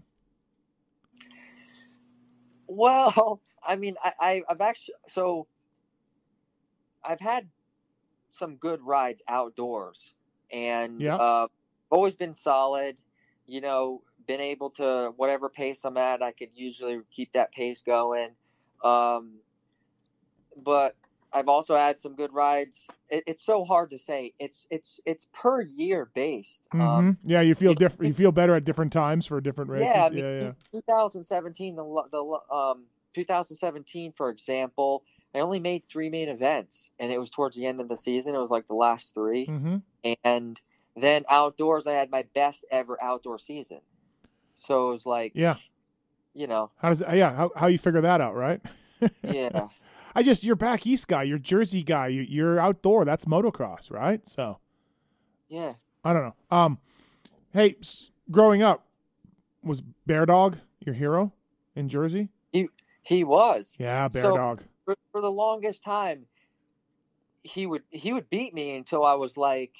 Well, 2.66 3.40
I 3.66 3.77
mean, 3.77 3.97
I, 4.03 4.12
I 4.18 4.42
I've 4.49 4.61
actually 4.61 4.94
so 5.07 5.47
I've 7.05 7.21
had 7.21 7.49
some 8.38 8.57
good 8.57 8.81
rides 8.83 9.22
outdoors, 9.29 10.14
and 10.51 11.01
Yeah. 11.01 11.16
uh, 11.16 11.48
always 11.90 12.14
been 12.16 12.35
solid. 12.35 12.96
You 13.46 13.61
know, 13.61 14.03
been 14.27 14.40
able 14.40 14.70
to 14.72 15.12
whatever 15.16 15.48
pace 15.48 15.85
I'm 15.85 15.96
at, 15.96 16.22
I 16.22 16.33
could 16.33 16.51
usually 16.55 17.01
keep 17.11 17.33
that 17.33 17.51
pace 17.53 17.81
going. 17.83 18.31
Um, 18.85 19.40
but 20.57 20.96
I've 21.33 21.48
also 21.48 21.77
had 21.77 21.98
some 21.98 22.14
good 22.14 22.33
rides. 22.33 22.88
It, 23.11 23.24
it's 23.27 23.44
so 23.44 23.64
hard 23.64 23.90
to 23.90 23.98
say. 23.98 24.33
It's 24.38 24.66
it's 24.70 25.01
it's 25.05 25.27
per 25.33 25.62
year 25.62 26.11
based. 26.14 26.68
Um, 26.72 26.81
Mhm. 26.81 27.16
yeah, 27.24 27.40
you 27.40 27.55
feel 27.55 27.74
different. 27.74 28.09
You 28.09 28.14
feel 28.14 28.33
better 28.33 28.55
at 28.55 28.64
different 28.64 28.92
times 28.92 29.27
for 29.27 29.40
different 29.40 29.70
races. 29.70 29.94
yeah, 29.94 30.05
I 30.07 30.11
mean, 30.11 30.24
yeah, 30.24 30.40
yeah. 30.40 30.53
2017, 30.72 31.77
the 31.77 31.83
the 32.12 32.55
um 32.55 32.85
2017, 33.14 34.12
for 34.12 34.31
example, 34.31 35.05
I 35.35 35.41
only 35.41 35.61
made 35.61 35.85
three 35.85 36.09
main 36.09 36.29
events, 36.29 36.91
and 36.99 37.12
it 37.12 37.19
was 37.21 37.29
towards 37.31 37.57
the 37.57 37.67
end 37.67 37.81
of 37.81 37.88
the 37.88 37.97
season. 37.97 38.35
It 38.35 38.38
was 38.38 38.51
like 38.51 38.67
the 38.67 38.75
last 38.75 39.14
3 39.14 39.45
hmm 39.47 39.77
and 40.25 40.61
then 40.97 41.25
outdoors, 41.29 41.87
I 41.87 41.93
had 41.93 42.11
my 42.11 42.25
best 42.35 42.64
ever 42.71 42.97
outdoor 43.03 43.38
season. 43.38 43.81
So 44.55 44.88
it 44.88 44.93
was 44.93 45.07
like, 45.07 45.33
Yeah. 45.35 45.57
you 46.35 46.47
know, 46.47 46.71
How 46.79 46.88
does? 46.88 47.01
Yeah. 47.12 47.35
How 47.35 47.51
how 47.55 47.67
you 47.69 47.79
figure 47.79 48.01
that 48.01 48.21
out, 48.21 48.35
right? 48.35 48.61
yeah, 49.23 49.69
I 50.14 50.23
just 50.25 50.43
you're 50.43 50.57
back 50.57 50.87
east 50.87 51.07
guy. 51.07 51.23
You're 51.25 51.38
Jersey 51.38 51.83
guy. 51.85 52.09
You, 52.09 52.23
you're 52.23 52.59
outdoor. 52.59 53.05
That's 53.05 53.27
motocross, 53.27 53.91
right? 53.93 54.27
So 54.29 54.59
yeah. 55.49 55.75
I 56.05 56.12
don't 56.12 56.23
know. 56.25 56.57
Um, 56.57 56.79
hey, 57.53 57.77
growing 58.31 58.62
up, 58.62 58.87
was 59.62 59.81
Bear 60.07 60.27
Dog 60.27 60.59
your 60.85 60.95
hero 60.95 61.33
in 61.77 61.88
Jersey? 61.88 62.29
He 62.51 62.69
he 63.03 63.23
was 63.25 63.77
Yeah, 63.79 64.09
Bear 64.09 64.23
So- 64.23 64.37
Dog. 64.37 64.62
For, 64.88 64.96
for 65.12 65.20
the 65.20 65.31
longest 65.31 65.85
time. 65.85 66.24
He 67.42 67.66
would 67.66 67.83
he 67.90 68.12
would 68.12 68.31
beat 68.31 68.55
me 68.55 68.74
until 68.77 69.05
I 69.05 69.14
was 69.14 69.37
like 69.37 69.74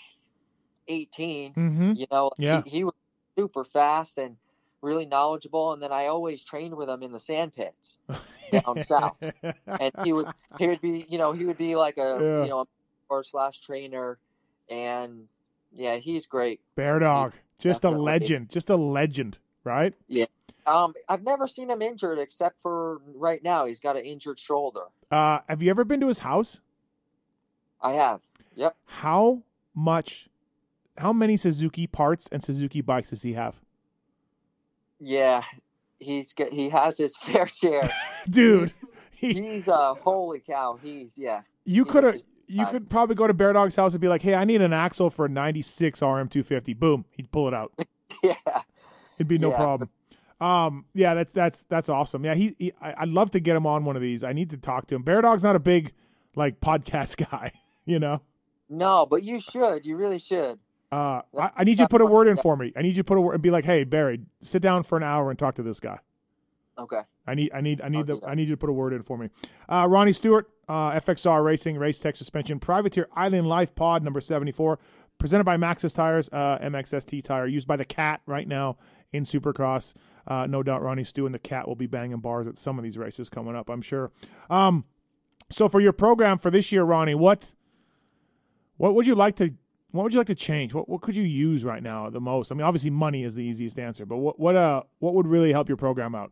18. 0.87 1.55
Mm-hmm. 1.55 1.93
You 1.95 2.07
know, 2.11 2.31
Yeah. 2.39 2.63
he, 2.65 2.71
he 2.71 2.85
was 2.85 2.95
super 3.37 3.65
fast 3.65 4.19
and 4.19 4.37
really 4.83 5.07
knowledgeable. 5.07 5.73
And 5.73 5.83
then 5.83 5.93
I 5.93 6.07
always 6.07 6.43
trained 6.43 6.77
with 6.77 6.89
him 6.89 7.03
in 7.03 7.13
the 7.13 7.21
sand 7.21 7.55
pits 7.55 7.99
down 8.53 8.83
south. 8.85 9.17
And 9.67 9.93
he 10.05 10.13
would 10.13 10.27
he 10.59 10.69
would 10.69 10.81
be 10.81 11.07
you 11.09 11.19
know 11.19 11.33
he 11.33 11.47
would 11.47 11.59
be 11.59 11.75
like 11.75 11.97
a 11.97 12.19
Yeah. 12.21 12.43
you 12.45 12.51
know 12.51 12.67
or 13.11 13.23
slash 13.23 13.63
trainer, 13.63 14.19
and 14.69 15.29
yeah, 15.73 15.97
he's 15.97 16.27
great. 16.27 16.61
Bear 16.77 16.99
Dog, 16.99 17.33
just 17.59 17.83
a 17.85 17.91
legend, 17.91 18.51
just 18.51 18.69
a 18.69 18.77
legend, 18.77 19.39
right? 19.65 19.95
Um, 20.69 20.95
I've 21.09 21.23
never 21.23 21.47
seen 21.47 21.71
him 21.71 21.81
injured 21.83 22.19
except 22.19 22.61
for 22.61 23.01
right 23.15 23.43
now. 23.43 23.65
He's 23.67 23.81
got 23.81 23.97
an 23.97 24.05
injured 24.05 24.39
shoulder. 24.39 24.83
Uh, 25.11 25.39
have 25.49 25.63
you 25.63 25.71
ever 25.71 25.85
been 25.85 26.01
to 26.01 26.09
his 26.09 26.19
house? 26.21 26.61
I 27.81 27.93
have. 27.93 28.21
Yep. 28.57 28.77
How 28.87 29.43
much, 29.75 30.29
how 30.99 31.13
many 31.13 31.37
Suzuki 31.37 31.87
parts 31.87 32.29
and 32.31 32.43
Suzuki 32.43 32.81
bikes 32.81 33.11
does 33.11 33.23
he 33.23 33.33
have, 33.35 33.61
Yeah, 35.01 35.43
he's 36.01 36.33
got, 36.33 36.53
he 36.53 36.69
has 36.71 36.99
his 36.99 37.17
fair 37.21 37.47
share. 37.47 37.89
dude? 38.31 38.73
He, 39.13 39.33
he's 39.33 39.69
uh 39.69 39.95
holy 39.95 40.41
cow. 40.41 40.79
He's 40.83 41.13
yeah. 41.17 41.43
you 41.65 41.85
he 41.85 41.91
could 41.91 42.05
have, 42.05 42.17
you 42.47 42.63
uh, 42.63 42.71
could 42.71 42.89
probably 42.91 43.15
go 43.17 43.27
to 43.27 43.35
Bear 43.35 43.53
Dog's 43.53 43.75
house 43.77 43.93
and 43.93 44.01
be 44.01 44.07
like, 44.09 44.23
"Hey, 44.23 44.35
I 44.35 44.45
need 44.45 44.63
an 44.63 44.73
axle 44.73 45.11
for 45.11 45.25
a 45.25 45.29
'96 45.29 46.01
RM250." 46.01 46.77
Boom, 46.79 47.05
he'd 47.11 47.31
pull 47.33 47.49
it 47.49 47.55
out. 47.55 47.73
Yeah. 48.23 48.35
It'd 49.17 49.29
be 49.29 49.39
no 49.39 49.51
Yeah. 49.51 49.57
problem. 49.57 49.91
Um, 50.41 50.85
yeah, 50.95 51.15
that's 51.15 51.33
that's 51.33 51.63
that's 51.65 51.89
awesome. 51.89 52.25
Yeah, 52.25 52.35
he, 52.35 52.55
he 52.59 52.73
I, 52.81 52.95
I'd 52.99 53.09
love 53.09 53.31
to 53.33 53.41
get 53.41 53.57
him 53.57 53.67
on 53.67 53.85
one 53.85 53.97
of 53.97 54.03
these. 54.03 54.23
I 54.23 54.33
need 54.33 54.51
to 54.51 54.57
talk 54.57 54.87
to 54.89 54.95
him. 54.95 55.03
Bear 55.03 55.21
Dog's 55.21 55.43
not 55.43 55.57
a 55.57 55.61
big 55.61 55.93
like 56.37 56.61
podcast 56.61 57.17
guy, 57.31 57.53
you 57.85 57.99
know. 57.99 58.23
No, 58.69 59.07
but 59.07 59.23
you 59.23 59.41
should. 59.41 59.85
You 59.85 59.97
really 59.97 60.19
should. 60.19 60.59
Uh, 60.91 61.23
I, 61.39 61.51
I 61.57 61.65
need 61.65 61.79
you 61.79 61.85
to 61.85 61.89
put 61.89 62.01
a 62.01 62.07
word 62.07 62.29
in 62.29 62.37
for 62.37 62.57
me. 62.57 62.73
I 62.77 62.83
need 62.83 62.97
you 62.97 63.03
to 63.03 63.05
put 63.05 63.19
a 63.19 63.21
word 63.21 63.35
and 63.35 63.43
be 63.43 63.51
like, 63.51 63.65
"Hey, 63.65 63.85
Barry, 63.85 64.21
sit 64.41 64.63
down 64.63 64.85
for 64.85 64.97
an 64.97 65.03
hour 65.03 65.31
and 65.31 65.39
talk 65.39 65.57
to 65.57 65.63
this 65.63 65.81
guy." 65.81 65.99
Okay. 66.79 67.01
I 67.27 67.35
need, 67.35 67.51
I 67.53 67.61
need, 67.61 67.81
I 67.83 67.89
need 67.89 68.11
I'll 68.11 68.21
the. 68.21 68.27
I 68.27 68.35
need 68.35 68.49
you 68.49 68.55
to 68.55 68.59
put 68.59 68.71
a 68.71 68.73
word 68.73 68.93
in 68.93 69.03
for 69.03 69.19
me. 69.19 69.29
Uh, 69.69 69.87
Ronnie 69.89 70.13
Stewart, 70.13 70.49
uh, 70.69 70.93
FXR 70.93 71.45
Racing, 71.45 71.77
Race 71.77 72.01
Tech 72.01 72.17
Suspension, 72.17 72.59
Privateer 72.61 73.09
Island 73.15 73.49
Life 73.49 73.75
Pod 73.75 74.03
number 74.03 74.21
seventy 74.21 74.53
four, 74.53 74.79
presented 75.19 75.45
by 75.45 75.57
Maxxis 75.57 75.95
Tires, 75.95 76.29
uh, 76.33 76.59
MXST 76.63 77.23
tire, 77.25 77.47
used 77.47 77.67
by 77.67 77.77
the 77.77 77.85
Cat 77.85 78.23
right 78.27 78.49
now 78.49 78.79
in 79.13 79.25
Supercross. 79.25 79.93
Uh, 80.29 80.47
no 80.47 80.63
doubt, 80.63 80.83
Ronnie 80.83 81.05
Stew 81.05 81.25
and 81.25 81.35
the 81.35 81.39
Cat 81.39 81.67
will 81.67 81.75
be 81.75 81.87
banging 81.87 82.19
bars 82.19 82.47
at 82.47 82.59
some 82.59 82.79
of 82.79 82.85
these 82.85 82.99
races 82.99 83.31
coming 83.31 83.57
up. 83.57 83.71
I'm 83.71 83.81
sure. 83.81 84.13
Um, 84.51 84.85
so 85.49 85.71
for 85.71 85.81
your 85.81 85.95
program 85.95 86.37
for 86.37 86.51
this 86.51 86.71
year, 86.71 86.85
Ronnie, 86.85 87.15
what, 87.15 87.55
what 88.77 88.95
would 88.95 89.07
you 89.07 89.15
like 89.15 89.37
to? 89.37 89.55
What 89.91 90.03
would 90.03 90.13
you 90.13 90.21
like 90.21 90.27
to 90.27 90.35
change? 90.35 90.75
What 90.75 90.87
what 90.87 91.01
could 91.01 91.17
you 91.17 91.23
use 91.23 91.65
right 91.65 91.83
now 91.83 92.11
the 92.11 92.21
most? 92.21 92.53
I 92.53 92.55
mean, 92.55 92.67
obviously 92.67 92.91
money 92.91 93.25
is 93.25 93.37
the 93.37 93.43
easiest 93.43 93.79
answer, 93.79 94.05
but 94.05 94.19
what 94.19 94.39
what 94.39 94.55
uh 94.55 94.83
what 94.99 95.15
would 95.15 95.27
really 95.27 95.51
help 95.51 95.67
your 95.67 95.79
program 95.79 96.15
out? 96.15 96.31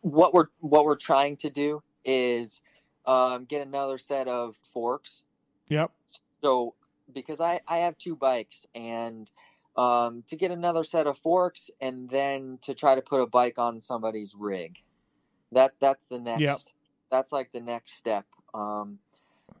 What 0.00 0.34
we're 0.34 0.46
what 0.58 0.84
we're 0.84 0.96
trying 0.96 1.36
to 1.38 1.50
do 1.50 1.80
is 2.04 2.60
um, 3.06 3.44
get 3.44 3.64
another 3.64 3.98
set 3.98 4.26
of 4.26 4.56
forks. 4.72 5.22
Yep. 5.68 5.92
So 6.42 6.74
because 7.14 7.40
I 7.40 7.60
I 7.68 7.78
have 7.78 7.96
two 7.96 8.16
bikes 8.16 8.66
and 8.74 9.30
um, 9.76 10.24
to 10.28 10.36
get 10.36 10.50
another 10.50 10.84
set 10.84 11.06
of 11.06 11.18
forks 11.18 11.70
and 11.80 12.10
then 12.10 12.58
to 12.62 12.74
try 12.74 12.94
to 12.94 13.02
put 13.02 13.20
a 13.20 13.26
bike 13.26 13.58
on 13.58 13.80
somebody's 13.80 14.34
rig. 14.38 14.76
That 15.52 15.74
that's 15.80 16.06
the 16.06 16.18
next. 16.18 16.40
Yep. 16.40 16.58
That's 17.10 17.32
like 17.32 17.52
the 17.52 17.60
next 17.60 17.96
step. 17.96 18.26
Um, 18.54 18.98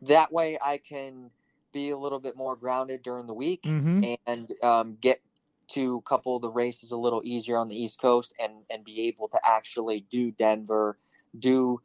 that 0.02 0.32
way 0.32 0.58
I 0.62 0.78
can 0.78 1.30
be 1.72 1.90
a 1.90 1.98
little 1.98 2.20
bit 2.20 2.36
more 2.36 2.56
grounded 2.56 3.02
during 3.02 3.26
the 3.26 3.34
week 3.34 3.62
hmm 3.64 4.00
and 4.26 4.52
um, 4.62 4.96
get 5.00 5.20
to 5.68 5.96
a 5.96 6.02
couple 6.02 6.34
of 6.36 6.42
the 6.42 6.50
races 6.50 6.90
a 6.90 6.96
little 6.96 7.22
easier 7.24 7.56
on 7.56 7.68
the 7.68 7.76
East 7.76 8.00
Coast 8.00 8.34
and 8.38 8.64
and 8.70 8.84
be 8.84 9.02
able 9.08 9.28
to 9.28 9.40
actually 9.44 10.00
do 10.10 10.32
Denver, 10.32 10.98
do 11.38 11.80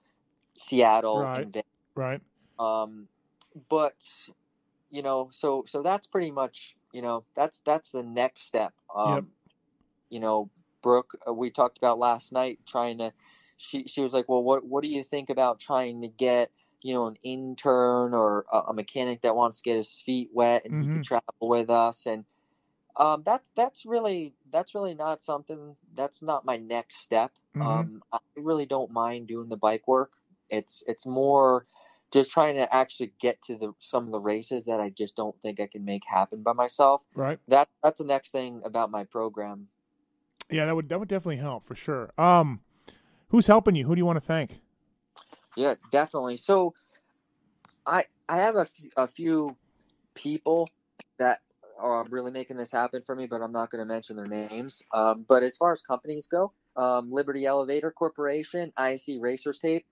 Seattle, 0.55 1.19
Right. 1.19 1.43
and 1.43 1.63
Right. 1.95 2.21
Um, 2.59 3.07
but 3.69 3.95
you 4.91 5.01
know, 5.01 5.29
so 5.31 5.63
so 5.67 5.81
that's 5.81 6.07
pretty 6.07 6.31
much 6.31 6.75
you 6.95 7.01
know 7.01 7.25
that's 7.35 7.59
that's 7.65 7.91
the 7.91 8.03
next 8.03 8.43
step. 8.43 8.73
Um, 8.95 9.15
Yep. 9.15 9.25
You 10.09 10.19
know, 10.21 10.49
Brooke, 10.81 11.17
uh, 11.27 11.33
we 11.33 11.51
talked 11.51 11.77
about 11.77 11.99
last 11.99 12.31
night 12.31 12.59
trying 12.67 12.99
to. 12.99 13.13
She 13.57 13.85
she 13.87 14.01
was 14.01 14.13
like, 14.13 14.29
well, 14.29 14.43
what 14.43 14.65
what 14.65 14.83
do 14.83 14.89
you 14.89 15.03
think 15.03 15.29
about 15.29 15.59
trying 15.59 16.01
to 16.01 16.07
get 16.09 16.51
you 16.81 16.93
know 16.93 17.07
an 17.07 17.17
intern 17.23 18.13
or 18.13 18.45
a, 18.51 18.59
a 18.69 18.73
mechanic 18.73 19.21
that 19.23 19.35
wants 19.35 19.57
to 19.57 19.63
get 19.63 19.77
his 19.77 20.01
feet 20.05 20.29
wet 20.33 20.63
and 20.65 20.75
he 20.79 20.87
Mhm. 20.87 20.93
can 20.93 21.03
travel 21.03 21.23
with 21.41 21.69
us 21.69 22.05
and. 22.07 22.25
Um, 22.97 23.23
that's 23.25 23.51
that's 23.55 23.85
really 23.85 24.35
that's 24.51 24.73
really 24.75 24.93
not 24.95 25.21
something 25.23 25.75
that's 25.95 26.21
not 26.21 26.45
my 26.45 26.57
next 26.57 26.97
step. 27.01 27.31
Mhm. 27.55 27.65
Um, 27.65 28.03
I 28.13 28.19
really 28.37 28.65
don't 28.65 28.91
mind 28.91 29.27
doing 29.27 29.49
the 29.49 29.57
bike 29.57 29.87
work. 29.87 30.13
It's 30.49 30.83
it's 30.87 31.05
more 31.05 31.65
just 32.15 32.31
trying 32.31 32.55
to 32.55 32.73
actually 32.73 33.11
get 33.19 33.41
to 33.41 33.57
the 33.57 33.73
some 33.79 34.05
of 34.05 34.11
the 34.11 34.21
races 34.21 34.63
that 34.63 34.79
I 34.79 34.89
just 34.89 35.17
don't 35.17 35.37
think 35.41 35.59
I 35.59 35.67
can 35.67 35.83
make 35.83 36.03
happen 36.07 36.43
by 36.43 36.53
myself. 36.53 37.03
Right. 37.13 37.37
That 37.49 37.67
that's 37.83 37.97
the 37.99 38.05
next 38.05 38.31
thing 38.31 38.61
about 38.63 38.89
my 38.89 39.03
program. 39.03 39.67
Yeah, 40.49 40.65
that 40.65 40.75
would 40.75 40.87
that 40.87 40.97
would 40.97 41.09
definitely 41.09 41.37
help 41.37 41.65
for 41.65 41.75
sure. 41.75 42.13
Um, 42.17 42.61
who's 43.27 43.47
helping 43.47 43.75
you? 43.75 43.85
Who 43.85 43.95
do 43.95 43.99
you 43.99 44.05
want 44.05 44.15
to 44.15 44.25
thank? 44.25 44.61
Yeah, 45.57 45.75
definitely. 45.91 46.37
So 46.37 46.73
I 47.85 48.05
I 48.29 48.37
have 48.37 48.55
a, 48.55 48.61
f- 48.61 48.91
a 48.95 49.07
few 49.07 49.57
people 50.13 50.69
that 51.19 51.41
are 51.77 52.05
really 52.09 52.31
making 52.31 52.55
this 52.55 52.71
happen 52.71 53.01
for 53.01 53.13
me, 53.13 53.25
but 53.25 53.41
I'm 53.41 53.51
not 53.51 53.69
going 53.71 53.79
to 53.79 53.85
mention 53.85 54.15
their 54.15 54.25
names. 54.25 54.81
Um, 54.93 55.25
but 55.27 55.43
as 55.43 55.57
far 55.57 55.73
as 55.73 55.81
companies 55.81 56.27
go, 56.27 56.53
um, 56.77 57.11
Liberty 57.11 57.45
Elevator 57.45 57.91
Corporation, 57.91 58.71
ISC 58.79 59.19
Racers 59.19 59.59
Tape, 59.59 59.85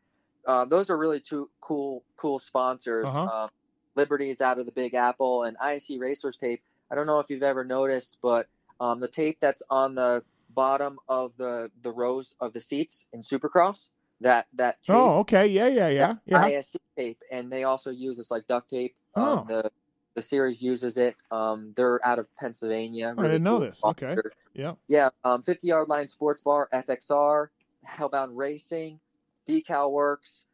uh, 0.47 0.65
those 0.65 0.89
are 0.89 0.97
really 0.97 1.19
two 1.19 1.49
cool 1.61 2.03
cool 2.17 2.39
sponsors. 2.39 3.09
Uh-huh. 3.09 3.43
Um, 3.43 3.49
Liberty 3.95 4.29
is 4.29 4.41
out 4.41 4.59
of 4.59 4.65
the 4.65 4.71
Big 4.71 4.93
Apple, 4.95 5.43
and 5.43 5.57
ISC 5.57 5.99
Racers 5.99 6.35
Tape. 6.37 6.61
I 6.91 6.95
don't 6.95 7.07
know 7.07 7.19
if 7.19 7.29
you've 7.29 7.43
ever 7.43 7.63
noticed, 7.63 8.17
but 8.21 8.47
um, 8.79 8.99
the 8.99 9.07
tape 9.07 9.39
that's 9.39 9.63
on 9.69 9.95
the 9.95 10.23
bottom 10.49 10.99
of 11.07 11.35
the 11.37 11.71
the 11.81 11.91
rows 11.91 12.35
of 12.39 12.53
the 12.53 12.61
seats 12.61 13.05
in 13.13 13.21
Supercross, 13.21 13.89
that 14.21 14.47
that 14.53 14.81
tape 14.81 14.95
Oh, 14.95 15.19
okay. 15.19 15.47
Yeah, 15.47 15.67
yeah, 15.67 15.89
yeah, 15.89 16.15
yeah. 16.25 16.43
ISC 16.43 16.75
tape, 16.97 17.21
and 17.31 17.51
they 17.51 17.63
also 17.63 17.91
use 17.91 18.17
this 18.17 18.31
like 18.31 18.47
duct 18.47 18.69
tape. 18.69 18.95
Oh. 19.15 19.39
Um, 19.39 19.45
the 19.47 19.71
the 20.15 20.21
series 20.21 20.61
uses 20.61 20.97
it. 20.97 21.15
Um, 21.31 21.73
they're 21.75 22.05
out 22.05 22.19
of 22.19 22.33
Pennsylvania. 22.35 23.15
Oh, 23.17 23.21
I 23.21 23.25
didn't 23.25 23.43
know 23.43 23.59
this. 23.59 23.81
Okay. 23.83 24.15
Yeah. 24.53 24.73
Yeah. 24.87 25.09
Um, 25.23 25.41
50 25.41 25.67
Yard 25.67 25.89
Line 25.89 26.07
Sports 26.07 26.41
Bar, 26.41 26.69
FXR, 26.71 27.47
Hellbound 27.87 28.29
Racing, 28.33 28.99
Decal 29.47 29.91
Works, 29.91 30.45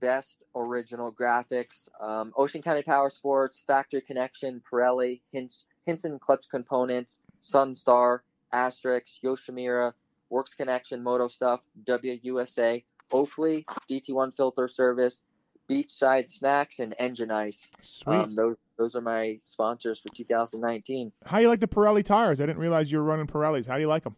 Best 0.00 0.44
Original 0.54 1.12
Graphics, 1.12 1.88
um, 2.00 2.32
Ocean 2.36 2.62
County 2.62 2.82
Power 2.82 3.10
Sports, 3.10 3.62
Factory 3.66 4.00
Connection, 4.00 4.62
Pirelli, 4.70 5.20
Hins- 5.32 5.66
Hinson 5.84 6.18
Clutch 6.18 6.48
Components, 6.50 7.20
Sunstar, 7.40 8.20
Asterisk, 8.52 9.20
Yoshimura, 9.22 9.92
Works 10.30 10.54
Connection, 10.54 11.02
Moto 11.02 11.28
Stuff, 11.28 11.64
WUSA, 11.84 12.82
Oakley, 13.12 13.64
DT1 13.88 14.34
Filter 14.34 14.66
Service, 14.66 15.22
Beachside 15.70 16.28
Snacks, 16.28 16.78
and 16.78 16.94
Engine 16.98 17.30
Ice. 17.30 17.70
Sweet. 17.82 18.14
Um, 18.14 18.34
those 18.34 18.56
those 18.76 18.96
are 18.96 19.00
my 19.00 19.38
sponsors 19.42 20.00
for 20.00 20.08
2019. 20.08 21.12
How 21.26 21.38
you 21.38 21.48
like 21.48 21.60
the 21.60 21.68
Pirelli 21.68 22.04
tires? 22.04 22.40
I 22.40 22.46
didn't 22.46 22.58
realize 22.58 22.90
you 22.90 22.98
were 22.98 23.04
running 23.04 23.26
Pirellis. 23.26 23.68
How 23.68 23.76
do 23.76 23.80
you 23.80 23.88
like 23.88 24.02
them? 24.02 24.16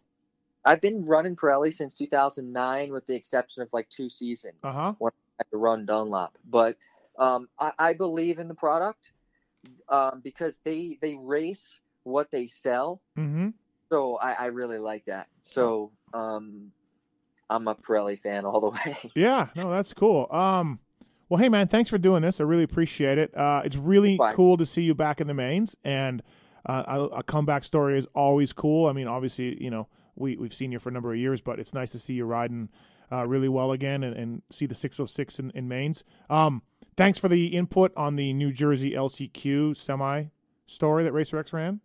I've 0.67 0.81
been 0.81 1.05
running 1.05 1.35
Pirelli 1.35 1.71
since 1.73 1.93
2009, 1.95 2.91
with 2.91 3.05
the 3.07 3.15
exception 3.15 3.63
of 3.63 3.69
like 3.73 3.89
two 3.89 4.09
seasons 4.09 4.55
Uh 4.63 4.73
huh. 4.73 4.93
when 4.99 5.11
I 5.11 5.43
had 5.43 5.51
to 5.51 5.57
run 5.57 5.85
Dunlop. 5.85 6.37
But 6.47 6.77
um, 7.17 7.47
I, 7.59 7.71
I 7.79 7.93
believe 7.93 8.37
in 8.39 8.47
the 8.47 8.53
product 8.55 9.13
um, 9.89 10.21
because 10.23 10.59
they 10.63 10.97
they 11.01 11.15
race 11.15 11.79
what 12.03 12.31
they 12.31 12.45
sell. 12.47 13.01
Mm-hmm. 13.17 13.49
So 13.89 14.17
I, 14.17 14.33
I 14.33 14.45
really 14.47 14.77
like 14.77 15.05
that. 15.05 15.27
So 15.41 15.91
um, 16.13 16.71
I'm 17.49 17.67
a 17.67 17.75
Pirelli 17.75 18.19
fan 18.19 18.45
all 18.45 18.59
the 18.59 18.69
way. 18.91 18.97
Yeah. 19.15 19.47
No, 19.55 19.71
that's 19.71 19.93
cool. 19.93 20.27
Um. 20.31 20.79
Well, 21.29 21.39
hey 21.39 21.49
man, 21.49 21.67
thanks 21.67 21.89
for 21.89 21.97
doing 21.97 22.21
this. 22.21 22.39
I 22.39 22.43
really 22.45 22.63
appreciate 22.63 23.17
it. 23.17 23.35
Uh, 23.35 23.61
it's 23.65 23.75
really 23.75 24.15
Fine. 24.15 24.33
cool 24.35 24.55
to 24.55 24.65
see 24.65 24.83
you 24.83 24.95
back 24.95 25.19
in 25.19 25.27
the 25.27 25.33
mains, 25.33 25.75
and 25.83 26.23
uh, 26.65 26.83
a, 26.87 27.01
a 27.17 27.23
comeback 27.23 27.65
story 27.65 27.97
is 27.97 28.07
always 28.15 28.53
cool. 28.53 28.87
I 28.87 28.93
mean, 28.93 29.07
obviously, 29.07 29.61
you 29.61 29.69
know, 29.69 29.89
we 30.17 30.35
we've 30.37 30.53
seen 30.53 30.71
you 30.71 30.79
for 30.79 30.89
a 30.89 30.91
number 30.91 31.11
of 31.13 31.17
years, 31.19 31.41
but 31.41 31.59
it's 31.59 31.73
nice 31.73 31.91
to 31.91 31.99
see 31.99 32.13
you 32.13 32.25
riding 32.25 32.69
uh, 33.11 33.25
really 33.25 33.47
well 33.49 33.71
again 33.71 34.03
and, 34.03 34.15
and 34.15 34.41
see 34.49 34.65
the 34.65 34.75
606 34.75 35.39
in, 35.39 35.51
in 35.51 35.67
mains. 35.67 36.03
Um, 36.29 36.61
thanks 36.97 37.17
for 37.17 37.29
the 37.29 37.47
input 37.47 37.93
on 37.95 38.15
the 38.15 38.33
New 38.33 38.51
Jersey 38.51 38.91
LCQ 38.91 39.75
semi 39.77 40.25
story 40.65 41.03
that 41.05 41.13
Racer 41.13 41.37
X 41.39 41.53
ran. 41.53 41.79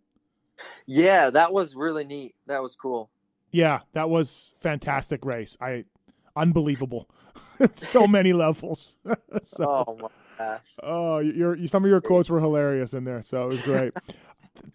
yeah, 0.85 1.29
that 1.29 1.53
was 1.53 1.75
really 1.75 2.03
neat. 2.03 2.35
That 2.47 2.61
was 2.61 2.75
cool. 2.75 3.09
Yeah, 3.51 3.79
that 3.93 4.09
was 4.09 4.53
fantastic 4.61 5.23
race. 5.25 5.55
I 5.61 5.85
unbelievable. 6.35 7.09
so 7.73 8.07
many 8.07 8.33
levels. 8.45 8.95
so, 9.43 9.85
Oh 9.87 9.97
my 10.01 10.07
gosh. 10.37 10.73
oh, 10.81 11.19
your, 11.19 11.55
your 11.55 11.67
some 11.67 11.83
of 11.83 11.89
your 11.89 12.01
quotes 12.01 12.29
were 12.29 12.39
hilarious 12.39 12.93
in 12.93 13.03
there, 13.03 13.21
so 13.21 13.43
it 13.43 13.47
was 13.47 13.61
great. 13.61 13.93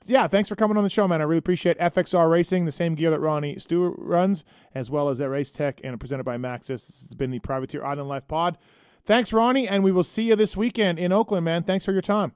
Yeah, 0.07 0.27
thanks 0.27 0.49
for 0.49 0.57
coming 0.57 0.77
on 0.77 0.85
the 0.85 0.91
show, 0.91 1.07
man. 1.07 1.21
I 1.21 1.25
really 1.25 1.39
appreciate 1.39 1.79
FXR 1.79 2.31
Racing, 2.31 2.65
the 2.65 2.73
same 2.73 2.95
gear 2.95 3.11
that 3.11 3.21
Ronnie 3.21 3.59
Stewart 3.59 3.95
runs, 3.99 4.45
as 4.75 4.91
well 4.91 5.09
as 5.09 5.19
that 5.19 5.29
Race 5.29 5.53
Tech, 5.53 5.81
and 5.85 5.99
presented 6.01 6.25
by 6.25 6.37
Maxxis. 6.37 6.67
This 6.87 7.07
has 7.09 7.15
been 7.15 7.31
the 7.31 7.39
Privateer 7.39 7.85
Island 7.85 8.09
Life 8.09 8.27
Pod. 8.27 8.59
Thanks, 9.05 9.33
Ronnie, 9.33 9.69
and 9.69 9.85
we 9.85 9.93
will 9.93 10.05
see 10.05 10.25
you 10.25 10.37
this 10.37 10.57
weekend 10.57 10.99
in 10.99 11.13
Oakland, 11.13 11.45
man. 11.45 11.63
Thanks 11.63 11.85
for 11.85 11.93
your 11.93 12.03
time. 12.03 12.33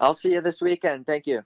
I'll 0.00 0.14
see 0.14 0.32
you 0.32 0.40
this 0.40 0.60
weekend. 0.60 1.06
Thank 1.06 1.26
you. 1.26 1.44